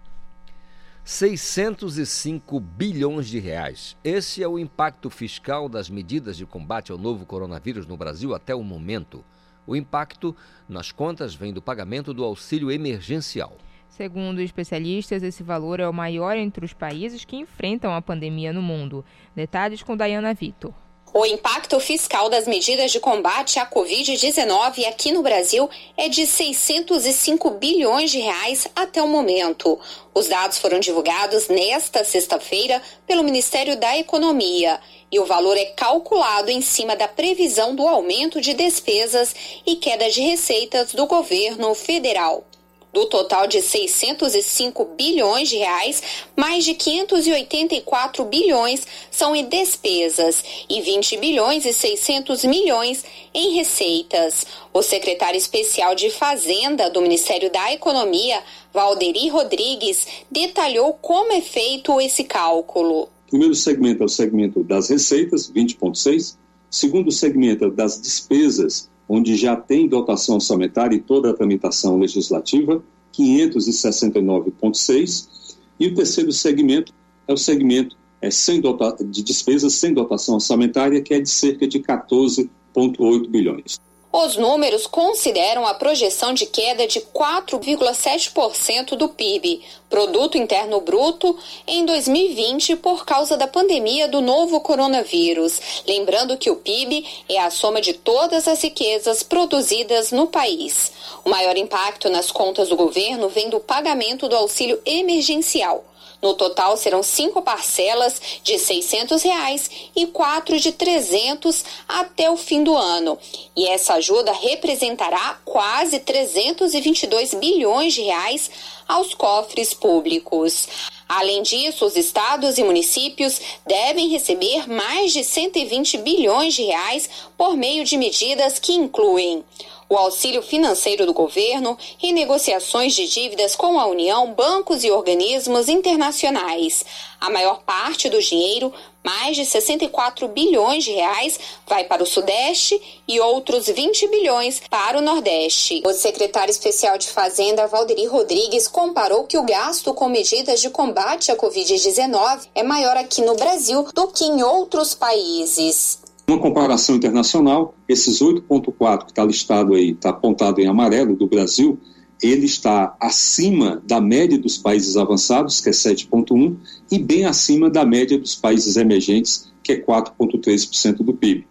605 1.03 2.59
bilhões 2.59 3.27
de 3.27 3.39
reais. 3.39 3.97
Esse 4.03 4.43
é 4.43 4.47
o 4.47 4.59
impacto 4.59 5.09
fiscal 5.09 5.67
das 5.67 5.89
medidas 5.89 6.37
de 6.37 6.45
combate 6.45 6.91
ao 6.91 6.97
novo 6.97 7.25
coronavírus 7.25 7.87
no 7.87 7.97
Brasil 7.97 8.35
até 8.35 8.53
o 8.53 8.63
momento. 8.63 9.25
O 9.65 9.75
impacto 9.75 10.35
nas 10.69 10.91
contas 10.91 11.33
vem 11.33 11.51
do 11.51 11.61
pagamento 11.61 12.13
do 12.13 12.23
auxílio 12.23 12.71
emergencial. 12.71 13.57
Segundo 13.89 14.41
especialistas, 14.41 15.21
esse 15.23 15.43
valor 15.43 15.79
é 15.79 15.87
o 15.87 15.93
maior 15.93 16.37
entre 16.37 16.63
os 16.63 16.73
países 16.73 17.25
que 17.25 17.35
enfrentam 17.35 17.93
a 17.93 18.01
pandemia 18.01 18.53
no 18.53 18.61
mundo. 18.61 19.03
Detalhes 19.35 19.83
com 19.83 19.97
Dayana 19.97 20.33
Vitor. 20.33 20.73
O 21.13 21.25
impacto 21.25 21.77
fiscal 21.81 22.29
das 22.29 22.47
medidas 22.47 22.89
de 22.89 22.97
combate 22.97 23.59
à 23.59 23.65
Covid-19 23.65 24.87
aqui 24.87 25.11
no 25.11 25.21
Brasil 25.21 25.69
é 25.97 26.07
de 26.07 26.25
605 26.25 27.49
bilhões 27.51 28.11
de 28.11 28.19
reais 28.19 28.65
até 28.73 29.03
o 29.03 29.09
momento. 29.09 29.77
Os 30.13 30.29
dados 30.29 30.57
foram 30.57 30.79
divulgados 30.79 31.49
nesta 31.49 32.05
sexta-feira 32.05 32.81
pelo 33.05 33.25
Ministério 33.25 33.75
da 33.75 33.97
Economia 33.97 34.79
e 35.11 35.19
o 35.19 35.25
valor 35.25 35.57
é 35.57 35.65
calculado 35.65 36.49
em 36.49 36.61
cima 36.61 36.95
da 36.95 37.09
previsão 37.09 37.75
do 37.75 37.85
aumento 37.85 38.39
de 38.39 38.53
despesas 38.53 39.35
e 39.65 39.75
queda 39.75 40.09
de 40.09 40.21
receitas 40.21 40.93
do 40.93 41.05
governo 41.07 41.75
federal. 41.75 42.45
Do 42.93 43.05
total 43.05 43.47
de 43.47 43.61
605 43.61 44.83
bilhões 44.97 45.47
de 45.47 45.55
reais, 45.55 46.03
mais 46.35 46.65
de 46.65 46.73
584 46.73 48.25
bilhões 48.25 48.85
são 49.09 49.33
em 49.33 49.47
despesas 49.47 50.43
e 50.69 50.81
20 50.81 51.15
bilhões 51.15 51.65
e 51.65 51.71
600 51.71 52.43
milhões 52.43 53.05
em 53.33 53.55
receitas. 53.55 54.45
O 54.73 54.81
secretário 54.81 55.37
especial 55.37 55.95
de 55.95 56.09
Fazenda 56.09 56.89
do 56.89 57.01
Ministério 57.01 57.49
da 57.49 57.71
Economia, 57.71 58.43
Valderi 58.73 59.29
Rodrigues, 59.29 60.05
detalhou 60.29 60.93
como 60.95 61.31
é 61.31 61.39
feito 61.39 62.01
esse 62.01 62.25
cálculo. 62.25 63.03
O 63.27 63.29
primeiro 63.29 63.55
segmento 63.55 64.03
é 64.03 64.05
o 64.05 64.09
segmento 64.09 64.65
das 64.65 64.89
receitas, 64.89 65.49
20,6. 65.49 66.35
Segundo 66.69 67.09
segmento 67.09 67.63
é 67.63 67.69
das 67.69 68.01
despesas, 68.01 68.90
onde 69.13 69.35
já 69.35 69.57
tem 69.57 69.89
dotação 69.89 70.35
orçamentária 70.35 70.95
e 70.95 71.01
toda 71.01 71.31
a 71.31 71.33
tramitação 71.33 71.99
legislativa, 71.99 72.81
569,6. 73.13 75.57
E 75.77 75.87
o 75.87 75.93
terceiro 75.93 76.31
segmento 76.31 76.93
é 77.27 77.33
o 77.33 77.37
segmento 77.37 77.97
é, 78.21 78.31
sem 78.31 78.61
dota, 78.61 79.03
de 79.03 79.21
despesas 79.21 79.73
sem 79.73 79.93
dotação 79.93 80.35
orçamentária, 80.35 81.01
que 81.01 81.13
é 81.13 81.19
de 81.19 81.29
cerca 81.29 81.67
de 81.67 81.81
14,8 81.81 83.27
bilhões. 83.27 83.81
Os 84.13 84.35
números 84.35 84.85
consideram 84.87 85.65
a 85.65 85.73
projeção 85.73 86.33
de 86.33 86.45
queda 86.45 86.85
de 86.85 86.99
4,7% 86.99 88.97
do 88.97 89.07
PIB, 89.07 89.61
Produto 89.89 90.37
Interno 90.37 90.81
Bruto, 90.81 91.37
em 91.65 91.85
2020 91.85 92.75
por 92.75 93.05
causa 93.05 93.37
da 93.37 93.47
pandemia 93.47 94.09
do 94.09 94.19
novo 94.19 94.59
coronavírus. 94.59 95.61
Lembrando 95.87 96.37
que 96.37 96.51
o 96.51 96.57
PIB 96.57 97.07
é 97.29 97.39
a 97.39 97.49
soma 97.49 97.79
de 97.79 97.93
todas 97.93 98.49
as 98.49 98.61
riquezas 98.61 99.23
produzidas 99.23 100.11
no 100.11 100.27
país. 100.27 100.91
O 101.23 101.29
maior 101.29 101.55
impacto 101.55 102.09
nas 102.09 102.29
contas 102.31 102.67
do 102.67 102.75
governo 102.75 103.29
vem 103.29 103.49
do 103.49 103.61
pagamento 103.61 104.27
do 104.27 104.35
auxílio 104.35 104.81
emergencial 104.85 105.85
No 106.21 106.35
total, 106.35 106.77
serão 106.77 107.01
cinco 107.01 107.41
parcelas 107.41 108.21
de 108.43 108.59
600 108.59 109.23
reais 109.23 109.69
e 109.95 110.05
quatro 110.05 110.59
de 110.59 110.71
300 110.71 111.65
até 111.87 112.29
o 112.29 112.37
fim 112.37 112.63
do 112.63 112.75
ano. 112.75 113.17
E 113.55 113.67
essa 113.67 113.95
ajuda 113.95 114.31
representará 114.31 115.39
quase 115.43 115.99
322 115.99 117.33
bilhões 117.33 117.93
de 117.93 118.01
reais 118.01 118.51
aos 118.87 119.13
cofres 119.13 119.73
públicos. 119.73 120.67
Além 121.07 121.41
disso, 121.41 121.85
os 121.85 121.97
estados 121.97 122.57
e 122.57 122.63
municípios 122.63 123.41
devem 123.65 124.07
receber 124.09 124.69
mais 124.69 125.11
de 125.11 125.23
120 125.23 125.97
bilhões 125.97 126.53
de 126.53 126.63
reais 126.63 127.09
por 127.37 127.57
meio 127.57 127.83
de 127.83 127.97
medidas 127.97 128.59
que 128.59 128.73
incluem 128.73 129.43
o 129.91 129.97
auxílio 129.97 130.41
financeiro 130.41 131.05
do 131.05 131.13
governo, 131.13 131.77
renegociações 131.97 132.93
de 132.93 133.09
dívidas 133.09 133.57
com 133.57 133.77
a 133.77 133.85
União, 133.87 134.33
bancos 134.33 134.85
e 134.85 134.89
organismos 134.89 135.67
internacionais. 135.67 136.85
A 137.19 137.29
maior 137.29 137.61
parte 137.63 138.07
do 138.07 138.21
dinheiro, 138.21 138.71
mais 139.03 139.35
de 139.35 139.45
64 139.45 140.29
bilhões 140.29 140.85
de 140.85 140.91
reais, 140.91 141.37
vai 141.67 141.83
para 141.83 142.01
o 142.01 142.05
Sudeste 142.05 142.81
e 143.05 143.19
outros 143.19 143.67
20 143.67 144.07
bilhões 144.07 144.61
para 144.69 144.97
o 144.97 145.01
Nordeste. 145.01 145.83
O 145.85 145.91
secretário 145.91 146.51
especial 146.51 146.97
de 146.97 147.09
Fazenda, 147.09 147.67
Valderi 147.67 148.05
Rodrigues, 148.05 148.69
comparou 148.69 149.25
que 149.25 149.37
o 149.37 149.43
gasto 149.43 149.93
com 149.93 150.07
medidas 150.07 150.61
de 150.61 150.69
combate 150.69 151.33
à 151.33 151.35
Covid-19 151.35 152.47
é 152.55 152.63
maior 152.63 152.95
aqui 152.95 153.21
no 153.21 153.35
Brasil 153.35 153.85
do 153.93 154.07
que 154.07 154.23
em 154.23 154.41
outros 154.41 154.95
países. 154.95 155.99
Uma 156.27 156.39
comparação 156.39 156.95
internacional, 156.95 157.75
esses 157.87 158.21
8,4 158.21 159.05
que 159.05 159.11
está 159.11 159.23
listado 159.25 159.73
aí, 159.73 159.91
está 159.91 160.09
apontado 160.09 160.61
em 160.61 160.67
amarelo 160.67 161.15
do 161.15 161.27
Brasil, 161.27 161.77
ele 162.21 162.45
está 162.45 162.95
acima 162.99 163.81
da 163.85 163.99
média 163.99 164.37
dos 164.37 164.57
países 164.57 164.95
avançados, 164.95 165.59
que 165.59 165.69
é 165.69 165.71
7,1, 165.71 166.55
e 166.91 166.99
bem 166.99 167.25
acima 167.25 167.69
da 167.69 167.83
média 167.83 168.17
dos 168.17 168.35
países 168.35 168.77
emergentes, 168.77 169.51
que 169.63 169.73
é 169.73 169.81
4,3% 169.81 170.97
do 170.97 171.13
PIB. 171.13 171.47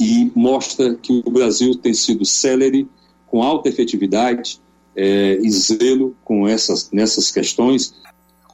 E 0.00 0.32
mostra 0.34 0.94
que 0.94 1.22
o 1.24 1.30
Brasil 1.30 1.74
tem 1.74 1.92
sido 1.92 2.24
célere, 2.24 2.88
com 3.26 3.42
alta 3.42 3.68
efetividade 3.68 4.60
é, 4.94 5.38
e 5.42 5.50
zelo 5.50 6.16
com 6.24 6.48
essas, 6.48 6.90
nessas 6.90 7.30
questões, 7.30 7.94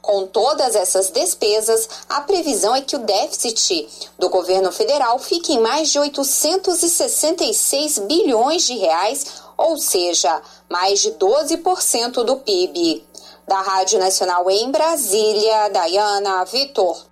com 0.03 0.27
todas 0.27 0.75
essas 0.75 1.09
despesas, 1.11 1.87
a 2.09 2.19
previsão 2.19 2.75
é 2.75 2.81
que 2.81 2.97
o 2.97 2.99
déficit 2.99 3.87
do 4.19 4.27
governo 4.27 4.69
federal 4.69 5.17
fique 5.17 5.53
em 5.53 5.61
mais 5.61 5.93
de 5.93 5.97
866 5.97 7.99
bilhões 7.99 8.63
de 8.63 8.73
reais, 8.73 9.41
ou 9.55 9.77
seja, 9.77 10.41
mais 10.69 10.99
de 10.99 11.13
12% 11.13 12.21
do 12.25 12.35
PIB. 12.35 13.05
Da 13.47 13.61
Rádio 13.61 13.97
Nacional 13.97 14.51
em 14.51 14.69
Brasília, 14.71 15.69
Dayana 15.69 16.43
Vitor. 16.45 17.05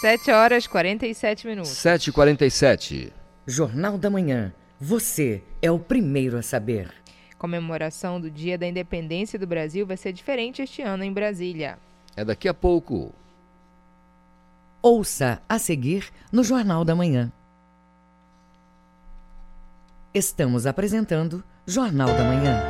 Sete 0.00 0.32
horas 0.32 0.66
47 0.66 1.46
minutos. 1.46 1.70
7h47. 1.70 3.12
Jornal 3.46 3.96
da 3.96 4.10
Manhã. 4.10 4.52
Você 4.80 5.44
é 5.62 5.70
o 5.70 5.78
primeiro 5.78 6.36
a 6.36 6.42
saber 6.42 7.03
comemoração 7.44 8.18
do 8.18 8.30
Dia 8.30 8.56
da 8.56 8.66
Independência 8.66 9.38
do 9.38 9.46
Brasil 9.46 9.86
vai 9.86 9.98
ser 9.98 10.14
diferente 10.14 10.62
este 10.62 10.80
ano 10.80 11.04
em 11.04 11.12
Brasília. 11.12 11.78
É 12.16 12.24
daqui 12.24 12.48
a 12.48 12.54
pouco. 12.54 13.12
Ouça 14.80 15.42
a 15.46 15.58
seguir 15.58 16.10
no 16.32 16.42
Jornal 16.42 16.86
da 16.86 16.94
Manhã. 16.94 17.30
Estamos 20.14 20.66
apresentando 20.66 21.44
Jornal 21.66 22.08
da 22.08 22.24
Manhã. 22.24 22.62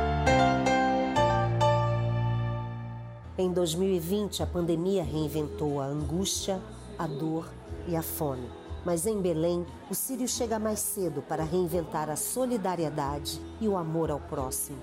Em 3.37 3.53
2020, 3.53 4.43
a 4.43 4.45
pandemia 4.45 5.05
reinventou 5.05 5.79
a 5.79 5.85
angústia, 5.85 6.59
a 6.99 7.07
dor 7.07 7.49
e 7.87 7.95
a 7.95 8.01
fome 8.01 8.64
mas 8.85 9.07
em 9.07 9.19
Belém, 9.19 9.65
o 9.89 9.95
Sírio 9.95 10.27
chega 10.27 10.59
mais 10.59 10.79
cedo 10.79 11.21
para 11.23 11.43
reinventar 11.43 12.09
a 12.09 12.15
solidariedade 12.15 13.41
e 13.59 13.67
o 13.67 13.75
amor 13.75 14.11
ao 14.11 14.19
próximo. 14.19 14.77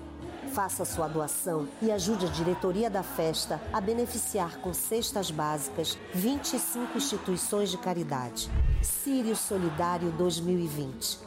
Faça 0.53 0.85
sua 0.85 1.07
doação 1.07 1.67
e 1.81 1.91
ajude 1.91 2.25
a 2.25 2.29
diretoria 2.29 2.89
da 2.89 3.01
festa 3.01 3.59
a 3.71 3.81
beneficiar 3.81 4.57
com 4.57 4.73
cestas 4.73 5.31
básicas 5.31 5.97
25 6.13 6.97
instituições 6.97 7.71
de 7.71 7.77
caridade. 7.77 8.51
Sírio 8.81 9.35
Solidário 9.35 10.11
2020. 10.11 11.19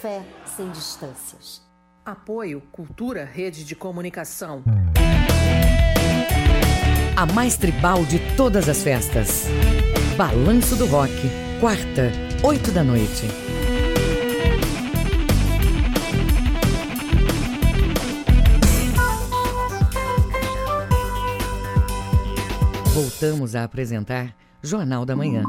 Fé 0.00 0.24
sem 0.46 0.70
distâncias. 0.70 1.60
Apoio 2.06 2.62
Cultura 2.72 3.24
Rede 3.24 3.64
de 3.64 3.76
Comunicação. 3.76 4.62
A 7.14 7.26
mais 7.26 7.58
tribal 7.58 8.02
de 8.04 8.18
todas 8.34 8.66
as 8.68 8.82
festas. 8.82 9.44
Balanço 10.16 10.76
do 10.76 10.86
Rock 10.86 11.10
quarta, 11.60 12.10
oito 12.42 12.72
da 12.72 12.82
noite. 12.82 13.26
Voltamos 22.94 23.54
a 23.54 23.64
apresentar 23.64 24.34
Jornal 24.62 25.04
da 25.04 25.14
Manhã. 25.14 25.42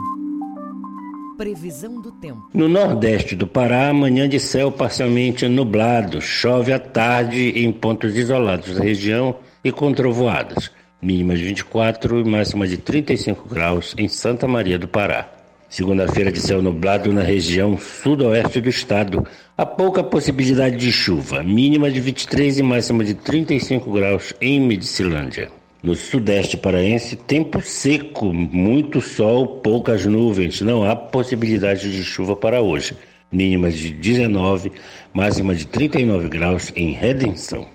Previsão 1.37 2.01
do 2.01 2.11
tempo. 2.11 2.49
No 2.53 2.67
nordeste 2.67 3.33
do 3.33 3.47
Pará, 3.47 3.87
amanhã 3.87 4.27
de 4.27 4.37
céu 4.37 4.69
parcialmente 4.69 5.47
nublado. 5.47 6.19
Chove 6.19 6.73
à 6.73 6.79
tarde 6.79 7.53
em 7.55 7.71
pontos 7.71 8.17
isolados 8.17 8.75
da 8.75 8.83
região 8.83 9.37
e 9.63 9.71
com 9.71 9.93
trovoadas. 9.93 10.69
Mínimas 11.01 11.39
de 11.39 11.45
24 11.45 12.19
e 12.19 12.23
máxima 12.25 12.67
de 12.67 12.75
35 12.75 13.47
graus 13.47 13.95
em 13.97 14.09
Santa 14.09 14.45
Maria 14.45 14.77
do 14.77 14.89
Pará. 14.89 15.40
Segunda-feira 15.71 16.33
de 16.33 16.41
céu 16.41 16.61
nublado 16.61 17.13
na 17.13 17.21
região 17.21 17.77
sudoeste 17.77 18.59
do 18.59 18.67
estado. 18.67 19.25
Há 19.57 19.65
pouca 19.65 20.03
possibilidade 20.03 20.75
de 20.75 20.91
chuva, 20.91 21.41
mínima 21.41 21.89
de 21.89 22.01
23 22.01 22.59
e 22.59 22.61
máxima 22.61 23.05
de 23.05 23.13
35 23.13 23.89
graus 23.89 24.33
em 24.41 24.59
Medicilândia. 24.59 25.49
No 25.81 25.95
sudeste 25.95 26.57
paraense, 26.57 27.15
tempo 27.15 27.61
seco, 27.61 28.33
muito 28.33 28.99
sol, 28.99 29.47
poucas 29.61 30.05
nuvens. 30.05 30.59
Não 30.59 30.83
há 30.83 30.93
possibilidade 30.93 31.89
de 31.89 32.03
chuva 32.03 32.35
para 32.35 32.61
hoje. 32.61 32.93
Mínimas 33.31 33.73
de 33.77 33.93
19, 33.93 34.73
máxima 35.13 35.55
de 35.55 35.65
39 35.65 36.27
graus 36.27 36.73
em 36.75 36.91
Redenção. 36.91 37.65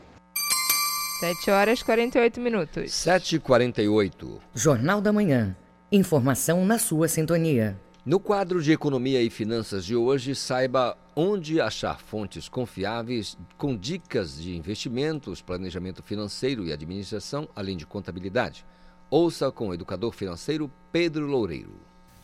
7 1.21 1.51
horas 1.51 1.83
48 1.83 2.43
minutos. 2.43 2.93
7h48. 2.93 4.39
Jornal 4.55 5.01
da 5.01 5.15
Manhã. 5.15 5.57
Informação 5.91 6.67
na 6.67 6.79
sua 6.79 7.09
sintonia. 7.09 7.75
No 8.07 8.21
quadro 8.21 8.63
de 8.63 8.71
Economia 8.71 9.21
e 9.21 9.29
Finanças 9.29 9.85
de 9.85 9.97
hoje, 9.97 10.33
saiba 10.33 10.97
onde 11.17 11.61
achar 11.61 11.99
fontes 11.99 12.49
confiáveis 12.49 13.37
com 13.59 13.77
dicas 13.77 14.41
de 14.41 14.57
investimentos, 14.57 15.43
planejamento 15.43 16.05
financeiro 16.05 16.65
e 16.65 16.73
administração, 16.73 17.49
além 17.57 17.77
de 17.77 17.85
contabilidade. 17.85 18.65
Ouça 19.11 19.51
com 19.51 19.71
o 19.71 19.75
educador 19.75 20.13
financeiro 20.13 20.71
Pedro 20.93 21.27
Loureiro. 21.27 21.81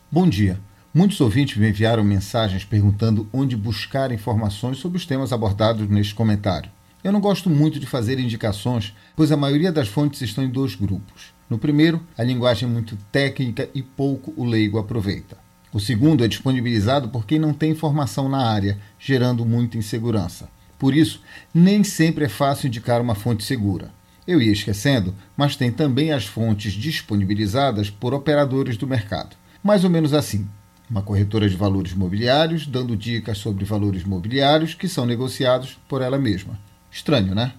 Bom 0.09 0.25
dia. 0.25 0.57
Muitos 0.93 1.19
ouvintes 1.19 1.57
me 1.57 1.67
enviaram 1.67 2.01
mensagens 2.01 2.63
perguntando 2.63 3.27
onde 3.33 3.57
buscar 3.57 4.09
informações 4.13 4.77
sobre 4.77 4.97
os 4.97 5.05
temas 5.05 5.33
abordados 5.33 5.85
neste 5.89 6.15
comentário. 6.15 6.71
Eu 7.03 7.11
não 7.11 7.19
gosto 7.19 7.49
muito 7.49 7.77
de 7.77 7.87
fazer 7.87 8.17
indicações, 8.19 8.95
pois 9.17 9.33
a 9.33 9.37
maioria 9.37 9.69
das 9.69 9.89
fontes 9.89 10.21
estão 10.21 10.45
em 10.45 10.49
dois 10.49 10.75
grupos. 10.75 11.33
No 11.49 11.57
primeiro, 11.57 12.01
a 12.17 12.23
linguagem 12.23 12.69
é 12.69 12.71
muito 12.71 12.95
técnica 13.11 13.69
e 13.75 13.83
pouco 13.83 14.33
o 14.37 14.45
leigo 14.45 14.79
aproveita. 14.79 15.42
O 15.73 15.79
segundo 15.79 16.23
é 16.23 16.27
disponibilizado 16.27 17.09
por 17.09 17.25
quem 17.25 17.39
não 17.39 17.51
tem 17.51 17.71
informação 17.71 18.29
na 18.29 18.45
área, 18.47 18.77
gerando 18.99 19.43
muita 19.43 19.75
insegurança. 19.75 20.47
Por 20.77 20.93
isso, 20.93 21.19
nem 21.51 21.83
sempre 21.83 22.25
é 22.25 22.29
fácil 22.29 22.67
indicar 22.67 23.01
uma 23.01 23.15
fonte 23.15 23.43
segura. 23.43 23.91
Eu 24.27 24.39
ia 24.39 24.51
esquecendo, 24.51 25.15
mas 25.35 25.55
tem 25.55 25.71
também 25.71 26.11
as 26.11 26.25
fontes 26.25 26.73
disponibilizadas 26.73 27.89
por 27.89 28.13
operadores 28.13 28.77
do 28.77 28.85
mercado. 28.85 29.35
Mais 29.63 29.83
ou 29.83 29.89
menos 29.89 30.13
assim: 30.13 30.47
uma 30.87 31.01
corretora 31.01 31.49
de 31.49 31.55
valores 31.55 31.93
mobiliários 31.93 32.67
dando 32.67 32.95
dicas 32.95 33.39
sobre 33.39 33.65
valores 33.65 34.03
mobiliários 34.03 34.75
que 34.75 34.87
são 34.87 35.07
negociados 35.07 35.79
por 35.89 36.03
ela 36.03 36.19
mesma. 36.19 36.59
Estranho, 36.91 37.33
né? 37.33 37.51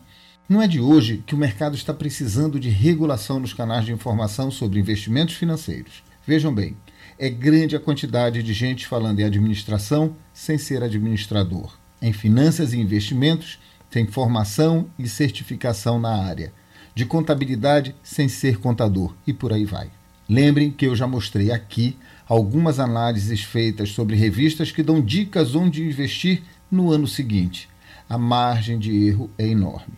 Não 0.48 0.62
é 0.62 0.68
de 0.68 0.78
hoje 0.78 1.24
que 1.26 1.34
o 1.34 1.38
mercado 1.38 1.74
está 1.74 1.92
precisando 1.92 2.60
de 2.60 2.68
regulação 2.68 3.40
nos 3.40 3.52
canais 3.52 3.84
de 3.84 3.92
informação 3.92 4.52
sobre 4.52 4.78
investimentos 4.78 5.34
financeiros. 5.34 6.04
Vejam 6.26 6.54
bem, 6.54 6.76
é 7.18 7.28
grande 7.28 7.76
a 7.76 7.80
quantidade 7.80 8.42
de 8.42 8.52
gente 8.52 8.86
falando 8.86 9.20
em 9.20 9.24
administração 9.24 10.16
sem 10.32 10.58
ser 10.58 10.82
administrador. 10.82 11.78
Em 12.02 12.12
finanças 12.12 12.72
e 12.72 12.78
investimentos, 12.78 13.58
tem 13.90 14.06
formação 14.06 14.90
e 14.98 15.08
certificação 15.08 15.98
na 15.98 16.14
área. 16.24 16.52
De 16.94 17.04
contabilidade, 17.04 17.94
sem 18.02 18.28
ser 18.28 18.58
contador, 18.58 19.14
e 19.26 19.32
por 19.32 19.52
aí 19.52 19.64
vai. 19.64 19.90
Lembrem 20.28 20.70
que 20.70 20.86
eu 20.86 20.96
já 20.96 21.06
mostrei 21.06 21.50
aqui 21.50 21.96
algumas 22.26 22.80
análises 22.80 23.42
feitas 23.42 23.90
sobre 23.90 24.16
revistas 24.16 24.70
que 24.70 24.82
dão 24.82 25.00
dicas 25.00 25.54
onde 25.54 25.84
investir 25.84 26.42
no 26.70 26.90
ano 26.90 27.06
seguinte. 27.06 27.68
A 28.08 28.18
margem 28.18 28.78
de 28.78 29.06
erro 29.06 29.30
é 29.38 29.46
enorme. 29.46 29.94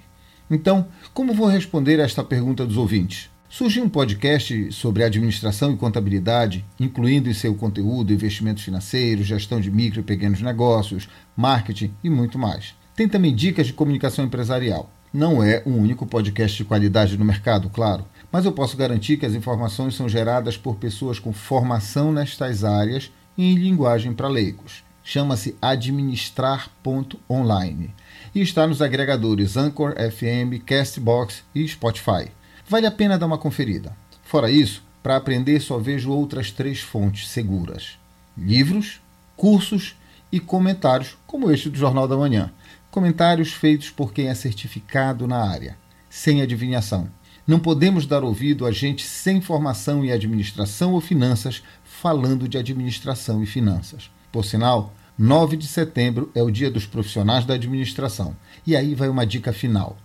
Então, 0.51 0.89
como 1.13 1.35
vou 1.35 1.47
responder 1.47 2.01
a 2.01 2.05
esta 2.05 2.23
pergunta 2.23 2.65
dos 2.65 2.77
ouvintes? 2.77 3.31
Surgiu 3.49 3.85
um 3.85 3.89
podcast 3.89 4.73
sobre 4.73 5.05
administração 5.05 5.73
e 5.73 5.77
contabilidade, 5.77 6.65
incluindo 6.81 7.31
em 7.31 7.35
seu 7.35 7.55
conteúdo 7.55 8.13
investimentos 8.13 8.65
financeiros, 8.65 9.27
gestão 9.27 9.61
de 9.61 9.71
micro 9.71 10.01
e 10.01 10.03
pequenos 10.03 10.43
negócios, 10.43 11.09
marketing 11.37 11.95
e 12.03 12.11
muito 12.11 12.37
mais. 12.39 12.75
Tem 12.97 13.09
também 13.09 13.33
dicas 13.35 13.69
de 13.69 13.73
comunicação 13.73 14.25
empresarial. 14.25 14.91
Não 15.13 15.41
é 15.43 15.63
um 15.65 15.77
único 15.77 16.05
podcast 16.05 16.57
de 16.57 16.65
qualidade 16.65 17.17
no 17.17 17.25
mercado, 17.25 17.71
claro, 17.71 18.05
mas 18.33 18.45
eu 18.45 18.51
posso 18.53 18.77
garantir 18.77 19.17
que 19.17 19.25
as 19.25 19.35
informações 19.35 19.95
são 19.95 20.09
geradas 20.09 20.57
por 20.57 20.75
pessoas 20.77 21.21
com 21.21 21.33
formação 21.33 22.13
nestas 22.13 22.65
áreas 22.65 23.13
e 23.39 23.45
em 23.45 23.55
linguagem 23.55 24.13
para 24.13 24.27
leigos. 24.29 24.83
Chama-se 25.05 25.55
administrar.online 25.63 27.95
e 28.35 28.41
está 28.41 28.67
nos 28.67 28.83
agregadores 28.83 29.57
Anchor, 29.57 29.95
FM, 29.95 30.61
Castbox 30.67 31.45
e 31.55 31.69
Spotify. 31.69 32.33
Vale 32.69 32.87
a 32.87 32.91
pena 32.91 33.19
dar 33.19 33.27
uma 33.27 33.39
conferida. 33.39 33.97
Fora 34.25 34.51
isso, 34.51 34.83
para 35.03 35.17
aprender 35.17 35.61
só 35.61 35.79
vejo 35.79 36.11
outras 36.11 36.51
três 36.51 36.81
fontes 36.81 37.29
seguras: 37.29 37.99
livros, 38.37 39.01
cursos 39.37 39.95
e 40.33 40.41
comentários, 40.41 41.17
como 41.27 41.51
este 41.51 41.71
do 41.71 41.79
Jornal 41.79 42.09
da 42.09 42.17
Manhã. 42.17 42.53
Comentários 42.91 43.53
feitos 43.53 43.91
por 43.91 44.13
quem 44.13 44.29
é 44.29 44.35
certificado 44.35 45.27
na 45.29 45.49
área, 45.49 45.77
sem 46.11 46.43
adivinhação. 46.43 47.09
Não 47.47 47.61
podemos 47.61 48.07
dar 48.07 48.25
ouvido 48.25 48.67
a 48.67 48.73
gente 48.73 49.07
sem 49.07 49.41
formação 49.41 50.05
em 50.05 50.11
administração 50.11 50.95
ou 50.95 51.01
finanças 51.01 51.63
falando 51.85 52.49
de 52.49 52.59
administração 52.59 53.43
e 53.43 53.47
finanças. 53.47 54.11
Por 54.33 54.45
sinal, 54.45 54.93
9 55.17 55.57
de 55.57 55.69
setembro 55.69 56.31
é 56.35 56.43
o 56.43 56.51
dia 56.51 56.71
dos 56.71 56.85
profissionais 56.85 57.45
da 57.45 57.55
administração. 57.55 58.37
E 58.67 58.75
aí 58.75 58.95
vai 58.95 59.09
uma 59.09 59.25
dica 59.25 59.53
final. 59.53 59.97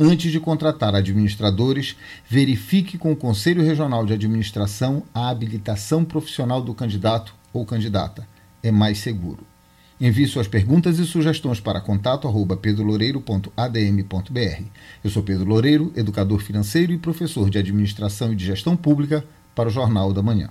Antes 0.00 0.30
de 0.30 0.38
contratar 0.38 0.94
administradores, 0.94 1.96
verifique 2.28 2.96
com 2.96 3.10
o 3.10 3.16
Conselho 3.16 3.64
Regional 3.64 4.06
de 4.06 4.12
Administração 4.12 5.02
a 5.12 5.28
habilitação 5.28 6.04
profissional 6.04 6.62
do 6.62 6.72
candidato 6.72 7.34
ou 7.52 7.66
candidata. 7.66 8.24
É 8.62 8.70
mais 8.70 8.98
seguro. 8.98 9.44
Envie 10.00 10.28
suas 10.28 10.46
perguntas 10.46 11.00
e 11.00 11.04
sugestões 11.04 11.58
para 11.58 11.80
contato@pedroloureiro.adm.br. 11.80 14.62
Eu 15.02 15.10
sou 15.10 15.24
Pedro 15.24 15.44
Loureiro, 15.44 15.92
educador 15.96 16.38
financeiro 16.38 16.92
e 16.92 16.98
professor 16.98 17.50
de 17.50 17.58
Administração 17.58 18.32
e 18.32 18.36
de 18.36 18.46
Gestão 18.46 18.76
Pública 18.76 19.24
para 19.52 19.68
o 19.68 19.72
Jornal 19.72 20.12
da 20.12 20.22
Manhã. 20.22 20.48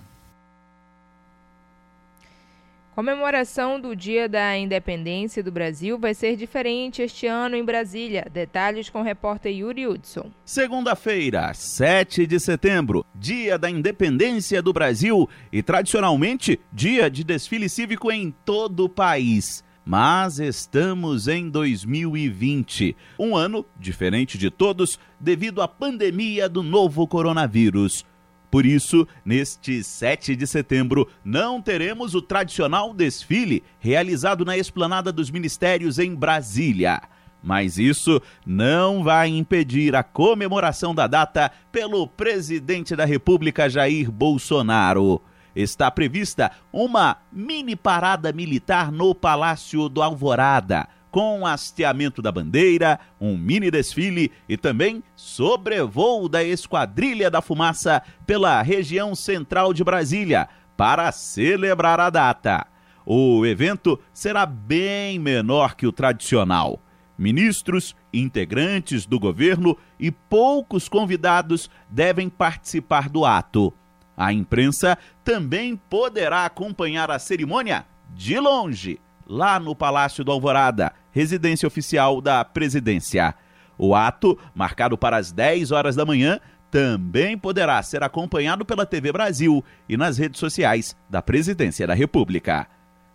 Comemoração 2.97 3.79
do 3.79 3.95
Dia 3.95 4.27
da 4.27 4.57
Independência 4.57 5.43
do 5.43 5.51
Brasil 5.51 5.99
vai 5.99 6.15
ser 6.15 6.35
diferente 6.35 7.03
este 7.03 7.27
ano 7.27 7.55
em 7.55 7.63
Brasília. 7.63 8.25
Detalhes 8.33 8.89
com 8.89 9.01
o 9.01 9.03
repórter 9.03 9.55
Yuri 9.55 9.85
Hudson. 9.85 10.31
Segunda-feira, 10.43 11.53
7 11.53 12.25
de 12.25 12.39
setembro, 12.39 13.05
Dia 13.13 13.55
da 13.55 13.69
Independência 13.69 14.63
do 14.63 14.73
Brasil 14.73 15.29
e 15.53 15.61
tradicionalmente 15.61 16.59
dia 16.73 17.07
de 17.07 17.23
desfile 17.23 17.69
cívico 17.69 18.11
em 18.11 18.33
todo 18.43 18.85
o 18.85 18.89
país. 18.89 19.63
Mas 19.85 20.39
estamos 20.39 21.27
em 21.27 21.51
2020, 21.51 22.97
um 23.19 23.37
ano 23.37 23.63
diferente 23.79 24.39
de 24.39 24.49
todos 24.49 24.99
devido 25.19 25.61
à 25.61 25.67
pandemia 25.67 26.49
do 26.49 26.63
novo 26.63 27.07
coronavírus. 27.07 28.03
Por 28.49 28.65
isso, 28.65 29.07
neste 29.25 29.83
7 29.83 30.35
de 30.35 30.47
setembro, 30.47 31.07
não 31.23 31.61
teremos 31.61 32.15
o 32.15 32.21
tradicional 32.21 32.93
desfile 32.93 33.63
realizado 33.79 34.45
na 34.45 34.57
esplanada 34.57 35.11
dos 35.11 35.29
ministérios 35.29 35.99
em 35.99 36.15
Brasília. 36.15 37.01
Mas 37.43 37.77
isso 37.77 38.21
não 38.45 39.03
vai 39.03 39.29
impedir 39.29 39.95
a 39.95 40.03
comemoração 40.03 40.95
da 40.95 41.07
data 41.07 41.51
pelo 41.71 42.07
presidente 42.07 42.95
da 42.95 43.05
República 43.05 43.69
Jair 43.69 44.11
Bolsonaro. 44.11 45.21
Está 45.55 45.89
prevista 45.89 46.51
uma 46.71 47.17
mini 47.31 47.75
parada 47.75 48.31
militar 48.31 48.91
no 48.91 49.13
Palácio 49.13 49.89
do 49.89 50.01
Alvorada 50.01 50.87
com 51.11 51.45
hasteamento 51.45 52.21
da 52.21 52.31
bandeira, 52.31 52.99
um 53.19 53.37
mini 53.37 53.71
desfile 53.71 54.31
e 54.47 54.57
também 54.57 55.03
sobrevoo 55.15 56.27
da 56.27 56.43
Esquadrilha 56.43 57.29
da 57.29 57.41
Fumaça 57.41 58.01
pela 58.25 58.61
região 58.61 59.15
central 59.15 59.73
de 59.73 59.83
Brasília 59.83 60.47
para 60.75 61.11
celebrar 61.11 61.99
a 61.99 62.09
data. 62.09 62.67
O 63.05 63.45
evento 63.45 63.99
será 64.13 64.45
bem 64.45 65.17
menor 65.17 65.75
que 65.75 65.87
o 65.87 65.91
tradicional. 65.91 66.81
Ministros, 67.17 67.95
integrantes 68.13 69.05
do 69.05 69.19
governo 69.19 69.75
e 69.99 70.11
poucos 70.11 70.87
convidados 70.87 71.69
devem 71.89 72.29
participar 72.29 73.09
do 73.09 73.25
ato. 73.25 73.73
A 74.15 74.31
imprensa 74.33 74.97
também 75.23 75.75
poderá 75.75 76.45
acompanhar 76.45 77.09
a 77.09 77.17
cerimônia 77.17 77.85
de 78.13 78.39
longe 78.39 78.99
lá 79.28 79.59
no 79.59 79.75
Palácio 79.75 80.23
do 80.23 80.32
Alvorada, 80.32 80.93
residência 81.11 81.67
oficial 81.67 82.21
da 82.21 82.43
presidência. 82.45 83.36
O 83.78 83.93
ato, 83.93 84.38
marcado 84.55 84.97
para 84.97 85.17
as 85.17 85.32
10 85.32 85.71
horas 85.71 85.95
da 85.95 86.05
manhã, 86.05 86.39
também 86.71 87.38
poderá 87.38 87.82
ser 87.84 88.03
acompanhado 88.03 88.65
pela 88.65 88.86
TV 88.86 89.11
Brasil 89.11 89.63
e 89.88 89.95
nas 89.95 90.17
redes 90.17 90.39
sociais 90.39 90.95
da 91.09 91.21
Presidência 91.21 91.86
da 91.86 91.93
República. 91.93 92.67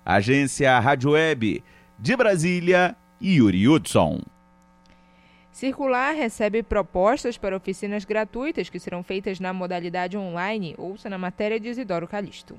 Agência 0.04 0.78
Rádio 0.78 1.12
Web 1.12 1.62
de 1.98 2.16
Brasília, 2.16 2.96
Yuri 3.22 3.68
Hudson. 3.68 4.20
Circular 5.52 6.14
recebe 6.14 6.62
propostas 6.62 7.36
para 7.36 7.56
oficinas 7.56 8.04
gratuitas 8.04 8.70
que 8.70 8.80
serão 8.80 9.02
feitas 9.02 9.38
na 9.38 9.52
modalidade 9.52 10.16
online. 10.16 10.74
Ouça 10.78 11.10
na 11.10 11.18
matéria 11.18 11.60
de 11.60 11.68
Isidoro 11.68 12.08
Calixto. 12.08 12.58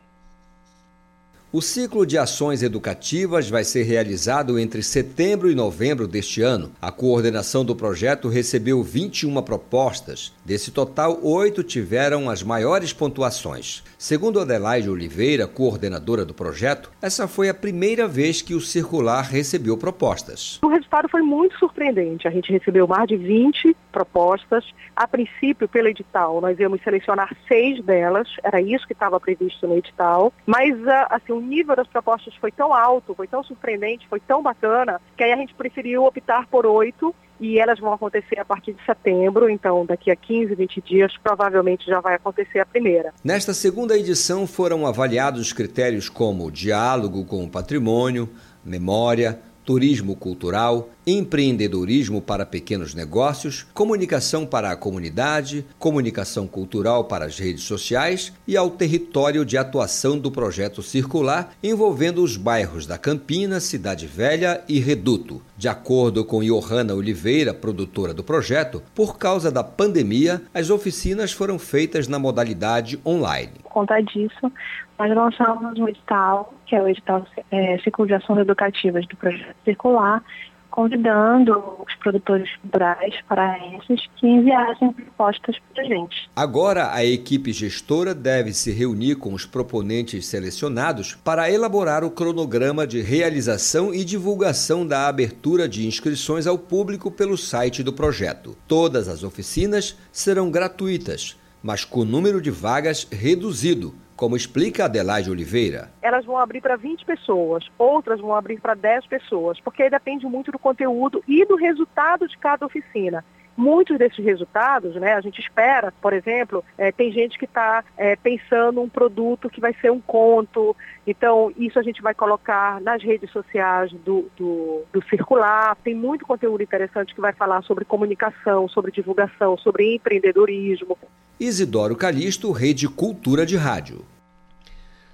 O 1.56 1.62
ciclo 1.62 2.04
de 2.04 2.18
ações 2.18 2.64
educativas 2.64 3.48
vai 3.48 3.64
ser 3.64 3.84
realizado 3.84 4.58
entre 4.58 4.82
setembro 4.82 5.52
e 5.52 5.54
novembro 5.54 6.08
deste 6.08 6.42
ano. 6.42 6.72
A 6.82 6.92
coordenação 6.92 7.64
do 7.64 7.76
projeto 7.76 8.28
recebeu 8.28 8.82
21 8.82 9.40
propostas. 9.44 10.34
Desse 10.44 10.72
total, 10.72 11.20
oito 11.22 11.62
tiveram 11.62 12.28
as 12.28 12.42
maiores 12.42 12.92
pontuações. 12.92 13.84
Segundo 14.00 14.40
Adelaide 14.40 14.90
Oliveira, 14.90 15.46
coordenadora 15.46 16.26
do 16.26 16.34
projeto, 16.34 16.90
essa 17.00 17.28
foi 17.28 17.50
a 17.50 17.54
primeira 17.54 18.08
vez 18.08 18.42
que 18.42 18.56
o 18.56 18.60
circular 18.60 19.22
recebeu 19.22 19.78
propostas. 19.78 20.58
O 20.64 20.68
resultado 20.68 21.08
foi 21.08 21.22
muito 21.22 21.56
surpreendente. 21.60 22.28
A 22.28 22.32
gente 22.32 22.52
recebeu 22.52 22.88
mais 22.88 23.08
de 23.08 23.16
20 23.16 23.78
propostas. 23.92 24.66
A 24.96 25.08
princípio, 25.08 25.70
pelo 25.70 25.88
edital, 25.88 26.42
nós 26.42 26.60
íamos 26.60 26.82
selecionar 26.82 27.30
seis 27.48 27.80
delas. 27.86 28.28
Era 28.44 28.60
isso 28.60 28.88
que 28.88 28.94
estava 28.94 29.20
previsto 29.20 29.68
no 29.68 29.78
edital. 29.78 30.34
Mas, 30.48 30.76
ah, 30.88 31.08
assim, 31.12 31.43
nível 31.44 31.76
das 31.76 31.88
propostas 31.88 32.34
foi 32.36 32.52
tão 32.52 32.74
alto, 32.74 33.14
foi 33.14 33.28
tão 33.28 33.44
surpreendente, 33.44 34.08
foi 34.08 34.20
tão 34.20 34.42
bacana, 34.42 35.00
que 35.16 35.24
aí 35.24 35.32
a 35.32 35.38
gente 35.38 35.54
preferiu 35.54 36.06
optar 36.06 36.48
por 36.48 36.66
oito 36.66 37.14
e 37.40 37.60
elas 37.60 37.80
vão 37.80 37.92
acontecer 37.92 38.40
a 38.40 38.46
partir 38.46 38.74
de 38.74 38.86
setembro, 38.86 39.50
então 39.50 39.86
daqui 39.86 40.10
a 40.10 40.16
15, 40.16 40.56
20 40.56 40.82
dias 40.82 41.14
provavelmente 41.22 41.86
já 41.86 42.00
vai 42.00 42.16
acontecer 42.16 42.60
a 42.60 42.66
primeira. 42.66 43.14
Nesta 43.24 43.54
segunda 43.54 43.98
edição 43.98 44.48
foram 44.48 44.88
avaliados 44.88 45.52
critérios 45.52 46.10
como 46.10 46.52
diálogo 46.52 47.26
com 47.26 47.44
o 47.44 47.50
patrimônio, 47.50 48.30
memória, 48.64 49.40
turismo 49.66 50.16
cultural, 50.16 50.90
empreendedorismo 51.06 52.22
para 52.22 52.46
pequenos 52.46 52.94
negócios, 52.94 53.66
comunicação 53.74 54.46
para 54.46 54.72
a 54.72 54.76
comunidade, 54.76 55.66
comunicação 55.78 56.48
cultural 56.48 57.06
para 57.06 57.26
as 57.26 57.38
redes 57.38 57.64
sociais 57.64 58.34
e 58.48 58.56
ao 58.56 58.70
território 58.70 59.46
de 59.46 59.58
atuação 59.58 60.18
do 60.18 60.32
projeto 60.32 60.82
circular 60.82 61.54
envolvendo 61.62 62.24
os 62.24 62.38
bairros 62.38 62.86
da 62.86 62.98
Campina, 62.98 63.60
Cidade 63.60 64.08
Velha 64.08 64.64
e 64.68 64.80
Reduto. 64.80 65.42
De 65.58 65.68
acordo 65.68 66.26
com 66.26 66.44
Johanna 66.44 66.94
Oliveira, 66.94 67.54
produtora 67.54 68.14
do 68.14 68.24
projeto, 68.24 68.82
por 68.94 69.18
causa 69.18 69.52
da 69.52 69.64
pandemia, 69.64 70.42
as 70.54 70.70
oficinas 70.70 71.32
foram 71.32 71.58
feitas 71.60 72.08
na 72.08 72.20
modalidade 72.20 73.00
online. 73.06 73.54
Por 73.64 73.72
conta 73.72 74.02
disso, 74.02 74.52
nós 75.00 75.16
lançamos 75.16 75.78
um 75.80 75.88
edital, 75.88 76.54
que 76.74 76.78
é 76.78 76.82
o 76.82 76.90
edital 76.90 77.24
é, 77.52 77.78
Ciclo 77.84 78.08
de 78.08 78.16
Ações 78.16 78.40
Educativas 78.40 79.06
do 79.06 79.16
Projeto 79.16 79.56
Circular, 79.64 80.24
convidando 80.72 81.52
os 81.86 81.94
produtores 81.98 82.50
culturais 82.58 83.14
paraenses 83.30 84.10
que 84.16 84.26
enviassem 84.26 84.92
propostas 84.92 85.56
para 85.72 85.84
a 85.84 85.86
gente. 85.86 86.28
Agora, 86.36 86.92
a 86.92 87.06
equipe 87.06 87.54
gestora 87.54 88.16
deve 88.16 88.54
se 88.54 88.72
reunir 88.72 89.18
com 89.18 89.36
os 89.36 89.46
proponentes 89.46 90.26
selecionados 90.26 91.14
para 91.14 91.52
elaborar 91.52 92.04
o 92.04 92.10
cronograma 92.10 92.88
de 92.88 93.02
realização 93.02 93.94
e 93.94 94.04
divulgação 94.04 94.84
da 94.88 95.08
abertura 95.08 95.70
de 95.70 95.86
inscrições 95.86 96.48
ao 96.48 96.58
público 96.58 97.12
pelo 97.12 97.38
site 97.38 97.84
do 97.84 97.94
projeto. 97.94 98.58
Todas 98.68 99.08
as 99.08 99.24
oficinas 99.24 99.96
serão 100.12 100.50
gratuitas, 100.50 101.40
mas 101.62 101.86
com 101.86 102.04
número 102.04 102.42
de 102.42 102.50
vagas 102.50 103.08
reduzido 103.12 103.94
como 104.24 104.38
explica 104.38 104.86
Adelaide 104.86 105.30
Oliveira. 105.30 105.92
Elas 106.02 106.24
vão 106.24 106.38
abrir 106.38 106.62
para 106.62 106.78
20 106.78 107.04
pessoas, 107.04 107.70
outras 107.78 108.22
vão 108.22 108.34
abrir 108.34 108.58
para 108.58 108.74
10 108.74 109.06
pessoas, 109.08 109.60
porque 109.60 109.90
depende 109.90 110.26
muito 110.26 110.50
do 110.50 110.58
conteúdo 110.58 111.22
e 111.28 111.46
do 111.46 111.58
resultado 111.58 112.26
de 112.26 112.38
cada 112.38 112.66
oficina. 112.66 113.22
muitos 113.58 114.00
desses 114.00 114.24
resultados, 114.24 114.96
né, 114.96 115.14
a 115.14 115.22
gente 115.22 115.40
espera, 115.40 115.94
por 116.02 116.14
exemplo, 116.14 116.64
é, 116.78 116.92
tem 116.92 117.12
gente 117.12 117.38
que 117.38 117.44
está 117.44 117.84
é, 117.98 118.16
pensando 118.16 118.82
um 118.82 118.88
produto 118.88 119.50
que 119.50 119.60
vai 119.60 119.76
ser 119.82 119.92
um 119.92 120.00
conto, 120.00 120.76
então 121.06 121.52
isso 121.58 121.78
a 121.78 121.84
gente 121.84 122.02
vai 122.02 122.16
colocar 122.16 122.80
nas 122.80 123.04
redes 123.04 123.30
sociais 123.30 123.92
do, 123.92 124.32
do, 124.38 124.84
do 124.92 125.04
Circular, 125.10 125.76
tem 125.84 125.94
muito 125.94 126.26
conteúdo 126.26 126.64
interessante 126.64 127.14
que 127.14 127.22
vai 127.22 127.34
falar 127.34 127.62
sobre 127.64 127.84
comunicação, 127.84 128.70
sobre 128.70 128.90
divulgação, 128.90 129.58
sobre 129.58 129.96
empreendedorismo. 129.96 130.98
Isidoro 131.40 131.96
Calixto, 131.96 132.52
Rede 132.52 132.88
Cultura 132.88 133.46
de 133.46 133.58
Rádio. 133.58 134.13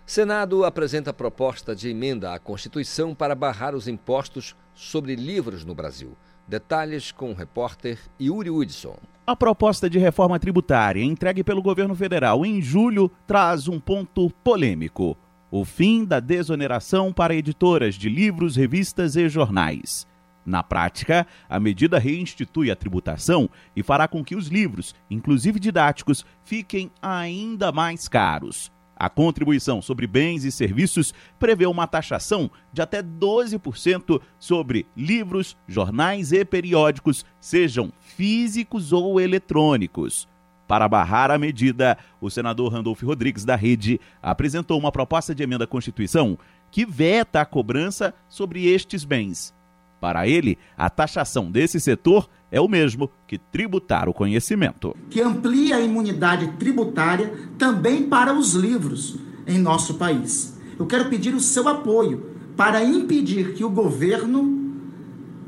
Senado 0.10 0.66
apresenta 0.66 1.14
proposta 1.14 1.76
de 1.76 1.88
emenda 1.88 2.34
à 2.34 2.40
Constituição 2.40 3.14
para 3.14 3.36
barrar 3.36 3.76
os 3.76 3.88
impostos 3.88 4.56
sobre 4.74 5.16
livros 5.16 5.64
no 5.64 5.76
Brasil. 5.76 6.18
Detalhes 6.48 7.12
com 7.12 7.30
o 7.30 7.36
repórter 7.36 8.00
Yuri 8.20 8.50
Hudson. 8.50 8.98
A 9.28 9.36
proposta 9.36 9.88
de 9.88 10.00
reforma 10.00 10.40
tributária 10.40 11.04
entregue 11.04 11.44
pelo 11.44 11.62
governo 11.62 11.94
federal 11.94 12.44
em 12.44 12.60
julho 12.60 13.12
traz 13.28 13.68
um 13.68 13.80
ponto 13.80 14.32
polêmico: 14.44 15.16
o 15.52 15.64
fim 15.64 16.04
da 16.04 16.20
desoneração 16.20 17.14
para 17.14 17.36
editoras 17.36 17.94
de 17.94 18.10
livros, 18.10 18.56
revistas 18.56 19.16
e 19.16 19.30
jornais. 19.30 20.08
Na 20.44 20.64
prática, 20.64 21.28
a 21.48 21.60
medida 21.60 22.00
reinstitui 22.00 22.72
a 22.72 22.76
tributação 22.76 23.48
e 23.76 23.84
fará 23.84 24.08
com 24.08 24.24
que 24.24 24.36
os 24.36 24.48
livros, 24.48 24.96
inclusive 25.08 25.60
didáticos, 25.60 26.26
fiquem 26.44 26.90
ainda 27.00 27.72
mais 27.72 28.08
caros. 28.08 28.72
A 29.00 29.10
contribuição 29.10 29.82
sobre 29.82 30.06
bens 30.06 30.44
e 30.44 30.52
serviços 30.52 31.14
prevê 31.40 31.66
uma 31.66 31.88
taxação 31.88 32.52
de 32.74 32.82
até 32.82 33.02
12% 33.02 34.22
sobre 34.38 34.86
livros, 34.96 35.56
jornais 35.66 36.34
e 36.34 36.44
periódicos, 36.44 37.26
sejam 37.40 37.94
físicos 38.02 38.92
ou 38.92 39.22
eletrônicos. 39.22 40.28
Para 40.68 40.90
barrar 40.90 41.32
a 41.32 41.38
medida, 41.38 41.98
o 42.20 42.30
senador 42.30 42.74
Randolfo 42.74 43.06
Rodrigues, 43.06 43.46
da 43.46 43.56
Rede, 43.56 44.02
apresentou 44.22 44.78
uma 44.78 44.92
proposta 44.92 45.34
de 45.34 45.42
emenda 45.42 45.64
à 45.64 45.68
Constituição 45.68 46.38
que 46.70 46.86
veta 46.86 47.40
a 47.40 47.46
cobrança 47.46 48.14
sobre 48.28 48.68
estes 48.68 49.06
bens. 49.06 49.56
Para 50.00 50.28
ele, 50.28 50.58
a 50.78 50.90
taxação 50.90 51.50
desse 51.50 51.80
setor 51.80 52.30
é 52.52 52.60
o 52.60 52.68
mesmo 52.68 53.10
que 53.28 53.38
tributar 53.38 54.10
o 54.10 54.14
conhecimento. 54.14 54.96
Que 55.10 55.22
amplia 55.22 55.78
a 55.78 55.82
imunidade 55.82 56.48
tributária 56.60 57.34
também 57.58 58.04
para 58.04 58.34
os 58.34 58.54
livros 58.54 59.18
em 59.46 59.58
nosso 59.58 59.96
país. 59.96 60.58
Eu 60.78 60.86
quero 60.86 61.10
pedir 61.10 61.34
o 61.34 61.40
seu 61.40 61.68
apoio 61.68 62.32
para 62.56 62.84
impedir 62.84 63.54
que 63.54 63.64
o 63.64 63.70
governo 63.70 64.74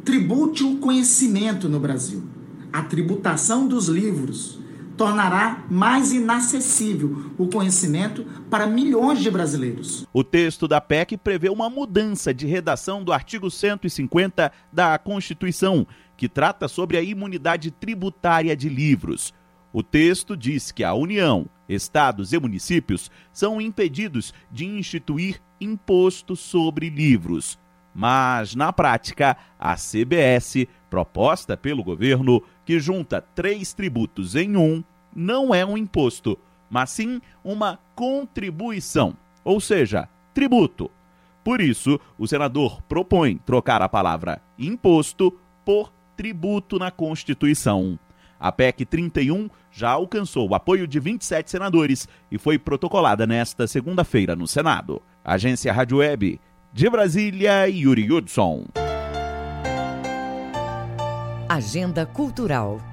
tribute 0.04 0.64
o 0.64 0.78
conhecimento 0.78 1.70
no 1.70 1.80
Brasil. 1.80 2.24
A 2.72 2.82
tributação 2.82 3.68
dos 3.68 3.88
livros 3.88 4.62
tornará 4.98 5.64
mais 5.70 6.12
inacessível 6.12 7.32
o 7.38 7.48
conhecimento 7.48 8.24
para 8.50 8.68
milhões 8.68 9.20
de 9.20 9.32
brasileiros. 9.32 10.06
O 10.14 10.24
texto 10.24 10.68
da 10.68 10.80
PEC 10.80 11.18
prevê 11.18 11.50
uma 11.50 11.70
mudança 11.70 12.34
de 12.34 12.46
redação 12.46 13.04
do 13.04 13.12
artigo 13.12 13.50
150 13.50 14.52
da 14.72 14.98
Constituição, 14.98 15.88
que 16.22 16.30
trata 16.30 16.68
sobre 16.68 16.98
a 16.98 17.02
imunidade 17.02 17.72
tributária 17.72 18.56
de 18.56 18.70
livros. 18.70 19.34
O 19.74 19.82
texto 19.82 20.38
diz 20.38 20.72
que 20.72 20.84
a 20.84 20.94
União, 20.94 21.48
estados 21.68 22.32
e 22.32 22.40
municípios 22.40 23.10
são 23.34 23.60
impedidos 23.60 24.32
de 24.52 24.68
instituir 24.68 25.42
imposto 25.60 26.36
sobre 26.36 26.92
livros. 26.92 27.58
Mas, 27.92 28.54
na 28.54 28.72
prática, 28.72 29.36
a 29.60 29.76
CBS, 29.76 30.68
proposta 30.92 31.58
pelo 31.58 31.84
governo, 31.84 32.44
que 32.64 32.80
junta 32.80 33.20
três 33.20 33.74
tributos 33.74 34.36
em 34.36 34.56
um, 34.56 34.84
não 35.16 35.56
é 35.56 35.66
um 35.66 35.76
imposto, 35.76 36.38
mas 36.70 36.92
sim 36.92 37.20
uma 37.44 37.80
contribuição, 37.96 39.18
ou 39.44 39.60
seja, 39.60 40.08
tributo. 40.36 40.92
Por 41.44 41.60
isso, 41.60 42.00
o 42.16 42.28
senador 42.28 42.80
propõe 42.84 43.38
trocar 43.38 43.82
a 43.82 43.90
palavra 43.90 44.40
imposto 44.60 45.36
por 45.66 45.92
tributo 46.16 46.78
na 46.78 46.92
Constituição. 46.92 48.00
A 48.40 48.52
PEC 48.52 48.86
31 48.86 49.50
já 49.72 49.92
alcançou 49.92 50.50
o 50.50 50.56
apoio 50.56 50.88
de 50.88 51.00
27 51.00 51.52
senadores 51.52 52.08
e 52.32 52.38
foi 52.38 52.58
protocolada 52.58 53.28
nesta 53.28 53.68
segunda-feira 53.68 54.36
no 54.36 54.48
Senado. 54.48 55.02
Agência 55.24 55.72
Rádio 55.72 55.98
Web, 55.98 56.42
de 56.74 56.90
Brasília, 56.90 57.68
Yuri 57.68 58.12
Hudson. 58.12 58.66
Agenda 61.48 62.06
Cultural. 62.06 62.91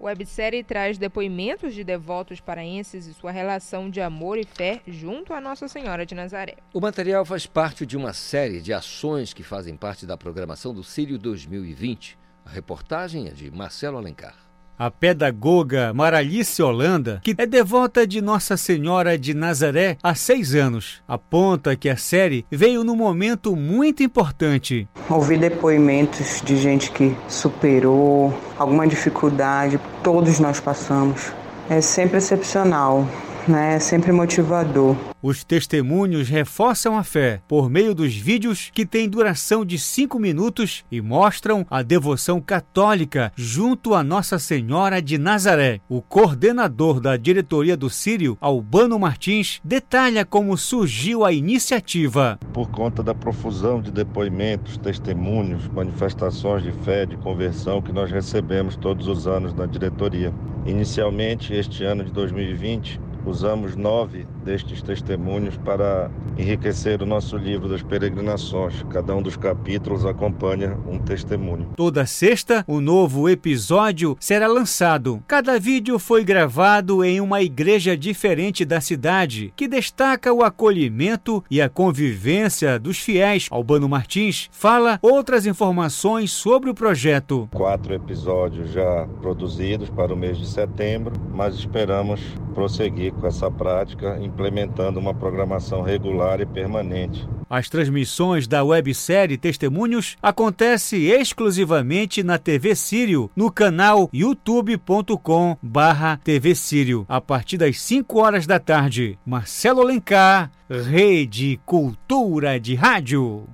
Websérie 0.00 0.62
traz 0.62 0.98
depoimentos 0.98 1.74
de 1.74 1.82
devotos 1.82 2.40
paraenses 2.40 3.06
e 3.06 3.14
sua 3.14 3.30
relação 3.30 3.88
de 3.88 4.00
amor 4.00 4.38
e 4.38 4.44
fé 4.44 4.80
junto 4.86 5.32
a 5.32 5.40
Nossa 5.40 5.68
Senhora 5.68 6.04
de 6.04 6.14
Nazaré. 6.14 6.56
O 6.72 6.80
material 6.80 7.24
faz 7.24 7.46
parte 7.46 7.86
de 7.86 7.96
uma 7.96 8.12
série 8.12 8.60
de 8.60 8.72
ações 8.72 9.32
que 9.32 9.42
fazem 9.42 9.76
parte 9.76 10.06
da 10.06 10.16
programação 10.16 10.74
do 10.74 10.84
Sírio 10.84 11.18
2020. 11.18 12.18
A 12.44 12.50
reportagem 12.50 13.26
é 13.26 13.30
de 13.30 13.50
Marcelo 13.50 13.96
Alencar. 13.96 14.45
A 14.78 14.90
pedagoga 14.90 15.94
Maralice 15.94 16.62
Holanda, 16.62 17.18
que 17.22 17.34
é 17.38 17.46
devota 17.46 18.06
de 18.06 18.20
Nossa 18.20 18.58
Senhora 18.58 19.16
de 19.16 19.32
Nazaré 19.32 19.96
há 20.02 20.14
seis 20.14 20.54
anos, 20.54 21.02
aponta 21.08 21.74
que 21.74 21.88
a 21.88 21.96
série 21.96 22.44
veio 22.50 22.84
num 22.84 22.94
momento 22.94 23.56
muito 23.56 24.02
importante. 24.02 24.86
Ouvi 25.08 25.38
depoimentos 25.38 26.42
de 26.44 26.58
gente 26.58 26.90
que 26.90 27.16
superou 27.26 28.38
alguma 28.58 28.86
dificuldade, 28.86 29.80
todos 30.02 30.38
nós 30.40 30.60
passamos. 30.60 31.32
É 31.70 31.80
sempre 31.80 32.18
excepcional 32.18 33.08
né? 33.48 33.76
É 33.76 33.78
sempre 33.78 34.12
motivador. 34.12 34.96
Os 35.22 35.42
testemunhos 35.42 36.28
reforçam 36.28 36.96
a 36.96 37.02
fé 37.02 37.40
por 37.48 37.68
meio 37.68 37.94
dos 37.94 38.14
vídeos 38.14 38.70
que 38.72 38.86
têm 38.86 39.08
duração 39.08 39.64
de 39.64 39.78
cinco 39.78 40.18
minutos 40.18 40.84
e 40.90 41.00
mostram 41.00 41.66
a 41.70 41.82
devoção 41.82 42.40
católica 42.40 43.32
junto 43.34 43.94
a 43.94 44.02
Nossa 44.02 44.38
Senhora 44.38 45.02
de 45.02 45.18
Nazaré. 45.18 45.80
O 45.88 46.00
coordenador 46.00 47.00
da 47.00 47.16
diretoria 47.16 47.76
do 47.76 47.90
Sírio, 47.90 48.36
Albano 48.40 48.98
Martins, 48.98 49.60
detalha 49.64 50.24
como 50.24 50.56
surgiu 50.56 51.24
a 51.24 51.32
iniciativa. 51.32 52.38
Por 52.52 52.70
conta 52.70 53.02
da 53.02 53.14
profusão 53.14 53.80
de 53.80 53.90
depoimentos, 53.90 54.76
testemunhos, 54.76 55.68
manifestações 55.68 56.62
de 56.62 56.72
fé, 56.72 57.06
de 57.06 57.16
conversão 57.16 57.82
que 57.82 57.92
nós 57.92 58.10
recebemos 58.10 58.76
todos 58.76 59.08
os 59.08 59.26
anos 59.26 59.54
na 59.54 59.66
diretoria. 59.66 60.32
Inicialmente, 60.64 61.54
este 61.54 61.84
ano 61.84 62.04
de 62.04 62.12
2020, 62.12 63.00
Usamos 63.26 63.74
nove 63.74 64.24
destes 64.44 64.80
testemunhos 64.80 65.56
para 65.56 66.08
enriquecer 66.38 67.02
o 67.02 67.06
nosso 67.06 67.36
livro 67.36 67.68
das 67.68 67.82
peregrinações. 67.82 68.84
Cada 68.88 69.16
um 69.16 69.20
dos 69.20 69.36
capítulos 69.36 70.06
acompanha 70.06 70.78
um 70.86 70.96
testemunho. 70.96 71.70
Toda 71.76 72.06
sexta, 72.06 72.64
o 72.68 72.76
um 72.76 72.80
novo 72.80 73.28
episódio 73.28 74.16
será 74.20 74.46
lançado. 74.46 75.20
Cada 75.26 75.58
vídeo 75.58 75.98
foi 75.98 76.22
gravado 76.22 77.02
em 77.02 77.20
uma 77.20 77.42
igreja 77.42 77.96
diferente 77.96 78.64
da 78.64 78.80
cidade, 78.80 79.52
que 79.56 79.66
destaca 79.66 80.32
o 80.32 80.44
acolhimento 80.44 81.42
e 81.50 81.60
a 81.60 81.68
convivência 81.68 82.78
dos 82.78 82.98
fiéis. 82.98 83.48
Albano 83.50 83.88
Martins 83.88 84.48
fala 84.52 85.00
outras 85.02 85.46
informações 85.46 86.30
sobre 86.30 86.70
o 86.70 86.74
projeto. 86.74 87.48
Quatro 87.52 87.92
episódios 87.92 88.70
já 88.70 89.08
produzidos 89.20 89.90
para 89.90 90.14
o 90.14 90.16
mês 90.16 90.38
de 90.38 90.46
setembro, 90.46 91.12
mas 91.34 91.56
esperamos 91.56 92.20
prosseguir 92.54 93.15
com 93.16 93.26
essa 93.26 93.50
prática, 93.50 94.18
implementando 94.20 95.00
uma 95.00 95.14
programação 95.14 95.82
regular 95.82 96.40
e 96.40 96.46
permanente. 96.46 97.26
As 97.48 97.68
transmissões 97.68 98.46
da 98.46 98.64
websérie 98.64 99.38
Testemunhos 99.38 100.16
acontecem 100.22 101.04
exclusivamente 101.06 102.22
na 102.22 102.38
TV 102.38 102.74
Sírio, 102.74 103.30
no 103.36 103.50
canal 103.50 104.10
youtube.com 104.12 105.56
barra 105.62 106.20
TV 106.22 106.54
Sírio, 106.54 107.04
a 107.08 107.20
partir 107.20 107.56
das 107.56 107.80
5 107.80 108.18
horas 108.18 108.46
da 108.46 108.58
tarde. 108.58 109.18
Marcelo 109.24 109.80
Alencar, 109.80 110.50
Rede 110.68 111.60
Cultura 111.64 112.58
de 112.58 112.74
Rádio. 112.74 113.46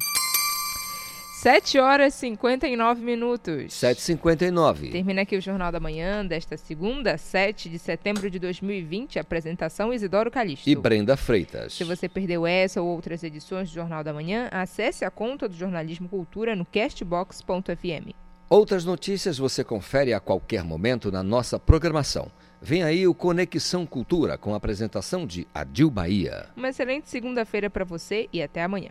7 1.43 1.81
horas 1.81 2.15
e 2.15 2.19
59 2.19 3.03
minutos. 3.03 3.73
7h59. 3.73 4.93
Termina 4.93 5.23
aqui 5.23 5.37
o 5.37 5.41
Jornal 5.41 5.73
da 5.73 5.81
Manhã 5.81 6.25
desta 6.25 6.57
segunda, 6.57 7.19
7 7.19 7.69
de 7.69 7.81
setembro 7.81 8.31
de 8.31 8.39
2020. 8.39 9.19
Apresentação 9.19 9.93
Isidoro 9.93 10.31
Calixto. 10.31 10.71
E 10.71 10.77
Brenda 10.77 11.17
Freitas. 11.17 11.73
Se 11.73 11.83
você 11.83 12.09
perdeu 12.09 12.47
essa 12.47 12.81
ou 12.81 12.87
outras 12.87 13.25
edições 13.25 13.69
do 13.69 13.75
Jornal 13.75 14.05
da 14.05 14.13
Manhã, 14.13 14.49
acesse 14.53 15.05
a 15.05 15.11
conta 15.11 15.49
do 15.49 15.57
Jornalismo 15.57 16.09
Cultura 16.09 16.55
no 16.55 16.65
castbox.fm. 16.65 18.15
Outras 18.49 18.85
notícias 18.85 19.37
você 19.37 19.65
confere 19.65 20.15
a 20.15 20.21
qualquer 20.21 20.63
momento 20.63 21.11
na 21.11 21.25
nossa 21.25 21.59
programação. 21.59 22.31
Vem 22.61 22.85
aí 22.85 23.05
o 23.09 23.13
Conexão 23.13 23.85
Cultura 23.85 24.39
com 24.39 24.55
a 24.55 24.59
apresentação 24.59 25.27
de 25.27 25.49
Adil 25.53 25.91
Bahia. 25.91 26.47
Uma 26.57 26.69
excelente 26.69 27.11
segunda-feira 27.11 27.69
para 27.69 27.85
você 27.85 28.29
e 28.33 28.41
até 28.41 28.63
amanhã. 28.63 28.91